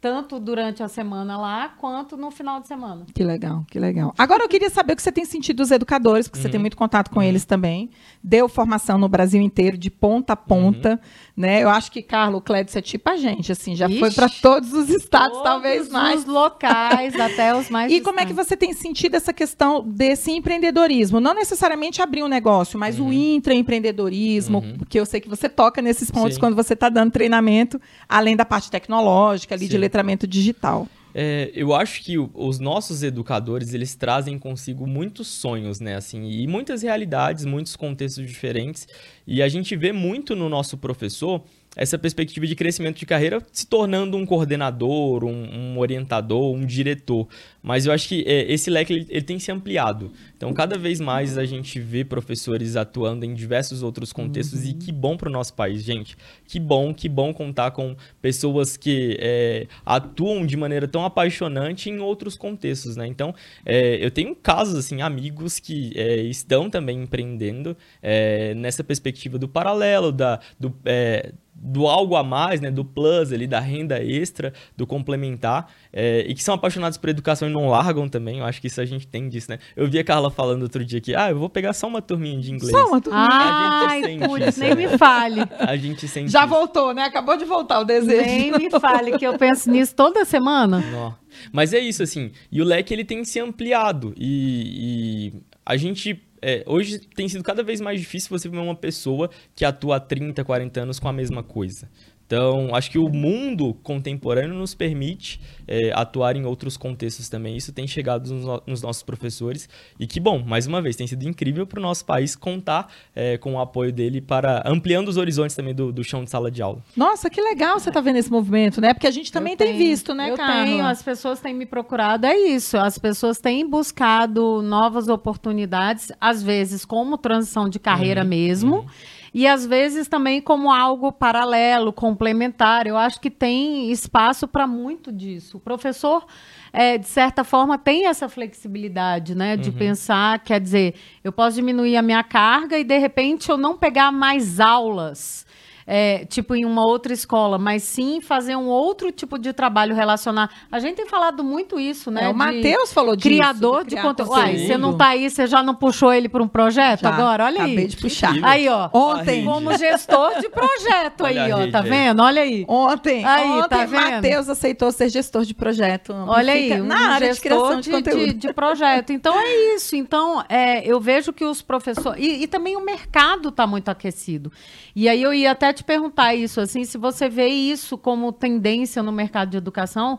tanto 0.00 0.38
durante 0.38 0.82
a 0.82 0.88
semana 0.88 1.36
lá, 1.36 1.68
quanto 1.68 2.16
no 2.16 2.30
final 2.30 2.60
de 2.60 2.68
semana. 2.68 3.06
Que 3.14 3.24
legal, 3.24 3.64
que 3.70 3.78
legal. 3.78 4.14
Agora 4.16 4.44
eu 4.44 4.48
queria 4.48 4.70
saber 4.70 4.92
o 4.92 4.96
que 4.96 5.02
você 5.02 5.12
tem 5.12 5.24
sentido 5.24 5.56
dos 5.58 5.70
educadores, 5.70 6.28
porque 6.28 6.38
uhum. 6.38 6.42
você 6.42 6.50
tem 6.50 6.60
muito 6.60 6.76
contato 6.76 7.10
com 7.10 7.20
uhum. 7.20 7.26
eles 7.26 7.44
também. 7.44 7.90
Deu 8.22 8.48
formação 8.48 8.98
no 8.98 9.08
Brasil 9.08 9.40
inteiro, 9.40 9.76
de 9.76 9.90
ponta 9.90 10.34
a 10.34 10.36
ponta, 10.36 10.92
uhum. 10.92 10.98
Né? 11.36 11.62
Eu 11.62 11.68
acho 11.68 11.92
que 11.92 12.00
Carlos 12.00 12.40
Clédio 12.42 12.78
é 12.78 12.80
tipo 12.80 13.10
a 13.10 13.16
gente, 13.16 13.52
assim, 13.52 13.76
já 13.76 13.86
Ixi, 13.86 13.98
foi 13.98 14.10
para 14.10 14.28
todos 14.28 14.72
os 14.72 14.88
estados, 14.88 15.32
todos 15.32 15.42
talvez 15.42 15.88
mais. 15.90 16.20
Os 16.20 16.26
locais, 16.26 17.18
até 17.20 17.54
os 17.54 17.68
mais. 17.68 17.92
E 17.92 17.96
distantes. 17.96 18.04
como 18.04 18.20
é 18.20 18.26
que 18.26 18.32
você 18.32 18.56
tem 18.56 18.72
sentido 18.72 19.16
essa 19.16 19.32
questão 19.32 19.84
desse 19.86 20.32
empreendedorismo? 20.32 21.20
Não 21.20 21.34
necessariamente 21.34 22.00
abrir 22.00 22.22
um 22.22 22.28
negócio, 22.28 22.78
mas 22.78 22.98
o 22.98 23.04
uhum. 23.04 23.12
intraempreendedorismo, 23.12 24.58
uhum. 24.58 24.78
porque 24.78 24.98
eu 24.98 25.04
sei 25.04 25.20
que 25.20 25.28
você 25.28 25.48
toca 25.48 25.82
nesses 25.82 26.10
pontos 26.10 26.34
Sim. 26.34 26.40
quando 26.40 26.56
você 26.56 26.72
está 26.72 26.88
dando 26.88 27.10
treinamento, 27.10 27.80
além 28.08 28.34
da 28.34 28.44
parte 28.44 28.70
tecnológica, 28.70 29.54
ali 29.54 29.66
Sim. 29.66 29.72
de 29.72 29.78
letramento 29.78 30.26
digital. 30.26 30.88
É, 31.18 31.50
eu 31.54 31.72
acho 31.72 32.02
que 32.02 32.18
os 32.18 32.58
nossos 32.58 33.02
educadores, 33.02 33.72
eles 33.72 33.94
trazem 33.94 34.38
consigo 34.38 34.86
muitos 34.86 35.26
sonhos, 35.28 35.80
né, 35.80 35.96
assim, 35.96 36.28
e 36.28 36.46
muitas 36.46 36.82
realidades, 36.82 37.46
muitos 37.46 37.74
contextos 37.74 38.26
diferentes, 38.26 38.86
e 39.26 39.40
a 39.40 39.48
gente 39.48 39.74
vê 39.74 39.92
muito 39.92 40.36
no 40.36 40.46
nosso 40.50 40.76
professor 40.76 41.42
essa 41.76 41.98
perspectiva 41.98 42.46
de 42.46 42.56
crescimento 42.56 42.98
de 42.98 43.04
carreira 43.04 43.40
se 43.52 43.66
tornando 43.66 44.16
um 44.16 44.24
coordenador, 44.24 45.24
um, 45.24 45.74
um 45.74 45.78
orientador, 45.78 46.54
um 46.54 46.64
diretor. 46.64 47.28
Mas 47.62 47.84
eu 47.84 47.92
acho 47.92 48.08
que 48.08 48.24
é, 48.26 48.50
esse 48.50 48.70
leque 48.70 48.92
ele, 48.92 49.06
ele, 49.10 49.22
tem 49.22 49.38
se 49.38 49.52
ampliado. 49.52 50.10
Então, 50.36 50.52
cada 50.54 50.78
vez 50.78 51.00
mais 51.00 51.36
a 51.36 51.44
gente 51.44 51.78
vê 51.78 52.04
professores 52.04 52.76
atuando 52.76 53.26
em 53.26 53.34
diversos 53.34 53.82
outros 53.82 54.12
contextos 54.12 54.62
uhum. 54.62 54.70
e 54.70 54.74
que 54.74 54.92
bom 54.92 55.16
para 55.16 55.28
o 55.28 55.32
nosso 55.32 55.52
país, 55.52 55.82
gente. 55.82 56.16
Que 56.46 56.58
bom, 56.58 56.94
que 56.94 57.08
bom 57.08 57.34
contar 57.34 57.72
com 57.72 57.94
pessoas 58.22 58.76
que 58.76 59.16
é, 59.20 59.66
atuam 59.84 60.46
de 60.46 60.56
maneira 60.56 60.88
tão 60.88 61.04
apaixonante 61.04 61.90
em 61.90 61.98
outros 61.98 62.36
contextos, 62.36 62.96
né? 62.96 63.06
Então, 63.06 63.34
é, 63.64 64.04
eu 64.04 64.10
tenho 64.10 64.34
casos, 64.34 64.76
assim, 64.76 65.02
amigos 65.02 65.58
que 65.58 65.92
é, 65.94 66.22
estão 66.22 66.70
também 66.70 67.02
empreendendo 67.02 67.76
é, 68.00 68.54
nessa 68.54 68.82
perspectiva 68.82 69.38
do 69.38 69.48
paralelo, 69.48 70.12
da, 70.12 70.40
do, 70.58 70.72
é, 70.84 71.32
do 71.58 71.86
algo 71.86 72.16
a 72.16 72.22
mais, 72.22 72.60
né, 72.60 72.70
do 72.70 72.84
plus 72.84 73.32
ali, 73.32 73.46
da 73.46 73.58
renda 73.58 74.02
extra, 74.02 74.52
do 74.76 74.86
complementar, 74.86 75.72
é, 75.92 76.24
e 76.28 76.34
que 76.34 76.42
são 76.42 76.54
apaixonados 76.54 76.98
por 76.98 77.08
educação 77.08 77.48
e 77.48 77.52
não 77.52 77.68
largam 77.68 78.08
também, 78.08 78.38
eu 78.38 78.44
acho 78.44 78.60
que 78.60 78.66
isso 78.66 78.80
a 78.80 78.84
gente 78.84 79.06
tem 79.06 79.28
disso, 79.28 79.50
né? 79.50 79.58
Eu 79.74 79.88
vi 79.88 79.98
a 79.98 80.04
Carla 80.04 80.30
falando 80.30 80.62
outro 80.62 80.84
dia 80.84 80.98
aqui, 80.98 81.14
ah, 81.14 81.30
eu 81.30 81.38
vou 81.38 81.48
pegar 81.48 81.72
só 81.72 81.86
uma 81.86 82.02
turminha 82.02 82.38
de 82.38 82.52
inglês. 82.52 82.70
Só 82.70 82.86
uma 82.86 83.00
turminha. 83.00 83.28
Ai, 83.30 84.18
putz, 84.18 84.56
nem 84.58 84.74
me 84.76 84.98
fale. 84.98 85.40
A 85.58 85.76
gente 85.76 86.06
sente 86.06 86.30
Já 86.30 86.40
isso. 86.40 86.48
voltou, 86.48 86.92
né? 86.92 87.02
Acabou 87.02 87.36
de 87.36 87.44
voltar 87.44 87.80
o 87.80 87.84
desejo. 87.84 88.24
Nem 88.24 88.52
me 88.52 88.70
fale 88.70 89.18
que 89.18 89.26
eu 89.26 89.38
penso 89.38 89.70
nisso 89.70 89.94
toda 89.94 90.24
semana. 90.24 90.80
Nó. 90.90 91.12
Mas 91.52 91.72
é 91.72 91.78
isso, 91.78 92.02
assim, 92.02 92.30
e 92.50 92.60
o 92.60 92.64
leque 92.64 92.92
ele 92.92 93.04
tem 93.04 93.24
se 93.24 93.40
ampliado, 93.40 94.14
e, 94.16 95.32
e 95.34 95.42
a 95.64 95.76
gente 95.76 96.25
é, 96.48 96.62
hoje 96.64 97.00
tem 97.00 97.28
sido 97.28 97.42
cada 97.42 97.60
vez 97.60 97.80
mais 97.80 97.98
difícil 97.98 98.30
você 98.30 98.48
ver 98.48 98.58
uma 98.58 98.76
pessoa 98.76 99.28
que 99.56 99.64
atua 99.64 99.96
há 99.96 100.00
30, 100.00 100.44
40 100.44 100.80
anos 100.80 101.00
com 101.00 101.08
a 101.08 101.12
mesma 101.12 101.42
coisa. 101.42 101.90
Então, 102.26 102.74
acho 102.74 102.90
que 102.90 102.98
o 102.98 103.08
mundo 103.08 103.72
contemporâneo 103.84 104.52
nos 104.54 104.74
permite 104.74 105.40
é, 105.68 105.92
atuar 105.94 106.34
em 106.34 106.44
outros 106.44 106.76
contextos 106.76 107.28
também. 107.28 107.56
Isso 107.56 107.72
tem 107.72 107.86
chegado 107.86 108.28
nos, 108.32 108.44
no- 108.44 108.62
nos 108.66 108.82
nossos 108.82 109.02
professores. 109.04 109.68
E 109.98 110.06
que 110.08 110.18
bom, 110.18 110.40
mais 110.44 110.66
uma 110.66 110.82
vez, 110.82 110.96
tem 110.96 111.06
sido 111.06 111.22
incrível 111.28 111.66
para 111.66 111.78
o 111.78 111.82
nosso 111.82 112.04
país 112.04 112.34
contar 112.34 112.92
é, 113.14 113.38
com 113.38 113.54
o 113.54 113.60
apoio 113.60 113.92
dele 113.92 114.20
para 114.20 114.62
ampliando 114.66 115.06
os 115.08 115.16
horizontes 115.16 115.54
também 115.54 115.72
do, 115.74 115.92
do 115.92 116.02
chão 116.02 116.24
de 116.24 116.30
sala 116.30 116.50
de 116.50 116.60
aula. 116.60 116.82
Nossa, 116.96 117.30
que 117.30 117.40
legal 117.40 117.78
você 117.78 117.92
tá 117.92 118.00
vendo 118.00 118.16
esse 118.16 118.30
movimento, 118.30 118.80
né? 118.80 118.92
Porque 118.92 119.06
a 119.06 119.10
gente 119.12 119.30
também 119.30 119.52
Eu 119.52 119.58
tem 119.58 119.66
tenho. 119.68 119.78
visto, 119.78 120.12
né, 120.12 120.30
Eu 120.30 120.36
Carla? 120.36 120.64
tenho, 120.64 120.84
as 120.84 121.02
pessoas 121.02 121.38
têm 121.40 121.54
me 121.54 121.64
procurado, 121.66 122.26
é 122.26 122.36
isso. 122.36 122.76
As 122.76 122.98
pessoas 122.98 123.38
têm 123.38 123.68
buscado 123.68 124.62
novas 124.62 125.06
oportunidades, 125.08 126.10
às 126.20 126.42
vezes 126.42 126.84
como 126.84 127.16
transição 127.16 127.68
de 127.68 127.78
carreira 127.78 128.24
mesmo, 128.24 128.84
e 129.32 129.46
às 129.46 129.66
vezes 129.66 130.08
também 130.08 130.40
como 130.40 130.70
algo 130.70 131.12
paralelo, 131.12 131.92
complementar. 131.92 132.86
Eu 132.86 132.96
acho 132.96 133.20
que 133.20 133.30
tem 133.30 133.90
espaço 133.90 134.46
para 134.48 134.66
muito 134.66 135.12
disso. 135.12 135.56
O 135.56 135.60
professor, 135.60 136.26
é, 136.72 136.98
de 136.98 137.06
certa 137.06 137.44
forma, 137.44 137.78
tem 137.78 138.06
essa 138.06 138.28
flexibilidade, 138.28 139.34
né? 139.34 139.56
De 139.56 139.70
pensar, 139.70 140.38
quer 140.40 140.60
dizer, 140.60 140.94
eu 141.22 141.32
posso 141.32 141.56
diminuir 141.56 141.96
a 141.96 142.02
minha 142.02 142.22
carga 142.22 142.78
e, 142.78 142.84
de 142.84 142.98
repente, 142.98 143.50
eu 143.50 143.56
não 143.56 143.76
pegar 143.76 144.10
mais 144.12 144.60
aulas 144.60 145.46
é, 145.86 146.24
tipo 146.24 146.54
em 146.54 146.64
uma 146.64 146.82
outra 146.86 147.12
escola, 147.12 147.58
mas 147.58 147.82
sim 147.84 148.20
fazer 148.20 148.56
um 148.56 148.66
outro 148.66 149.12
tipo 149.12 149.38
de 149.38 149.52
trabalho 149.52 149.94
relacionar. 149.94 150.50
A 150.70 150.80
gente 150.80 150.96
tem 150.96 151.06
falado 151.06 151.44
muito 151.44 151.78
isso, 151.78 152.10
né? 152.10 152.24
É, 152.24 152.28
o 152.28 152.32
de 152.32 152.38
Matheus 152.38 152.92
falou 152.92 153.14
disso. 153.14 153.28
Criador 153.28 153.84
de 153.84 153.96
conteúdo. 153.96 154.32
Uai, 154.32 154.56
você 154.58 154.76
não 154.76 154.96
tá 154.96 155.08
aí, 155.08 155.30
você 155.30 155.46
já 155.46 155.62
não 155.62 155.74
puxou 155.74 156.12
ele 156.12 156.28
para 156.28 156.42
um 156.42 156.48
projeto 156.48 157.02
Já, 157.02 157.10
agora? 157.10 157.44
Olha 157.44 157.58
acabei 157.58 157.78
aí. 157.78 157.86
de 157.86 157.96
puxar. 157.96 158.34
Aí, 158.42 158.68
ó. 158.68 158.88
Ontem, 158.92 159.44
Como 159.44 159.76
gestor 159.78 160.40
de 160.40 160.48
projeto 160.48 161.22
Olha 161.22 161.44
aí, 161.44 161.52
ó. 161.52 161.70
Tá 161.70 161.80
aí. 161.80 161.88
vendo? 161.88 162.22
Olha 162.22 162.42
aí. 162.42 162.64
Ontem, 162.68 163.24
Aí, 163.24 163.48
ontem 163.48 163.68
tá 163.68 163.84
vendo? 163.84 164.10
Matheus 164.10 164.48
aceitou 164.48 164.90
ser 164.90 165.08
gestor 165.08 165.44
de 165.44 165.54
projeto. 165.54 166.12
Olha 166.26 166.52
aí, 166.52 166.80
um 166.80 166.86
na 166.86 167.12
área 167.12 167.28
de 167.28 167.34
gestor 167.34 167.58
criação 167.58 167.80
de, 167.80 167.90
conteúdo. 167.90 168.26
de, 168.26 168.32
de 168.32 168.52
projeto. 168.52 169.12
Então 169.12 169.38
é 169.38 169.74
isso. 169.74 169.94
Então 169.94 170.42
é, 170.48 170.84
eu 170.86 171.00
vejo 171.00 171.32
que 171.32 171.44
os 171.44 171.62
professores 171.62 172.22
e, 172.22 172.42
e 172.42 172.46
também 172.46 172.76
o 172.76 172.84
mercado 172.84 173.50
está 173.50 173.66
muito 173.66 173.88
aquecido. 173.88 174.50
E 174.94 175.08
aí 175.08 175.22
eu 175.22 175.32
ia 175.32 175.52
até 175.52 175.72
te 175.76 175.84
perguntar 175.84 176.34
isso, 176.34 176.60
assim, 176.60 176.84
se 176.84 176.98
você 176.98 177.28
vê 177.28 177.46
isso 177.48 177.96
como 177.96 178.32
tendência 178.32 179.02
no 179.02 179.12
mercado 179.12 179.50
de 179.50 179.56
educação, 179.56 180.18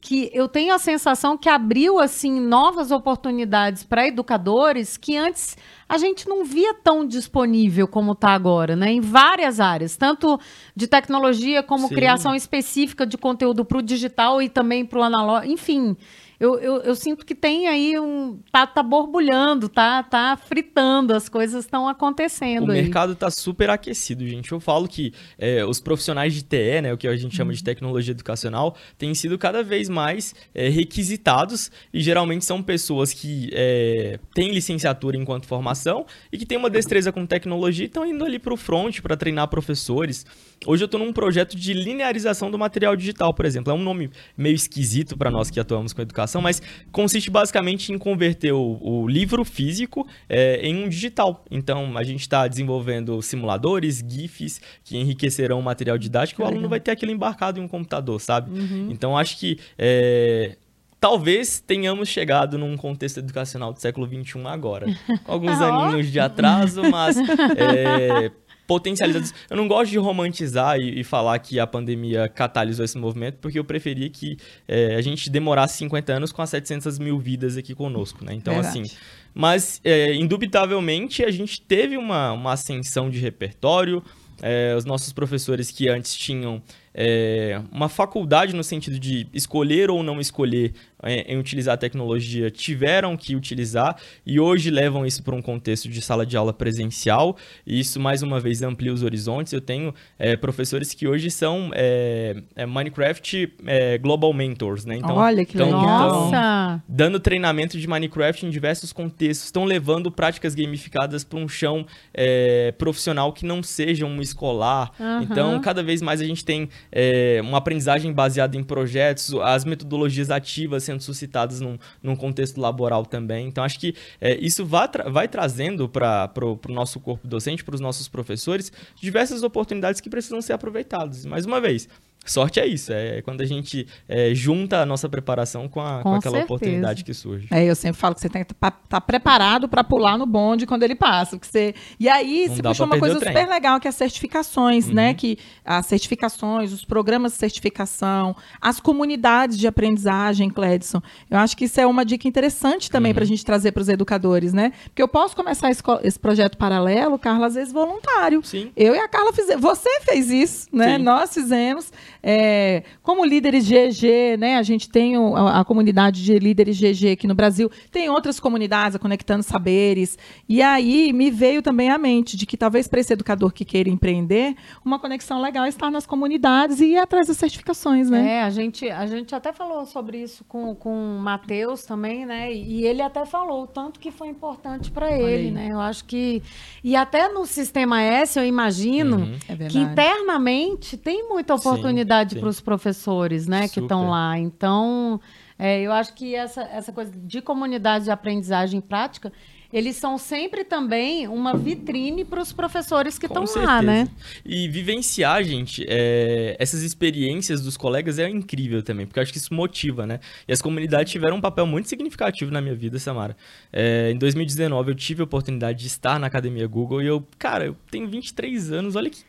que 0.00 0.30
eu 0.32 0.46
tenho 0.46 0.72
a 0.72 0.78
sensação 0.78 1.36
que 1.36 1.48
abriu 1.48 1.98
assim 1.98 2.40
novas 2.40 2.90
oportunidades 2.90 3.82
para 3.82 4.06
educadores 4.06 4.96
que 4.96 5.16
antes 5.16 5.56
a 5.88 5.98
gente 5.98 6.28
não 6.28 6.44
via 6.44 6.74
tão 6.74 7.04
disponível 7.04 7.88
como 7.88 8.12
está 8.12 8.30
agora, 8.30 8.76
né? 8.76 8.92
Em 8.92 9.00
várias 9.00 9.58
áreas, 9.58 9.96
tanto 9.96 10.38
de 10.76 10.86
tecnologia 10.86 11.62
como 11.62 11.88
Sim. 11.88 11.94
criação 11.94 12.34
específica 12.34 13.06
de 13.06 13.16
conteúdo 13.16 13.64
para 13.64 13.78
o 13.78 13.82
digital 13.82 14.40
e 14.40 14.48
também 14.48 14.84
para 14.84 15.00
o 15.00 15.02
analógico, 15.02 15.52
enfim. 15.52 15.96
Eu, 16.38 16.58
eu, 16.58 16.76
eu 16.82 16.94
sinto 16.94 17.24
que 17.24 17.34
tem 17.34 17.66
aí 17.66 17.98
um. 17.98 18.38
tá, 18.52 18.66
tá 18.66 18.82
borbulhando, 18.82 19.68
tá, 19.68 20.02
tá 20.02 20.36
fritando, 20.36 21.14
as 21.14 21.28
coisas 21.28 21.64
estão 21.64 21.88
acontecendo 21.88 22.68
O 22.68 22.70
aí. 22.70 22.82
mercado 22.82 23.12
está 23.12 23.30
super 23.30 23.70
aquecido, 23.70 24.26
gente. 24.26 24.52
Eu 24.52 24.60
falo 24.60 24.86
que 24.86 25.12
é, 25.38 25.64
os 25.64 25.80
profissionais 25.80 26.34
de 26.34 26.44
TE, 26.44 26.82
né, 26.82 26.92
o 26.92 26.98
que 26.98 27.08
a 27.08 27.16
gente 27.16 27.34
chama 27.34 27.52
de 27.52 27.62
tecnologia 27.64 28.12
educacional, 28.12 28.76
têm 28.98 29.14
sido 29.14 29.38
cada 29.38 29.62
vez 29.62 29.88
mais 29.88 30.34
é, 30.54 30.68
requisitados 30.68 31.70
e 31.92 32.00
geralmente 32.00 32.44
são 32.44 32.62
pessoas 32.62 33.12
que 33.12 33.50
é, 33.52 34.18
têm 34.34 34.52
licenciatura 34.52 35.16
enquanto 35.16 35.46
formação 35.46 36.04
e 36.30 36.38
que 36.38 36.44
têm 36.44 36.58
uma 36.58 36.70
destreza 36.70 37.10
com 37.12 37.24
tecnologia 37.24 37.84
e 37.84 37.88
estão 37.88 38.04
indo 38.04 38.24
ali 38.24 38.38
para 38.38 38.52
o 38.52 38.56
front 38.56 39.00
para 39.00 39.16
treinar 39.16 39.48
professores. 39.48 40.26
Hoje 40.64 40.82
eu 40.82 40.86
estou 40.86 40.98
num 40.98 41.12
projeto 41.12 41.56
de 41.56 41.72
linearização 41.72 42.50
do 42.50 42.58
material 42.58 42.96
digital, 42.96 43.32
por 43.34 43.44
exemplo. 43.44 43.70
É 43.72 43.74
um 43.74 43.82
nome 43.82 44.10
meio 44.36 44.54
esquisito 44.54 45.16
para 45.16 45.30
nós 45.30 45.50
que 45.50 45.60
atuamos 45.60 45.92
com 45.92 46.02
educação, 46.02 46.25
mas 46.40 46.62
consiste 46.92 47.30
basicamente 47.30 47.92
em 47.92 47.98
converter 47.98 48.52
o, 48.52 48.78
o 48.80 49.08
livro 49.08 49.44
físico 49.44 50.06
é, 50.28 50.60
em 50.66 50.84
um 50.84 50.88
digital. 50.88 51.44
Então, 51.50 51.96
a 51.96 52.02
gente 52.02 52.20
está 52.20 52.46
desenvolvendo 52.46 53.20
simuladores, 53.22 54.02
GIFs, 54.06 54.60
que 54.84 54.96
enriquecerão 54.96 55.60
o 55.60 55.62
material 55.62 55.98
didático 55.98 56.42
e 56.42 56.44
o 56.44 56.46
aluno 56.46 56.68
vai 56.68 56.80
ter 56.80 56.90
aquilo 56.90 57.12
embarcado 57.12 57.60
em 57.60 57.62
um 57.62 57.68
computador, 57.68 58.20
sabe? 58.20 58.50
Então, 58.90 59.16
acho 59.16 59.38
que 59.38 59.58
é, 59.78 60.56
Talvez 60.98 61.60
tenhamos 61.60 62.08
chegado 62.08 62.56
num 62.58 62.76
contexto 62.76 63.18
educacional 63.18 63.72
do 63.72 63.80
século 63.80 64.06
XXI 64.06 64.40
agora. 64.46 64.86
Com 65.24 65.32
alguns 65.32 65.60
Ó. 65.60 65.64
aninhos 65.64 66.10
de 66.10 66.18
atraso, 66.18 66.82
mas 66.90 67.16
é, 67.18 68.30
potencializados. 68.66 69.32
Eu 69.48 69.56
não 69.56 69.68
gosto 69.68 69.90
de 69.90 69.98
romantizar 69.98 70.78
e, 70.78 71.00
e 71.00 71.04
falar 71.04 71.38
que 71.38 71.60
a 71.60 71.66
pandemia 71.66 72.28
catalisou 72.28 72.84
esse 72.84 72.98
movimento, 72.98 73.38
porque 73.40 73.58
eu 73.58 73.64
preferia 73.64 74.08
que 74.10 74.36
é, 74.66 74.96
a 74.96 75.00
gente 75.00 75.30
demorasse 75.30 75.78
50 75.78 76.12
anos 76.12 76.32
com 76.32 76.42
as 76.42 76.50
700 76.50 76.98
mil 76.98 77.18
vidas 77.18 77.56
aqui 77.56 77.74
conosco, 77.74 78.24
né? 78.24 78.34
Então, 78.34 78.54
Verdade. 78.54 78.80
assim... 78.80 78.96
Mas, 79.38 79.82
é, 79.84 80.14
indubitavelmente, 80.14 81.22
a 81.22 81.30
gente 81.30 81.60
teve 81.60 81.98
uma, 81.98 82.32
uma 82.32 82.54
ascensão 82.54 83.10
de 83.10 83.18
repertório. 83.18 84.02
É, 84.40 84.74
os 84.74 84.86
nossos 84.86 85.12
professores 85.12 85.70
que 85.70 85.90
antes 85.90 86.14
tinham 86.14 86.62
é, 86.94 87.60
uma 87.70 87.90
faculdade 87.90 88.54
no 88.54 88.64
sentido 88.64 88.98
de 88.98 89.28
escolher 89.34 89.90
ou 89.90 90.02
não 90.02 90.18
escolher 90.18 90.72
em 91.08 91.38
utilizar 91.38 91.74
a 91.74 91.76
tecnologia 91.76 92.50
tiveram 92.50 93.16
que 93.16 93.36
utilizar 93.36 93.96
e 94.24 94.40
hoje 94.40 94.70
levam 94.70 95.06
isso 95.06 95.22
para 95.22 95.34
um 95.34 95.42
contexto 95.42 95.88
de 95.88 96.00
sala 96.00 96.24
de 96.26 96.36
aula 96.36 96.52
presencial 96.52 97.36
e 97.66 97.80
isso 97.80 98.00
mais 98.00 98.22
uma 98.22 98.40
vez 98.40 98.62
amplia 98.62 98.92
os 98.92 99.02
horizontes. 99.02 99.52
Eu 99.52 99.60
tenho 99.60 99.94
é, 100.18 100.36
professores 100.36 100.92
que 100.94 101.06
hoje 101.06 101.30
são 101.30 101.70
é, 101.74 102.36
é, 102.54 102.66
Minecraft 102.66 103.52
é, 103.66 103.98
Global 103.98 104.32
Mentors, 104.32 104.84
né? 104.84 104.96
Então, 104.96 105.16
Olha 105.16 105.44
que 105.44 105.56
então- 105.56 105.66
legal. 105.66 106.30
Nossa! 106.30 106.82
dando 106.88 107.18
treinamento 107.20 107.78
de 107.78 107.86
Minecraft 107.86 108.46
em 108.46 108.50
diversos 108.50 108.92
contextos, 108.92 109.46
estão 109.46 109.64
levando 109.64 110.10
práticas 110.10 110.54
gamificadas 110.54 111.24
para 111.24 111.38
um 111.38 111.48
chão 111.48 111.86
é, 112.12 112.72
profissional 112.72 113.32
que 113.32 113.44
não 113.44 113.62
seja 113.62 114.06
um 114.06 114.20
escolar. 114.20 114.92
Aham. 114.98 115.22
Então, 115.22 115.60
cada 115.60 115.82
vez 115.82 116.00
mais 116.02 116.20
a 116.20 116.24
gente 116.24 116.44
tem 116.44 116.68
é, 116.90 117.40
uma 117.42 117.58
aprendizagem 117.58 118.12
baseada 118.12 118.56
em 118.56 118.62
projetos, 118.62 119.34
as 119.42 119.64
metodologias 119.64 120.30
ativas 120.30 120.84
sendo 120.84 120.95
suscitadas 121.04 121.60
num, 121.60 121.78
num 122.02 122.16
contexto 122.16 122.60
laboral 122.60 123.04
também. 123.04 123.48
Então, 123.48 123.62
acho 123.64 123.78
que 123.78 123.94
é, 124.20 124.36
isso 124.36 124.64
vai, 124.64 124.88
tra- 124.88 125.08
vai 125.08 125.28
trazendo 125.28 125.88
para 125.88 126.32
o 126.42 126.72
nosso 126.72 126.98
corpo 127.00 127.26
docente, 127.26 127.64
para 127.64 127.74
os 127.74 127.80
nossos 127.80 128.08
professores, 128.08 128.72
diversas 129.00 129.42
oportunidades 129.42 130.00
que 130.00 130.10
precisam 130.10 130.40
ser 130.40 130.52
aproveitadas. 130.52 131.24
Mais 131.26 131.44
uma 131.44 131.60
vez. 131.60 131.88
Sorte 132.30 132.60
é 132.60 132.66
isso, 132.66 132.92
é 132.92 133.22
quando 133.22 133.40
a 133.40 133.44
gente 133.46 133.86
é, 134.08 134.34
junta 134.34 134.80
a 134.80 134.86
nossa 134.86 135.08
preparação 135.08 135.68
com, 135.68 135.80
a, 135.80 135.98
com 135.98 136.02
Com 136.10 136.14
aquela 136.16 136.20
certeza. 136.38 136.44
oportunidade 136.44 137.04
que 137.04 137.14
surge. 137.14 137.46
É, 137.50 137.64
eu 137.64 137.74
sempre 137.74 137.98
falo 138.00 138.14
que 138.14 138.20
você 138.20 138.28
tem 138.28 138.44
que 138.44 138.52
estar 138.52 139.00
preparado 139.00 139.68
para 139.68 139.82
pular 139.84 140.16
no 140.18 140.26
bonde 140.26 140.66
quando 140.66 140.82
ele 140.82 140.94
passa. 140.94 141.36
porque 141.36 141.46
você... 141.46 141.74
E 142.00 142.08
aí, 142.08 142.46
Não 142.48 142.54
você 142.56 142.62
puxou 142.62 142.86
uma 142.86 142.98
coisa 142.98 143.18
super 143.18 143.48
legal, 143.48 143.78
que 143.80 143.86
é 143.86 143.90
as 143.90 143.94
certificações, 143.96 144.88
Uhum. 144.88 144.94
né? 144.94 145.14
Que 145.14 145.38
as 145.64 145.86
certificações, 145.86 146.72
os 146.72 146.84
programas 146.84 147.32
de 147.32 147.38
certificação, 147.38 148.34
as 148.60 148.80
comunidades 148.80 149.56
de 149.58 149.66
aprendizagem, 149.66 150.50
Cledson. 150.50 151.00
Eu 151.30 151.38
acho 151.38 151.56
que 151.56 151.64
isso 151.64 151.80
é 151.80 151.86
uma 151.86 152.04
dica 152.04 152.26
interessante 152.28 152.90
também 152.90 153.10
Uhum. 153.10 153.14
para 153.14 153.24
a 153.24 153.26
gente 153.26 153.44
trazer 153.44 153.72
para 153.72 153.80
os 153.82 153.88
educadores, 153.88 154.52
né? 154.52 154.72
Porque 154.84 155.02
eu 155.02 155.08
posso 155.08 155.34
começar 155.36 155.70
esse, 155.70 155.82
esse 156.02 156.18
projeto 156.18 156.56
paralelo, 156.56 157.18
Carla, 157.18 157.46
às 157.46 157.54
vezes 157.54 157.72
voluntário. 157.72 158.40
Sim. 158.44 158.70
Eu 158.76 158.94
e 158.94 158.98
a 158.98 159.08
Carla 159.08 159.32
fizemos. 159.32 159.62
Você 159.62 160.00
fez 160.00 160.30
isso, 160.30 160.68
né? 160.72 160.96
Sim. 160.96 161.02
Nós 161.04 161.32
fizemos. 161.34 161.92
É, 162.22 162.82
como 163.02 163.24
líderes 163.24 163.66
GG, 163.68 164.36
né? 164.38 164.56
A 164.56 164.62
gente 164.62 164.88
tem 164.88 165.16
o, 165.16 165.36
a, 165.36 165.60
a, 165.60 165.64
comunidade 165.64 166.24
de 166.24 166.38
líderes 166.38 166.78
GG 166.78 167.12
aqui 167.12 167.26
no 167.26 167.34
Brasil, 167.34 167.70
tem 167.90 168.08
outras 168.08 168.40
comunidades 168.40 168.98
conectando 168.98 169.42
saberes. 169.42 170.18
E 170.48 170.62
aí 170.62 171.12
me 171.12 171.30
veio 171.30 171.62
também 171.62 171.90
à 171.90 171.98
mente 171.98 172.36
de 172.36 172.46
que 172.46 172.56
talvez 172.56 172.88
para 172.88 173.00
esse 173.00 173.12
educador 173.12 173.52
que 173.52 173.64
queira 173.64 173.88
empreender, 173.88 174.54
uma 174.84 174.98
conexão 174.98 175.40
legal 175.40 175.64
é 175.64 175.68
estar 175.68 175.90
nas 175.90 176.06
comunidades 176.06 176.80
e 176.80 176.92
ir 176.92 176.98
atrás 176.98 177.28
das 177.28 177.36
certificações, 177.36 178.10
né? 178.10 178.36
É, 178.36 178.42
a 178.42 178.50
gente, 178.50 178.88
a 178.88 179.06
gente 179.06 179.34
até 179.34 179.52
falou 179.52 179.86
sobre 179.86 180.22
isso 180.22 180.44
com, 180.44 180.74
com 180.74 181.16
o 181.16 181.20
Matheus 181.20 181.84
também, 181.84 182.26
né? 182.26 182.52
E 182.52 182.84
ele 182.84 183.02
até 183.02 183.24
falou 183.24 183.64
o 183.64 183.66
tanto 183.66 184.00
que 184.00 184.10
foi 184.10 184.28
importante 184.28 184.90
para 184.90 185.12
ele, 185.12 185.50
né? 185.50 185.68
Eu 185.70 185.80
acho 185.80 186.04
que. 186.04 186.42
E 186.82 186.96
até 186.96 187.28
no 187.28 187.46
sistema 187.46 188.02
S, 188.02 188.38
eu 188.38 188.44
imagino 188.44 189.18
uhum. 189.18 189.38
é 189.48 189.68
que 189.68 189.78
internamente 189.78 190.96
tem 190.96 191.28
muita 191.28 191.54
oportunidade 191.54 192.06
para 192.24 192.48
os 192.48 192.60
professores, 192.60 193.46
né, 193.46 193.66
Super. 193.66 193.74
que 193.74 193.80
estão 193.80 194.08
lá. 194.08 194.38
Então, 194.38 195.20
é, 195.58 195.82
eu 195.82 195.92
acho 195.92 196.14
que 196.14 196.34
essa, 196.34 196.62
essa 196.62 196.92
coisa 196.92 197.12
de 197.14 197.42
comunidade 197.42 198.04
de 198.04 198.10
aprendizagem 198.10 198.80
prática 198.80 199.32
eles 199.72 199.96
são 199.96 200.16
sempre 200.16 200.64
também 200.64 201.26
uma 201.28 201.56
vitrine 201.56 202.24
para 202.24 202.40
os 202.40 202.52
professores 202.52 203.18
que 203.18 203.26
estão 203.26 203.44
lá, 203.56 203.82
né? 203.82 204.08
E 204.44 204.68
vivenciar, 204.68 205.42
gente, 205.42 205.84
é, 205.88 206.56
essas 206.58 206.82
experiências 206.82 207.60
dos 207.60 207.76
colegas 207.76 208.18
é 208.18 208.28
incrível 208.28 208.82
também, 208.82 209.06
porque 209.06 209.18
eu 209.18 209.22
acho 209.22 209.32
que 209.32 209.38
isso 209.38 209.52
motiva, 209.52 210.06
né? 210.06 210.20
E 210.46 210.52
as 210.52 210.62
comunidades 210.62 211.12
tiveram 211.12 211.36
um 211.36 211.40
papel 211.40 211.66
muito 211.66 211.88
significativo 211.88 212.50
na 212.50 212.60
minha 212.60 212.74
vida, 212.74 212.98
Samara. 212.98 213.36
É, 213.72 214.10
em 214.12 214.18
2019, 214.18 214.92
eu 214.92 214.94
tive 214.94 215.20
a 215.22 215.24
oportunidade 215.24 215.80
de 215.80 215.86
estar 215.88 216.18
na 216.18 216.26
Academia 216.26 216.66
Google 216.66 217.02
e 217.02 217.06
eu, 217.06 217.26
cara, 217.38 217.66
eu 217.66 217.76
tenho 217.90 218.08
23 218.08 218.72
anos, 218.72 218.94
olha 218.96 219.10
que 219.10 219.24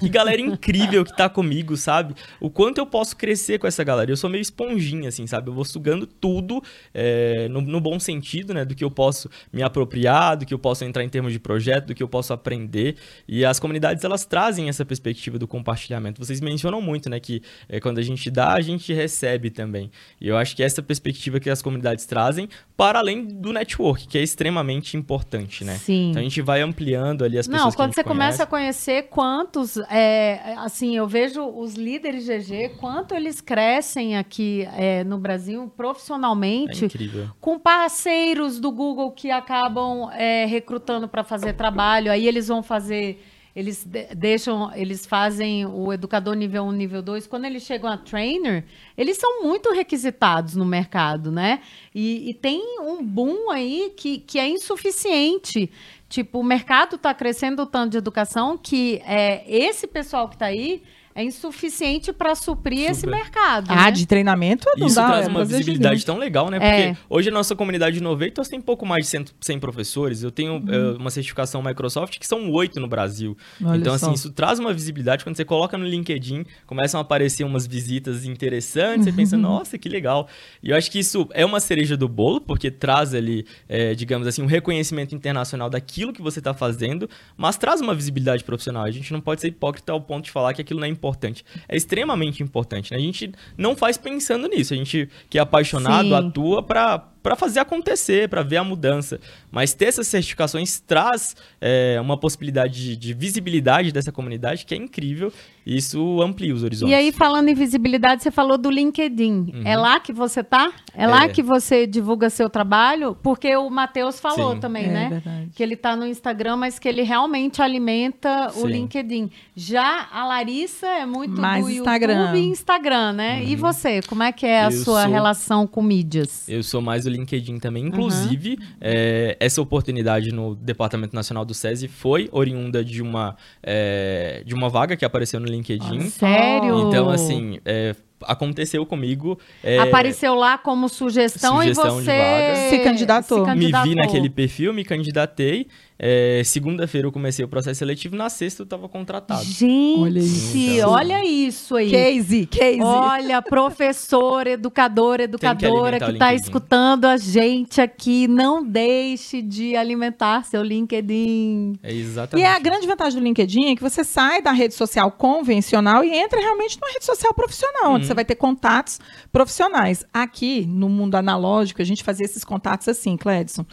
que 0.00 0.08
galera 0.08 0.40
incrível 0.40 1.04
que 1.04 1.16
tá 1.16 1.28
comigo, 1.28 1.76
sabe? 1.76 2.14
O 2.40 2.50
quanto 2.50 2.78
eu 2.78 2.86
posso 2.86 3.16
crescer 3.16 3.58
com 3.58 3.66
essa 3.66 3.84
galera. 3.84 4.10
Eu 4.10 4.16
sou 4.16 4.28
meio 4.28 4.42
esponjinha, 4.42 5.08
assim, 5.08 5.26
sabe? 5.26 5.48
Eu 5.48 5.54
vou 5.54 5.64
sugando 5.64 6.06
tudo 6.06 6.62
é, 6.92 7.48
no, 7.48 7.60
no, 7.60 7.80
bom 7.80 7.98
sentido, 8.00 8.52
né? 8.52 8.64
Do 8.64 8.74
que 8.74 8.84
eu 8.84 8.90
posso 8.90 9.30
me 9.52 9.62
apropriar, 9.62 10.36
do 10.36 10.44
que 10.44 10.52
eu 10.52 10.58
posso 10.58 10.84
entrar 10.84 11.04
em 11.04 11.08
termos 11.08 11.32
de 11.32 11.38
projeto, 11.38 11.86
do 11.86 11.94
que 11.94 12.02
eu 12.02 12.08
posso 12.08 12.32
aprender. 12.32 12.96
E 13.26 13.44
as 13.44 13.60
comunidades, 13.60 14.02
elas 14.04 14.24
trazem 14.24 14.68
essa 14.68 14.84
perspectiva 14.84 15.38
do 15.38 15.46
compartilhamento. 15.46 16.24
Vocês 16.24 16.40
mencionam 16.40 16.80
muito, 16.80 17.08
né? 17.08 17.20
Que 17.20 17.42
é, 17.68 17.80
quando 17.80 17.98
a 17.98 18.02
gente 18.02 18.30
dá, 18.30 18.54
a 18.54 18.60
gente 18.60 18.92
recebe 18.92 19.50
também. 19.50 19.90
E 20.20 20.28
eu 20.28 20.36
acho 20.36 20.56
que 20.56 20.62
essa 20.62 20.82
perspectiva 20.82 21.38
que 21.38 21.50
as 21.50 21.62
comunidades 21.62 22.04
trazem, 22.06 22.48
para 22.76 22.98
além 22.98 23.24
do 23.24 23.52
network, 23.52 24.08
que 24.08 24.18
é 24.18 24.22
extremamente 24.22 24.96
importante, 24.96 25.64
né? 25.64 25.76
Sim. 25.76 26.10
Então 26.10 26.20
a 26.20 26.24
gente 26.24 26.42
vai 26.42 26.60
ampliando 26.60 27.24
ali 27.24 27.38
as 27.38 27.46
pessoas 27.46 27.64
Não, 27.64 27.72
quando 27.72 27.94
você 27.94 28.02
conhece. 28.02 28.08
começa 28.08 28.42
a 28.42 28.46
conhecer 28.46 29.02
quanto 29.04 29.51
quantos, 29.52 29.76
é, 29.90 30.54
assim, 30.56 30.96
eu 30.96 31.06
vejo 31.06 31.44
os 31.44 31.74
líderes 31.74 32.26
GG, 32.26 32.78
quanto 32.80 33.14
eles 33.14 33.40
crescem 33.40 34.16
aqui 34.16 34.66
é, 34.74 35.04
no 35.04 35.18
Brasil 35.18 35.70
profissionalmente, 35.76 36.86
é 36.86 37.28
com 37.38 37.58
parceiros 37.58 38.58
do 38.58 38.72
Google 38.72 39.10
que 39.10 39.30
acabam 39.30 40.10
é, 40.12 40.46
recrutando 40.46 41.06
para 41.06 41.22
fazer 41.22 41.52
trabalho, 41.52 42.10
aí 42.10 42.26
eles 42.26 42.48
vão 42.48 42.62
fazer 42.62 43.22
eles 43.54 43.86
deixam, 44.16 44.72
eles 44.74 45.04
fazem 45.04 45.66
o 45.66 45.92
educador 45.92 46.34
nível 46.34 46.64
1, 46.64 46.72
nível 46.72 47.02
2. 47.02 47.26
Quando 47.26 47.44
eles 47.44 47.62
chegam 47.62 47.90
a 47.90 47.98
trainer, 47.98 48.64
eles 48.96 49.18
são 49.18 49.42
muito 49.42 49.70
requisitados 49.70 50.56
no 50.56 50.64
mercado, 50.64 51.30
né? 51.30 51.60
E, 51.94 52.30
e 52.30 52.32
tem 52.32 52.80
um 52.80 53.04
boom 53.04 53.50
aí 53.50 53.92
que, 53.94 54.16
que 54.20 54.38
é 54.38 54.48
insuficiente 54.48 55.70
Tipo, 56.12 56.40
o 56.40 56.44
mercado 56.44 56.96
está 56.96 57.14
crescendo 57.14 57.64
tanto 57.64 57.92
de 57.92 57.96
educação 57.96 58.58
que 58.58 59.00
é, 59.06 59.42
esse 59.50 59.86
pessoal 59.86 60.28
que 60.28 60.34
está 60.34 60.44
aí 60.44 60.82
é 61.14 61.22
insuficiente 61.24 62.12
para 62.12 62.34
suprir 62.34 62.78
Super. 62.78 62.90
esse 62.90 63.06
mercado. 63.06 63.66
Ah, 63.68 63.84
né? 63.84 63.90
de 63.90 64.06
treinamento 64.06 64.68
não 64.76 64.86
Isso 64.86 64.96
dá. 64.96 65.06
traz 65.06 65.26
é 65.26 65.28
uma 65.28 65.44
visibilidade 65.44 66.04
tão 66.04 66.18
legal, 66.18 66.50
né? 66.50 66.58
Porque 66.58 66.82
é. 66.82 66.96
hoje 67.08 67.28
a 67.28 67.32
nossa 67.32 67.54
comunidade 67.54 67.96
de 67.96 68.00
Innovators 68.00 68.48
tem 68.48 68.60
pouco 68.60 68.86
mais 68.86 69.04
de 69.04 69.10
100, 69.10 69.24
100 69.40 69.58
professores. 69.58 70.22
Eu 70.22 70.30
tenho 70.30 70.54
uhum. 70.54 70.94
uh, 70.94 70.96
uma 70.96 71.10
certificação 71.10 71.62
Microsoft 71.62 72.18
que 72.18 72.26
são 72.26 72.50
oito 72.52 72.80
no 72.80 72.88
Brasil. 72.88 73.36
Olha 73.62 73.78
então, 73.78 73.94
assim, 73.94 74.06
só. 74.06 74.10
assim, 74.10 74.14
isso 74.14 74.32
traz 74.32 74.58
uma 74.58 74.72
visibilidade. 74.72 75.24
Quando 75.24 75.36
você 75.36 75.44
coloca 75.44 75.76
no 75.76 75.86
LinkedIn, 75.86 76.44
começam 76.66 76.98
a 76.98 77.02
aparecer 77.02 77.44
umas 77.44 77.66
visitas 77.66 78.24
interessantes, 78.24 79.04
você 79.04 79.12
pensa, 79.12 79.36
nossa, 79.36 79.76
que 79.78 79.88
legal. 79.88 80.28
E 80.62 80.70
eu 80.70 80.76
acho 80.76 80.90
que 80.90 80.98
isso 80.98 81.28
é 81.32 81.44
uma 81.44 81.60
cereja 81.60 81.96
do 81.96 82.08
bolo, 82.08 82.40
porque 82.40 82.70
traz 82.70 83.14
ali, 83.14 83.46
é, 83.68 83.94
digamos 83.94 84.26
assim, 84.26 84.42
um 84.42 84.46
reconhecimento 84.46 85.14
internacional 85.14 85.68
daquilo 85.68 86.12
que 86.12 86.22
você 86.22 86.38
está 86.38 86.54
fazendo, 86.54 87.08
mas 87.36 87.56
traz 87.56 87.80
uma 87.80 87.94
visibilidade 87.94 88.44
profissional. 88.44 88.84
A 88.84 88.90
gente 88.90 89.12
não 89.12 89.20
pode 89.20 89.40
ser 89.40 89.48
hipócrita 89.48 89.92
ao 89.92 90.00
ponto 90.00 90.24
de 90.24 90.30
falar 90.30 90.54
que 90.54 90.60
aquilo 90.60 90.80
não 90.80 90.86
é 90.86 90.90
importante. 91.02 91.44
É 91.68 91.76
extremamente 91.76 92.42
importante. 92.42 92.92
Né? 92.92 92.96
A 92.96 93.00
gente 93.00 93.32
não 93.58 93.74
faz 93.74 93.98
pensando 93.98 94.46
nisso. 94.46 94.72
A 94.72 94.76
gente 94.76 95.08
que 95.28 95.36
é 95.36 95.40
apaixonado 95.40 96.08
Sim. 96.08 96.14
atua 96.14 96.62
para 96.62 97.11
para 97.22 97.36
fazer 97.36 97.60
acontecer, 97.60 98.28
para 98.28 98.42
ver 98.42 98.56
a 98.56 98.64
mudança. 98.64 99.20
Mas 99.50 99.72
ter 99.72 99.86
essas 99.86 100.08
certificações 100.08 100.80
traz 100.80 101.36
é, 101.60 101.98
uma 102.00 102.18
possibilidade 102.18 102.74
de, 102.74 102.96
de, 102.96 103.14
visibilidade 103.14 103.92
dessa 103.92 104.10
comunidade 104.10 104.66
que 104.66 104.74
é 104.74 104.76
incrível 104.76 105.32
e 105.64 105.76
isso 105.76 106.20
amplia 106.20 106.52
os 106.52 106.64
horizontes. 106.64 106.90
E 106.90 106.94
aí, 106.94 107.12
falando 107.12 107.48
em 107.48 107.54
visibilidade, 107.54 108.22
você 108.22 108.30
falou 108.30 108.58
do 108.58 108.68
LinkedIn. 108.68 109.52
Uhum. 109.54 109.62
É 109.64 109.76
lá 109.76 110.00
que 110.00 110.12
você 110.12 110.42
tá? 110.42 110.72
É, 110.94 111.04
é, 111.04 111.06
lá 111.06 111.28
que 111.28 111.42
você 111.42 111.86
divulga 111.86 112.28
seu 112.30 112.50
trabalho? 112.50 113.16
Porque 113.22 113.54
o 113.56 113.70
Matheus 113.70 114.18
falou 114.18 114.54
Sim. 114.54 114.60
também, 114.60 114.86
é, 114.86 114.92
né? 114.92 115.08
Verdade. 115.08 115.50
Que 115.54 115.62
ele 115.62 115.76
tá 115.76 115.94
no 115.94 116.06
Instagram, 116.06 116.56
mas 116.56 116.78
que 116.78 116.88
ele 116.88 117.02
realmente 117.02 117.62
alimenta 117.62 118.48
Sim. 118.50 118.62
o 118.62 118.66
LinkedIn. 118.66 119.30
Já 119.54 120.08
a 120.10 120.26
Larissa 120.26 120.88
é 120.88 121.06
muito 121.06 121.40
Mais 121.40 121.64
do 121.64 121.70
Instagram. 121.70 122.24
YouTube 122.24 122.38
e 122.38 122.48
Instagram, 122.48 123.12
né? 123.12 123.36
Uhum. 123.36 123.48
E 123.48 123.56
você, 123.56 124.00
como 124.02 124.22
é 124.24 124.32
que 124.32 124.46
é 124.46 124.62
a 124.62 124.66
eu 124.66 124.72
sua 124.72 125.02
sou... 125.02 125.12
relação 125.12 125.66
com 125.66 125.82
mídias? 125.82 126.48
Eu 126.48 126.62
sou 126.62 126.80
mais 126.80 127.04
do 127.04 127.10
LinkedIn 127.12 127.58
também. 127.58 127.86
Inclusive, 127.86 128.50
uhum. 128.50 128.66
é, 128.80 129.36
essa 129.38 129.60
oportunidade 129.60 130.32
no 130.32 130.54
Departamento 130.54 131.14
Nacional 131.14 131.44
do 131.44 131.54
SESI 131.54 131.88
foi 131.88 132.28
oriunda 132.32 132.84
de 132.84 133.02
uma, 133.02 133.36
é, 133.62 134.42
de 134.44 134.54
uma 134.54 134.68
vaga 134.68 134.96
que 134.96 135.04
apareceu 135.04 135.38
no 135.38 135.46
LinkedIn. 135.46 135.98
Ah, 135.98 136.10
sério? 136.10 136.88
Então, 136.88 137.10
assim, 137.10 137.58
é, 137.64 137.94
aconteceu 138.26 138.84
comigo. 138.86 139.38
É, 139.62 139.78
Apareceu 139.78 140.34
lá 140.34 140.58
como 140.58 140.88
sugestão, 140.88 141.56
sugestão 141.58 142.00
e 142.00 142.04
você 142.04 142.70
se 142.70 142.78
candidatou. 142.84 143.40
se 143.40 143.44
candidatou. 143.46 143.86
Me 143.86 143.94
vi 143.94 143.96
naquele 143.96 144.30
perfil, 144.30 144.72
me 144.72 144.84
candidatei. 144.84 145.66
É, 146.04 146.42
Segunda-feira 146.44 147.06
eu 147.06 147.12
comecei 147.12 147.44
o 147.44 147.48
processo 147.48 147.78
seletivo, 147.78 148.16
na 148.16 148.28
sexta 148.28 148.62
eu 148.62 148.64
estava 148.64 148.88
contratado. 148.88 149.44
Gente, 149.44 150.00
olha 150.00 150.18
isso, 150.18 150.56
então, 150.56 150.90
olha 150.90 151.24
isso 151.24 151.76
aí. 151.76 151.90
Case, 151.90 152.46
case. 152.46 152.80
Olha, 152.82 153.40
professor, 153.40 154.48
educador, 154.48 155.20
educadora 155.20 156.00
que 156.00 156.10
está 156.10 156.34
escutando 156.34 157.04
a 157.04 157.16
gente 157.16 157.80
aqui, 157.80 158.26
não 158.26 158.64
deixe 158.64 159.40
de 159.40 159.76
alimentar 159.76 160.44
seu 160.44 160.62
LinkedIn. 160.64 161.74
É 161.82 161.92
exatamente. 161.94 162.44
E 162.44 162.48
é 162.48 162.52
a 162.52 162.58
grande 162.58 162.84
vantagem 162.86 163.20
do 163.20 163.24
LinkedIn 163.24 163.70
é 163.70 163.76
que 163.76 163.82
você 163.82 164.02
sai 164.02 164.42
da 164.42 164.50
rede 164.50 164.74
social 164.74 165.10
convencional 165.12 166.02
e 166.02 166.10
entra 166.10 166.40
realmente 166.40 166.80
numa 166.80 166.92
rede 166.92 167.04
social 167.04 167.32
profissional, 167.32 167.92
onde 167.92 168.06
você 168.06 168.11
vai 168.14 168.24
ter 168.24 168.34
contatos 168.34 169.00
profissionais. 169.30 170.04
Aqui, 170.12 170.66
no 170.66 170.88
mundo 170.88 171.14
analógico, 171.14 171.82
a 171.82 171.84
gente 171.84 172.02
fazia 172.02 172.24
esses 172.24 172.44
contatos 172.44 172.88
assim, 172.88 173.16
Cledson 173.16 173.64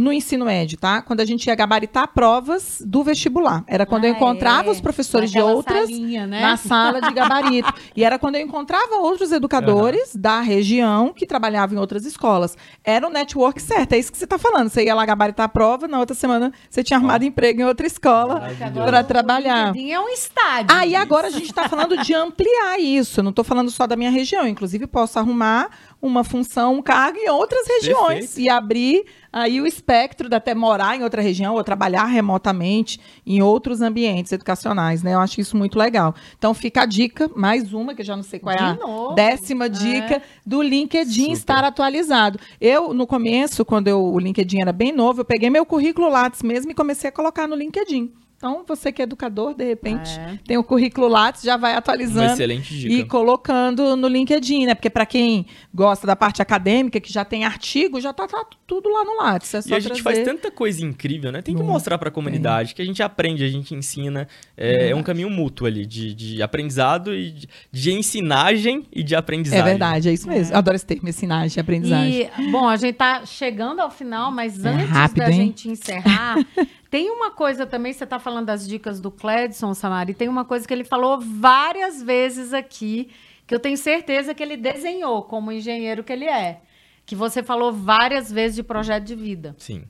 no 0.00 0.10
ensino 0.10 0.46
médio, 0.46 0.78
tá? 0.78 1.02
Quando 1.02 1.20
a 1.20 1.26
gente 1.26 1.46
ia 1.46 1.54
gabaritar 1.54 2.08
provas 2.08 2.82
do 2.84 3.04
vestibular. 3.04 3.62
Era 3.66 3.84
quando 3.84 4.04
ah, 4.04 4.08
eu 4.08 4.14
encontrava 4.14 4.68
é. 4.68 4.70
os 4.70 4.80
professores 4.80 5.30
de 5.30 5.38
outras 5.38 5.90
salinha, 5.90 6.26
né? 6.26 6.40
na 6.40 6.56
sala 6.56 7.02
de 7.02 7.12
gabarito. 7.12 7.70
e 7.94 8.02
era 8.02 8.18
quando 8.18 8.36
eu 8.36 8.40
encontrava 8.40 8.96
outros 8.96 9.30
educadores 9.30 10.14
uhum. 10.14 10.20
da 10.22 10.40
região 10.40 11.12
que 11.12 11.26
trabalhavam 11.26 11.76
em 11.76 11.80
outras 11.80 12.06
escolas. 12.06 12.56
Era 12.82 13.06
o 13.06 13.10
network 13.10 13.60
certo, 13.60 13.92
é 13.92 13.98
isso 13.98 14.10
que 14.10 14.16
você 14.16 14.24
está 14.24 14.38
falando. 14.38 14.70
Você 14.70 14.84
ia 14.84 14.94
lá 14.94 15.04
gabaritar 15.04 15.44
a 15.44 15.48
prova, 15.50 15.86
na 15.86 15.98
outra 15.98 16.16
semana 16.16 16.50
você 16.70 16.82
tinha 16.82 16.96
arrumado 16.96 17.22
oh. 17.22 17.28
emprego 17.28 17.60
em 17.60 17.64
outra 17.64 17.86
escola 17.86 18.48
para 18.72 19.04
trabalhar. 19.04 19.74
O 19.74 19.78
é 19.78 20.00
um 20.00 20.08
estádio. 20.08 20.74
Aí 20.74 20.94
ah, 20.94 21.02
agora 21.02 21.26
a 21.26 21.30
gente 21.30 21.50
está 21.50 21.68
falando 21.68 21.98
de 21.98 22.14
ampliar 22.14 22.80
isso. 22.80 23.20
Eu 23.20 23.24
não 23.24 23.30
estou 23.30 23.44
falando 23.44 23.70
só 23.70 23.86
da 23.86 23.96
minha 23.96 24.10
região. 24.10 24.48
Inclusive, 24.48 24.86
posso 24.86 25.18
arrumar 25.18 25.68
uma 26.00 26.24
função, 26.24 26.76
um 26.76 26.82
cargo 26.82 27.18
em 27.18 27.28
outras 27.28 27.66
regiões 27.68 28.20
Perfeito. 28.20 28.40
e 28.40 28.48
abrir 28.48 29.04
aí 29.32 29.60
o 29.60 29.66
espectro 29.66 30.28
de 30.28 30.34
até 30.34 30.54
morar 30.54 30.96
em 30.96 31.02
outra 31.02 31.22
região 31.22 31.54
ou 31.54 31.64
trabalhar 31.64 32.04
remotamente 32.04 33.00
em 33.26 33.42
outros 33.42 33.80
ambientes 33.80 34.32
educacionais, 34.32 35.02
né? 35.02 35.14
Eu 35.14 35.20
acho 35.20 35.40
isso 35.40 35.56
muito 35.56 35.78
legal. 35.78 36.14
Então 36.38 36.52
fica 36.54 36.82
a 36.82 36.86
dica, 36.86 37.30
mais 37.34 37.72
uma, 37.72 37.94
que 37.94 38.02
eu 38.02 38.06
já 38.06 38.16
não 38.16 38.22
sei 38.22 38.38
qual 38.38 38.54
é 38.54 38.60
a 38.60 38.74
novo. 38.74 39.14
décima 39.14 39.68
dica 39.68 40.16
é. 40.16 40.22
do 40.44 40.62
LinkedIn 40.62 41.22
Super. 41.22 41.32
estar 41.32 41.64
atualizado. 41.64 42.38
Eu, 42.60 42.92
no 42.92 43.06
começo, 43.06 43.64
quando 43.64 43.88
eu, 43.88 44.02
o 44.02 44.18
LinkedIn 44.18 44.62
era 44.62 44.72
bem 44.72 44.92
novo, 44.92 45.20
eu 45.20 45.24
peguei 45.24 45.50
meu 45.50 45.64
currículo 45.64 46.08
Lattes 46.08 46.42
mesmo 46.42 46.70
e 46.70 46.74
comecei 46.74 47.08
a 47.08 47.12
colocar 47.12 47.46
no 47.46 47.54
LinkedIn 47.54 48.12
Então, 48.40 48.64
você 48.66 48.90
que 48.90 49.02
é 49.02 49.04
educador, 49.04 49.52
de 49.52 49.66
repente, 49.66 50.18
é. 50.18 50.38
tem 50.46 50.56
o 50.56 50.64
currículo 50.64 51.08
Lattes, 51.08 51.42
já 51.42 51.58
vai 51.58 51.74
atualizando. 51.74 52.24
Uma 52.24 52.32
excelente 52.32 52.74
dica. 52.74 52.94
E 52.94 53.04
colocando 53.04 53.94
no 53.94 54.08
LinkedIn, 54.08 54.64
né? 54.64 54.74
Porque 54.74 54.88
para 54.88 55.04
quem 55.04 55.44
gosta 55.74 56.06
da 56.06 56.16
parte 56.16 56.40
acadêmica, 56.40 56.98
que 56.98 57.12
já 57.12 57.22
tem 57.22 57.44
artigo, 57.44 58.00
já 58.00 58.14
tá, 58.14 58.26
tá 58.26 58.46
tudo 58.66 58.88
lá 58.88 59.04
no 59.04 59.18
Lattes. 59.18 59.52
É 59.52 59.58
e 59.58 59.74
a 59.74 59.78
gente 59.78 60.02
trazer... 60.02 60.02
faz 60.02 60.18
tanta 60.24 60.50
coisa 60.50 60.82
incrível, 60.82 61.30
né? 61.30 61.42
Tem 61.42 61.54
que 61.54 61.62
mostrar 61.62 61.98
para 61.98 62.08
a 62.08 62.10
comunidade 62.10 62.74
que 62.74 62.80
a 62.80 62.84
gente 62.84 63.02
aprende, 63.02 63.44
a 63.44 63.48
gente 63.48 63.74
ensina. 63.74 64.26
É, 64.56 64.88
é 64.88 64.96
um 64.96 65.02
caminho 65.02 65.28
mútuo 65.28 65.66
ali 65.66 65.84
de, 65.84 66.14
de 66.14 66.42
aprendizado 66.42 67.14
e 67.14 67.32
de, 67.32 67.48
de, 67.70 67.92
ensinagem 67.92 68.86
e 68.90 69.02
de 69.02 69.14
aprendizagem. 69.14 69.66
É 69.66 69.68
verdade, 69.68 70.08
é 70.08 70.14
isso 70.14 70.26
mesmo. 70.26 70.54
É. 70.54 70.56
Adoro 70.56 70.76
esse 70.76 70.86
termo, 70.86 71.06
ensinagem 71.06 71.58
e 71.58 71.60
aprendizagem. 71.60 72.30
E, 72.38 72.50
bom, 72.50 72.66
a 72.66 72.76
gente 72.78 72.94
tá 72.94 73.26
chegando 73.26 73.80
ao 73.80 73.90
final, 73.90 74.32
mas 74.32 74.64
é 74.64 74.70
antes 74.70 74.88
rápido, 74.88 75.24
da 75.24 75.30
hein? 75.30 75.36
gente 75.36 75.68
encerrar, 75.68 76.38
Tem 76.90 77.08
uma 77.08 77.30
coisa 77.30 77.64
também, 77.64 77.92
você 77.92 78.02
está 78.02 78.18
falando 78.18 78.46
das 78.46 78.66
dicas 78.66 79.00
do 79.00 79.12
Cledson, 79.12 79.72
Samari, 79.74 80.12
tem 80.12 80.28
uma 80.28 80.44
coisa 80.44 80.66
que 80.66 80.74
ele 80.74 80.82
falou 80.82 81.20
várias 81.20 82.02
vezes 82.02 82.52
aqui, 82.52 83.08
que 83.46 83.54
eu 83.54 83.60
tenho 83.60 83.76
certeza 83.76 84.34
que 84.34 84.42
ele 84.42 84.56
desenhou 84.56 85.22
como 85.22 85.52
engenheiro 85.52 86.02
que 86.02 86.12
ele 86.12 86.24
é. 86.24 86.60
Que 87.06 87.14
você 87.14 87.44
falou 87.44 87.72
várias 87.72 88.30
vezes 88.30 88.56
de 88.56 88.62
projeto 88.64 89.04
de 89.04 89.14
vida. 89.14 89.54
Sim. 89.56 89.84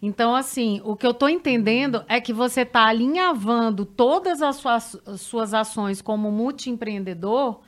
Então, 0.00 0.32
assim, 0.32 0.80
o 0.84 0.94
que 0.94 1.04
eu 1.04 1.10
estou 1.10 1.28
entendendo 1.28 2.04
é 2.08 2.20
que 2.20 2.32
você 2.32 2.60
está 2.60 2.86
alinhavando 2.86 3.84
todas 3.84 4.40
as 4.40 4.56
suas, 4.56 4.96
as 5.04 5.20
suas 5.20 5.52
ações 5.52 6.00
como 6.00 6.30
multiempreendedor 6.30 7.60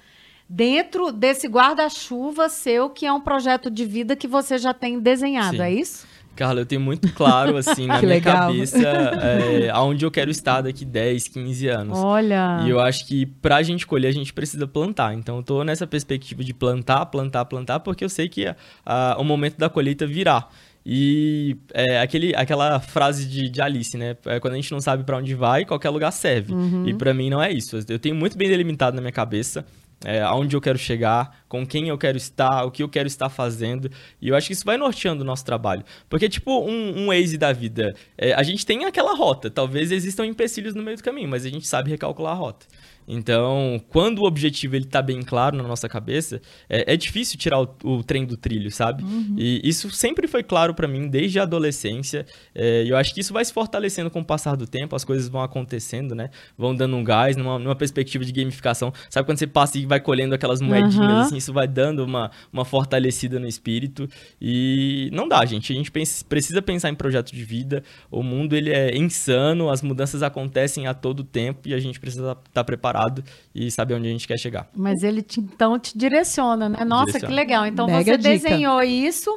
dentro 0.48 1.10
desse 1.10 1.48
guarda-chuva 1.48 2.48
seu, 2.48 2.88
que 2.88 3.04
é 3.04 3.12
um 3.12 3.20
projeto 3.20 3.68
de 3.68 3.84
vida 3.84 4.14
que 4.14 4.28
você 4.28 4.58
já 4.58 4.72
tem 4.72 4.98
desenhado, 5.00 5.56
Sim. 5.56 5.62
é 5.62 5.72
isso? 5.72 6.06
Carla, 6.40 6.62
eu 6.62 6.66
tenho 6.66 6.80
muito 6.80 7.12
claro, 7.12 7.58
assim, 7.58 7.86
na 7.86 7.98
minha 8.00 8.14
legal. 8.14 8.48
cabeça, 8.48 8.78
é, 8.78 9.68
aonde 9.74 10.06
eu 10.06 10.10
quero 10.10 10.30
estar 10.30 10.62
daqui 10.62 10.86
10, 10.86 11.28
15 11.28 11.68
anos. 11.68 11.98
Olha! 11.98 12.62
E 12.64 12.70
eu 12.70 12.80
acho 12.80 13.06
que 13.06 13.26
pra 13.26 13.62
gente 13.62 13.86
colher, 13.86 14.08
a 14.08 14.12
gente 14.12 14.32
precisa 14.32 14.66
plantar. 14.66 15.12
Então, 15.12 15.36
eu 15.36 15.42
tô 15.42 15.62
nessa 15.62 15.86
perspectiva 15.86 16.42
de 16.42 16.54
plantar, 16.54 17.04
plantar, 17.06 17.44
plantar, 17.44 17.80
porque 17.80 18.02
eu 18.02 18.08
sei 18.08 18.26
que 18.26 18.46
a, 18.46 18.56
a, 18.86 19.18
o 19.18 19.24
momento 19.24 19.58
da 19.58 19.68
colheita 19.68 20.06
virá. 20.06 20.48
E 20.84 21.58
é, 21.74 22.00
aquele, 22.00 22.34
aquela 22.34 22.80
frase 22.80 23.28
de, 23.28 23.50
de 23.50 23.60
Alice, 23.60 23.94
né? 23.98 24.16
É, 24.24 24.40
quando 24.40 24.54
a 24.54 24.56
gente 24.56 24.72
não 24.72 24.80
sabe 24.80 25.04
para 25.04 25.18
onde 25.18 25.34
vai, 25.34 25.66
qualquer 25.66 25.90
lugar 25.90 26.10
serve. 26.10 26.54
Uhum. 26.54 26.88
E 26.88 26.94
para 26.94 27.12
mim 27.12 27.28
não 27.28 27.42
é 27.42 27.52
isso. 27.52 27.76
Eu 27.86 27.98
tenho 27.98 28.14
muito 28.14 28.38
bem 28.38 28.48
delimitado 28.48 28.96
na 28.96 29.02
minha 29.02 29.12
cabeça 29.12 29.66
é, 30.04 30.20
aonde 30.22 30.56
eu 30.56 30.60
quero 30.60 30.78
chegar, 30.78 31.44
com 31.48 31.66
quem 31.66 31.88
eu 31.88 31.98
quero 31.98 32.16
estar, 32.16 32.64
o 32.64 32.70
que 32.70 32.82
eu 32.82 32.88
quero 32.88 33.06
estar 33.06 33.28
fazendo. 33.28 33.90
E 34.20 34.28
eu 34.28 34.36
acho 34.36 34.46
que 34.46 34.52
isso 34.52 34.64
vai 34.64 34.76
norteando 34.76 35.22
o 35.22 35.26
nosso 35.26 35.44
trabalho. 35.44 35.84
Porque, 36.08 36.28
tipo, 36.28 36.60
um, 36.60 37.04
um 37.04 37.06
Waze 37.08 37.36
da 37.36 37.52
vida, 37.52 37.94
é, 38.16 38.32
a 38.32 38.42
gente 38.42 38.64
tem 38.64 38.84
aquela 38.84 39.14
rota. 39.14 39.50
Talvez 39.50 39.92
existam 39.92 40.24
empecilhos 40.24 40.74
no 40.74 40.82
meio 40.82 40.96
do 40.96 41.02
caminho, 41.02 41.28
mas 41.28 41.44
a 41.44 41.48
gente 41.48 41.66
sabe 41.66 41.90
recalcular 41.90 42.32
a 42.32 42.36
rota. 42.36 42.66
Então, 43.12 43.82
quando 43.88 44.20
o 44.20 44.24
objetivo 44.24 44.76
ele 44.76 44.84
tá 44.84 45.02
bem 45.02 45.20
claro 45.20 45.56
na 45.56 45.64
nossa 45.64 45.88
cabeça, 45.88 46.40
é, 46.68 46.94
é 46.94 46.96
difícil 46.96 47.36
tirar 47.36 47.60
o, 47.60 47.68
o, 47.82 48.04
trem 48.04 48.24
do 48.24 48.36
trilho, 48.36 48.70
sabe? 48.70 49.02
Uhum. 49.02 49.34
E 49.36 49.60
isso 49.68 49.90
sempre 49.90 50.28
foi 50.28 50.44
claro 50.44 50.72
para 50.72 50.86
mim 50.86 51.08
desde 51.08 51.40
a 51.40 51.42
adolescência. 51.42 52.24
É, 52.54 52.84
e 52.84 52.88
eu 52.88 52.96
acho 52.96 53.12
que 53.12 53.20
isso 53.20 53.32
vai 53.32 53.44
se 53.44 53.52
fortalecendo 53.52 54.10
com 54.10 54.20
o 54.20 54.24
passar 54.24 54.56
do 54.56 54.64
tempo, 54.64 54.94
as 54.94 55.04
coisas 55.04 55.28
vão 55.28 55.42
acontecendo, 55.42 56.14
né? 56.14 56.30
Vão 56.56 56.72
dando 56.72 56.94
um 56.94 57.02
gás 57.02 57.36
numa, 57.36 57.58
numa 57.58 57.74
perspectiva 57.74 58.24
de 58.24 58.30
gamificação. 58.30 58.92
Sabe 59.08 59.26
quando 59.26 59.38
você 59.38 59.46
passa 59.46 59.76
e 59.76 59.86
vai 59.86 59.98
colhendo 59.98 60.32
aquelas 60.32 60.60
moedinhas, 60.60 60.96
uhum. 60.96 61.20
assim, 61.20 61.36
isso 61.36 61.52
vai 61.52 61.66
dando 61.66 62.04
uma, 62.04 62.30
uma 62.52 62.64
fortalecida 62.64 63.40
no 63.40 63.48
espírito. 63.48 64.08
E 64.40 65.10
não 65.12 65.26
dá, 65.26 65.44
gente. 65.44 65.72
A 65.72 65.76
gente 65.76 65.90
pensa, 65.90 66.24
precisa 66.24 66.62
pensar 66.62 66.88
em 66.88 66.94
projeto 66.94 67.32
de 67.34 67.42
vida. 67.42 67.82
O 68.08 68.22
mundo 68.22 68.54
ele 68.54 68.70
é 68.70 68.96
insano, 68.96 69.68
as 69.68 69.82
mudanças 69.82 70.22
acontecem 70.22 70.86
a 70.86 70.94
todo 70.94 71.24
tempo 71.24 71.66
e 71.66 71.74
a 71.74 71.80
gente 71.80 71.98
precisa 71.98 72.22
estar 72.22 72.36
tá 72.52 72.62
preparado 72.62 72.99
preparado 73.00 73.24
e 73.54 73.70
saber 73.70 73.94
onde 73.94 74.08
a 74.08 74.10
gente 74.10 74.28
quer 74.28 74.38
chegar. 74.38 74.68
Mas 74.74 75.02
ele 75.02 75.22
te, 75.22 75.40
então 75.40 75.78
te 75.78 75.96
direciona, 75.96 76.68
né? 76.68 76.84
Nossa, 76.84 77.06
direciona. 77.06 77.28
que 77.28 77.34
legal. 77.34 77.66
Então 77.66 77.86
Mega 77.86 78.04
você 78.04 78.18
dica. 78.18 78.30
desenhou 78.30 78.82
isso 78.82 79.30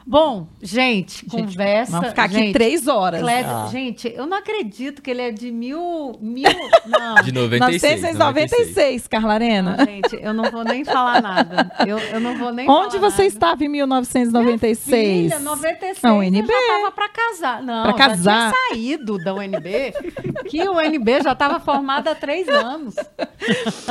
Bom, 0.08 0.47
gente, 0.62 1.22
gente, 1.22 1.26
conversa. 1.26 1.91
Vamos 1.93 2.10
ficar 2.10 2.30
gente, 2.30 2.43
aqui 2.43 2.53
três 2.53 2.88
horas. 2.88 3.24
ah. 3.28 3.68
Gente, 3.72 4.08
eu 4.16 4.28
não 4.28 4.38
acredito 4.38 5.01
que 5.01 5.10
ele 5.10 5.22
é 5.22 5.32
de 5.32 5.51
mil. 5.51 6.16
mil 6.22 6.47
não. 6.86 7.16
De 7.24 7.32
96. 7.32 8.01
996, 8.01 9.08
Carla 9.08 9.34
Arena. 9.34 9.78
Não, 9.78 9.86
gente, 9.86 10.16
eu 10.22 10.32
não 10.32 10.51
vou 10.51 10.64
nem 10.64 10.86
falar 10.86 11.24
nada. 11.24 11.72
Eu, 11.88 11.97
eu 11.97 12.20
não 12.20 12.38
vou 12.38 12.53
nem 12.53 12.70
Onde 12.70 12.99
você 12.99 13.24
nada. 13.24 13.28
estava 13.28 13.64
em 13.64 13.68
1996? 13.68 14.88
Minha 15.18 15.38
filha, 15.38 15.39
96. 15.39 16.01
Não, 16.03 16.20
UNB. 16.20 16.38
Eu 16.39 16.45
já 16.47 16.60
estava 16.60 16.91
para 16.91 17.10
casar. 17.10 17.64
Não, 17.64 17.84
pra 17.84 17.93
casar. 17.93 18.16
já 18.24 18.51
tinha 18.51 18.68
saído 18.70 19.18
da 19.18 19.34
UNB. 19.34 19.93
que 20.47 20.62
o 20.70 20.74
UNB 20.78 21.24
já 21.24 21.32
estava 21.32 21.60
formado 21.60 22.10
há 22.10 22.14
três 22.16 22.47
anos. 22.47 22.93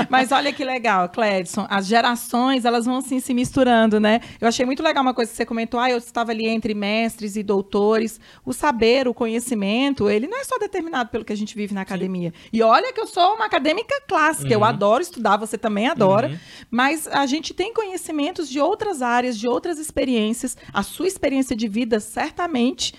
Mas 0.08 0.30
olha 0.30 0.52
que 0.52 0.64
legal, 0.64 1.08
Cledson. 1.08 1.66
As 1.68 1.86
gerações, 1.86 2.64
elas 2.64 2.84
vão 2.86 2.98
assim 2.98 3.18
se 3.18 3.34
misturando, 3.34 3.98
né? 3.98 4.20
Eu 4.40 4.46
achei 4.46 4.64
muito 4.64 4.80
legal 4.82 5.02
uma 5.02 5.14
coisa 5.14 5.28
que 5.30 5.36
você 5.36 5.44
comentou. 5.44 5.80
Ah, 5.80 5.90
eu 5.90 6.03
estava 6.08 6.32
ali 6.32 6.46
entre 6.48 6.74
mestres 6.74 7.36
e 7.36 7.42
doutores. 7.42 8.20
O 8.44 8.52
saber, 8.52 9.08
o 9.08 9.14
conhecimento, 9.14 10.08
ele 10.08 10.26
não 10.26 10.38
é 10.38 10.44
só 10.44 10.58
determinado 10.58 11.10
pelo 11.10 11.24
que 11.24 11.32
a 11.32 11.36
gente 11.36 11.54
vive 11.54 11.74
na 11.74 11.80
academia. 11.80 12.30
Sim. 12.30 12.48
E 12.52 12.62
olha 12.62 12.92
que 12.92 13.00
eu 13.00 13.06
sou 13.06 13.34
uma 13.34 13.46
acadêmica 13.46 14.00
clássica, 14.06 14.48
uhum. 14.48 14.52
eu 14.52 14.64
adoro 14.64 15.02
estudar, 15.02 15.36
você 15.36 15.56
também 15.56 15.86
adora, 15.86 16.28
uhum. 16.28 16.38
mas 16.70 17.06
a 17.08 17.26
gente 17.26 17.52
tem 17.54 17.72
conhecimentos 17.72 18.48
de 18.48 18.60
outras 18.60 19.02
áreas, 19.02 19.38
de 19.38 19.48
outras 19.48 19.78
experiências. 19.78 20.56
A 20.72 20.82
sua 20.82 21.06
experiência 21.06 21.56
de 21.56 21.68
vida 21.68 22.00
certamente 22.00 22.94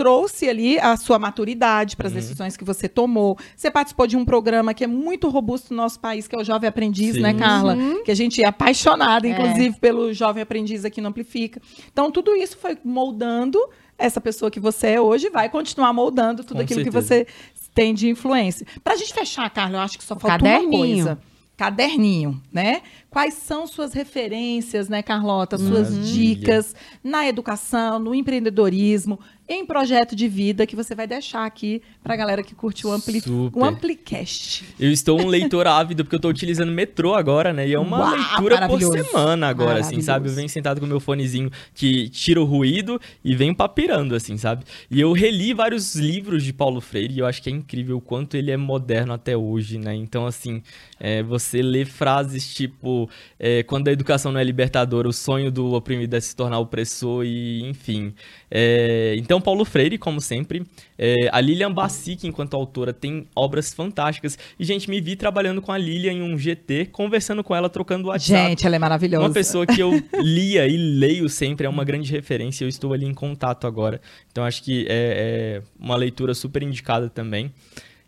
trouxe 0.00 0.48
ali 0.48 0.78
a 0.78 0.96
sua 0.96 1.18
maturidade 1.18 1.94
para 1.94 2.06
as 2.06 2.14
uhum. 2.14 2.20
decisões 2.20 2.56
que 2.56 2.64
você 2.64 2.88
tomou. 2.88 3.36
Você 3.54 3.70
participou 3.70 4.06
de 4.06 4.16
um 4.16 4.24
programa 4.24 4.72
que 4.72 4.82
é 4.82 4.86
muito 4.86 5.28
robusto 5.28 5.74
no 5.74 5.76
nosso 5.76 6.00
país, 6.00 6.26
que 6.26 6.34
é 6.34 6.38
o 6.38 6.42
Jovem 6.42 6.66
Aprendiz, 6.66 7.16
né, 7.16 7.32
Sim. 7.32 7.34
né, 7.34 7.34
Carla? 7.34 7.74
Uhum. 7.74 8.02
Que 8.02 8.10
a 8.10 8.14
gente 8.14 8.42
é 8.42 8.46
apaixonada, 8.46 9.28
é. 9.28 9.32
inclusive, 9.32 9.76
é. 9.76 9.78
pelo 9.78 10.14
Jovem 10.14 10.42
Aprendiz 10.42 10.86
aqui 10.86 11.02
no 11.02 11.08
Amplifica. 11.08 11.60
Então, 11.92 12.10
tudo 12.10 12.34
isso 12.34 12.56
foi 12.56 12.78
moldando 12.82 13.58
essa 13.98 14.22
pessoa 14.22 14.50
que 14.50 14.58
você 14.58 14.92
é 14.92 15.00
hoje, 15.02 15.28
vai 15.28 15.50
continuar 15.50 15.92
moldando 15.92 16.42
tudo 16.44 16.56
Com 16.56 16.62
aquilo 16.62 16.82
certeza. 16.82 16.98
que 16.98 17.26
você 17.26 17.26
tem 17.74 17.92
de 17.92 18.08
influência. 18.08 18.66
Para 18.82 18.94
a 18.94 18.96
gente 18.96 19.12
fechar, 19.12 19.50
Carla, 19.50 19.76
eu 19.76 19.82
acho 19.82 19.98
que 19.98 20.04
só 20.04 20.16
falta 20.16 20.42
uma 20.42 20.70
coisa. 20.70 21.18
caderninho, 21.58 22.40
né? 22.50 22.80
Quais 23.10 23.34
são 23.34 23.66
suas 23.66 23.92
referências, 23.92 24.88
né, 24.88 25.02
Carlota? 25.02 25.58
Suas 25.58 25.90
Maravilha. 25.90 26.02
dicas 26.04 26.74
na 27.04 27.28
educação, 27.28 27.98
no 27.98 28.14
empreendedorismo, 28.14 29.20
em 29.50 29.66
projeto 29.66 30.14
de 30.14 30.28
vida 30.28 30.64
que 30.64 30.76
você 30.76 30.94
vai 30.94 31.08
deixar 31.08 31.44
aqui 31.44 31.82
pra 32.04 32.14
galera 32.14 32.40
que 32.40 32.54
curte 32.54 32.86
o, 32.86 32.92
Ampli, 32.92 33.20
Super. 33.20 33.58
o 33.58 33.64
Amplicast. 33.64 34.64
Eu 34.78 34.92
estou 34.92 35.20
um 35.20 35.26
leitor 35.26 35.66
ávido, 35.66 36.04
porque 36.04 36.14
eu 36.14 36.18
estou 36.18 36.30
utilizando 36.30 36.70
metrô 36.70 37.16
agora, 37.16 37.52
né? 37.52 37.66
E 37.66 37.74
é 37.74 37.78
uma 37.78 37.98
Uau, 37.98 38.10
leitura 38.10 38.68
por 38.68 38.80
semana 38.80 39.48
agora, 39.48 39.80
assim, 39.80 40.00
sabe? 40.00 40.28
Eu 40.28 40.34
venho 40.34 40.48
sentado 40.48 40.78
com 40.78 40.86
o 40.86 40.88
meu 40.88 41.00
fonezinho 41.00 41.50
que 41.74 42.08
tira 42.10 42.40
o 42.40 42.44
ruído 42.44 43.00
e 43.24 43.34
venho 43.34 43.52
papirando, 43.52 44.14
assim, 44.14 44.38
sabe? 44.38 44.64
E 44.88 45.00
eu 45.00 45.12
reli 45.12 45.52
vários 45.52 45.96
livros 45.96 46.44
de 46.44 46.52
Paulo 46.52 46.80
Freire 46.80 47.14
e 47.14 47.18
eu 47.18 47.26
acho 47.26 47.42
que 47.42 47.50
é 47.50 47.52
incrível 47.52 47.96
o 47.96 48.00
quanto 48.00 48.36
ele 48.36 48.52
é 48.52 48.56
moderno 48.56 49.12
até 49.12 49.36
hoje, 49.36 49.78
né? 49.78 49.92
Então, 49.96 50.26
assim, 50.26 50.62
é, 51.00 51.24
você 51.24 51.60
lê 51.60 51.84
frases 51.84 52.54
tipo, 52.54 53.10
é, 53.36 53.64
quando 53.64 53.88
a 53.88 53.92
educação 53.92 54.30
não 54.30 54.38
é 54.38 54.44
libertadora, 54.44 55.08
o 55.08 55.12
sonho 55.12 55.50
do 55.50 55.72
oprimido 55.72 56.14
é 56.14 56.20
se 56.20 56.36
tornar 56.36 56.60
opressor 56.60 57.24
e, 57.24 57.68
enfim. 57.68 58.14
É, 58.48 59.16
então, 59.18 59.39
Paulo 59.40 59.64
Freire, 59.64 59.98
como 59.98 60.20
sempre, 60.20 60.64
é, 60.98 61.28
a 61.32 61.40
Lilian 61.40 61.72
Bassic, 61.72 62.26
enquanto 62.26 62.54
autora, 62.54 62.92
tem 62.92 63.26
obras 63.34 63.72
fantásticas. 63.72 64.38
E, 64.58 64.64
gente, 64.64 64.90
me 64.90 65.00
vi 65.00 65.16
trabalhando 65.16 65.62
com 65.62 65.72
a 65.72 65.78
Lilian 65.78 66.12
em 66.12 66.22
um 66.22 66.36
GT, 66.36 66.86
conversando 66.86 67.42
com 67.42 67.54
ela, 67.54 67.68
trocando 67.68 68.08
WhatsApp. 68.08 68.48
Gente, 68.50 68.66
ela 68.66 68.76
é 68.76 68.78
maravilhosa. 68.78 69.26
Uma 69.26 69.32
pessoa 69.32 69.66
que 69.66 69.80
eu 69.80 69.92
lia 70.20 70.66
e 70.66 70.76
leio 70.76 71.28
sempre, 71.28 71.66
é 71.66 71.68
uma 71.68 71.84
grande 71.84 72.10
referência, 72.10 72.64
eu 72.64 72.68
estou 72.68 72.92
ali 72.92 73.06
em 73.06 73.14
contato 73.14 73.66
agora. 73.66 74.00
Então 74.30 74.44
acho 74.44 74.62
que 74.62 74.86
é, 74.88 75.60
é 75.60 75.62
uma 75.78 75.96
leitura 75.96 76.34
super 76.34 76.62
indicada 76.62 77.08
também. 77.08 77.52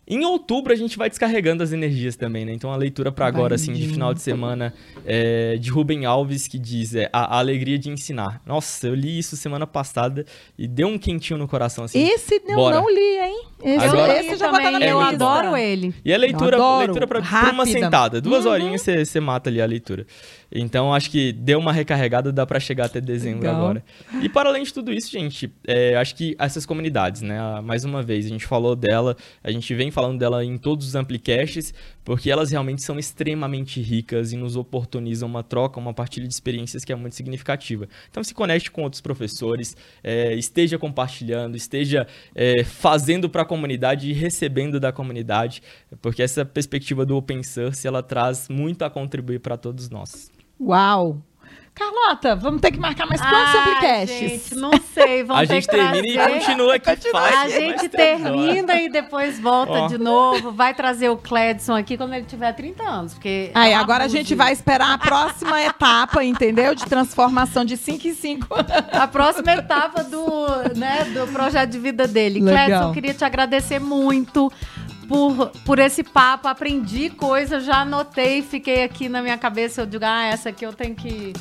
Em 0.05 0.25
outubro 0.25 0.73
a 0.73 0.75
gente 0.75 0.97
vai 0.97 1.09
descarregando 1.09 1.63
as 1.63 1.71
energias 1.71 2.15
também, 2.17 2.43
né? 2.43 2.51
Então 2.53 2.71
a 2.73 2.75
leitura 2.75 3.11
para 3.11 3.25
agora, 3.25 3.55
assim, 3.55 3.71
de 3.71 3.87
final 3.87 4.13
de 4.13 4.21
semana, 4.21 4.73
é 5.05 5.55
de 5.57 5.69
Rubem 5.69 6.05
Alves, 6.05 6.45
que 6.47 6.59
diz 6.59 6.93
é, 6.93 7.09
a, 7.13 7.35
a 7.35 7.39
alegria 7.39 7.79
de 7.79 7.89
ensinar. 7.89 8.41
Nossa, 8.45 8.87
eu 8.87 8.95
li 8.95 9.17
isso 9.17 9.37
semana 9.37 9.65
passada 9.65 10.25
e 10.57 10.67
deu 10.67 10.87
um 10.89 10.97
quentinho 10.97 11.39
no 11.39 11.47
coração, 11.47 11.85
assim. 11.85 12.03
Esse 12.05 12.41
eu 12.47 12.55
Bora. 12.55 12.75
não 12.75 12.89
li, 12.89 13.17
hein? 13.19 13.43
Esse, 13.63 13.85
Agora- 13.85 14.19
esse 14.19 14.27
já 14.35 14.47
estar 14.47 14.51
na 14.51 14.59
também, 14.59 14.79
minha 14.79 14.89
eu 14.91 14.99
adoro 14.99 15.55
ele. 15.55 15.95
E 16.03 16.13
a 16.13 16.17
leitura, 16.17 16.57
leitura 16.79 17.07
pra, 17.07 17.21
por 17.21 17.27
uma 17.29 17.39
Rápida. 17.63 17.65
sentada. 17.65 18.19
Duas 18.19 18.43
Uhum. 18.45 18.51
horinhas 18.51 18.81
você 18.81 19.19
mata 19.21 19.49
ali 19.49 19.61
a 19.61 19.65
leitura. 19.65 20.05
Então 20.55 20.93
acho 20.93 21.09
que 21.09 21.31
deu 21.31 21.57
uma 21.59 21.71
recarregada, 21.71 22.31
dá 22.31 22.45
pra 22.45 22.59
chegar 22.59 22.85
até 22.85 22.99
dezembro 23.01 23.39
Legal. 23.39 23.55
agora. 23.55 23.83
E 24.21 24.27
para 24.29 24.49
além 24.49 24.63
de 24.63 24.73
tudo 24.73 24.91
isso, 24.93 25.09
gente, 25.09 25.49
é, 25.65 25.95
acho 25.95 26.13
que 26.13 26.35
essas 26.37 26.65
comunidades, 26.65 27.21
né? 27.21 27.39
a- 27.39 27.61
Mais 27.61 27.85
uma 27.85 28.03
vez, 28.03 28.25
a 28.25 28.29
gente 28.29 28.45
falou 28.45 28.75
dela, 28.75 29.15
a 29.43 29.49
gente 29.49 29.73
vem 29.73 29.89
falando 29.93 30.19
dela 30.19 30.43
em 30.43 30.57
todos 30.57 30.87
os 30.87 30.95
amplicasts, 30.95 31.73
porque 32.03 32.29
elas 32.29 32.51
realmente 32.51 32.81
são 32.83 32.99
extremamente 32.99 33.81
ricas 33.81 34.33
e 34.33 34.37
nos 34.37 34.55
oportunizam 34.55 35.29
uma 35.29 35.43
troca, 35.43 35.79
uma 35.79 35.93
partilha 35.93 36.27
de 36.27 36.33
experiências 36.33 36.83
que 36.83 36.91
é 36.91 36.95
muito 36.95 37.15
significativa. 37.15 37.87
Então 38.09 38.23
se 38.23 38.33
conecte 38.33 38.71
com 38.71 38.83
outros 38.83 39.01
professores, 39.01 39.77
é, 40.03 40.33
esteja 40.33 40.77
compartilhando, 40.77 41.55
esteja 41.55 42.07
é, 42.35 42.63
fazendo 42.63 43.29
para 43.29 43.43
a 43.43 43.45
comunidade 43.45 44.09
e 44.09 44.13
recebendo 44.13 44.79
da 44.79 44.91
comunidade, 44.91 45.61
porque 46.01 46.21
essa 46.21 46.43
perspectiva 46.43 47.05
do 47.05 47.15
open 47.15 47.43
source 47.43 47.87
ela 47.87 48.03
traz 48.03 48.49
muito 48.49 48.83
a 48.83 48.89
contribuir 48.89 49.39
para 49.39 49.55
todos 49.55 49.89
nós. 49.89 50.31
Uau! 50.59 51.21
Carlota, 51.75 52.35
vamos 52.35 52.61
ter 52.61 52.71
que 52.71 52.79
marcar 52.79 53.07
mais 53.07 53.19
quantos 53.19 53.55
amplicasts? 53.55 54.19
gente, 54.19 54.55
não 54.55 54.71
sei. 54.93 55.23
Vamos 55.23 55.43
a 55.43 55.47
ter 55.47 55.55
gente 55.55 55.67
que 55.67 55.75
termina 55.75 56.23
trazer. 56.23 56.35
e 56.35 56.39
continua 56.39 56.75
aqui 56.75 56.95
Continua. 56.95 57.21
fácil. 57.21 57.45
A 57.45 57.49
gente 57.49 57.89
termina 57.89 58.75
e 58.81 58.89
depois 58.89 59.39
volta 59.39 59.71
Ó. 59.71 59.87
de 59.87 59.97
novo. 59.97 60.51
Vai 60.51 60.75
trazer 60.75 61.09
o 61.09 61.17
Cledson 61.17 61.75
aqui 61.75 61.97
quando 61.97 62.13
ele 62.13 62.25
tiver 62.25 62.53
30 62.53 62.83
anos. 62.83 63.13
Porque 63.15 63.49
Aí, 63.55 63.71
é 63.71 63.75
agora 63.75 64.03
a 64.03 64.07
gente 64.07 64.35
vai 64.35 64.53
esperar 64.53 64.93
a 64.93 64.97
próxima 64.99 65.59
etapa, 65.65 66.23
entendeu? 66.23 66.75
De 66.75 66.85
transformação 66.85 67.65
de 67.65 67.75
5 67.75 68.07
em 68.07 68.13
5. 68.13 68.47
A 68.91 69.07
próxima 69.07 69.53
etapa 69.53 70.03
do, 70.03 70.45
né, 70.77 71.05
do 71.05 71.27
projeto 71.33 71.71
de 71.71 71.79
vida 71.79 72.07
dele. 72.07 72.39
Legal. 72.39 72.65
Cledson, 72.67 72.87
eu 72.89 72.93
queria 72.93 73.13
te 73.15 73.25
agradecer 73.25 73.79
muito 73.79 74.51
por, 75.07 75.49
por 75.65 75.79
esse 75.79 76.03
papo. 76.03 76.47
Aprendi 76.47 77.09
coisas, 77.09 77.65
já 77.65 77.77
anotei, 77.81 78.43
fiquei 78.43 78.83
aqui 78.83 79.09
na 79.09 79.23
minha 79.23 79.39
cabeça. 79.39 79.81
Eu 79.81 79.85
digo, 79.87 80.05
ah, 80.05 80.25
essa 80.25 80.49
aqui 80.49 80.63
eu 80.65 80.71
tenho 80.73 80.93
que. 80.93 81.33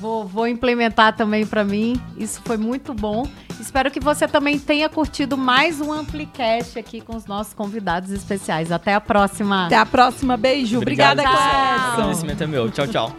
Vou, 0.00 0.26
vou 0.26 0.46
implementar 0.46 1.16
também 1.16 1.46
para 1.46 1.64
mim. 1.64 2.00
Isso 2.16 2.40
foi 2.44 2.56
muito 2.56 2.92
bom. 2.92 3.28
Espero 3.60 3.90
que 3.90 4.00
você 4.00 4.26
também 4.26 4.58
tenha 4.58 4.88
curtido 4.88 5.36
mais 5.36 5.80
um 5.80 5.92
Amplicast 5.92 6.78
aqui 6.78 7.00
com 7.00 7.16
os 7.16 7.26
nossos 7.26 7.54
convidados 7.54 8.10
especiais. 8.10 8.70
Até 8.72 8.94
a 8.94 9.00
próxima. 9.00 9.66
Até 9.66 9.76
a 9.76 9.86
próxima. 9.86 10.36
Beijo. 10.36 10.78
Obrigado, 10.78 11.20
Obrigada, 11.20 11.38
pessoal. 11.38 11.62
O 11.88 11.92
agradecimento 11.92 12.42
é 12.42 12.46
meu. 12.46 12.70
Tchau, 12.70 12.86
tchau. 12.86 13.16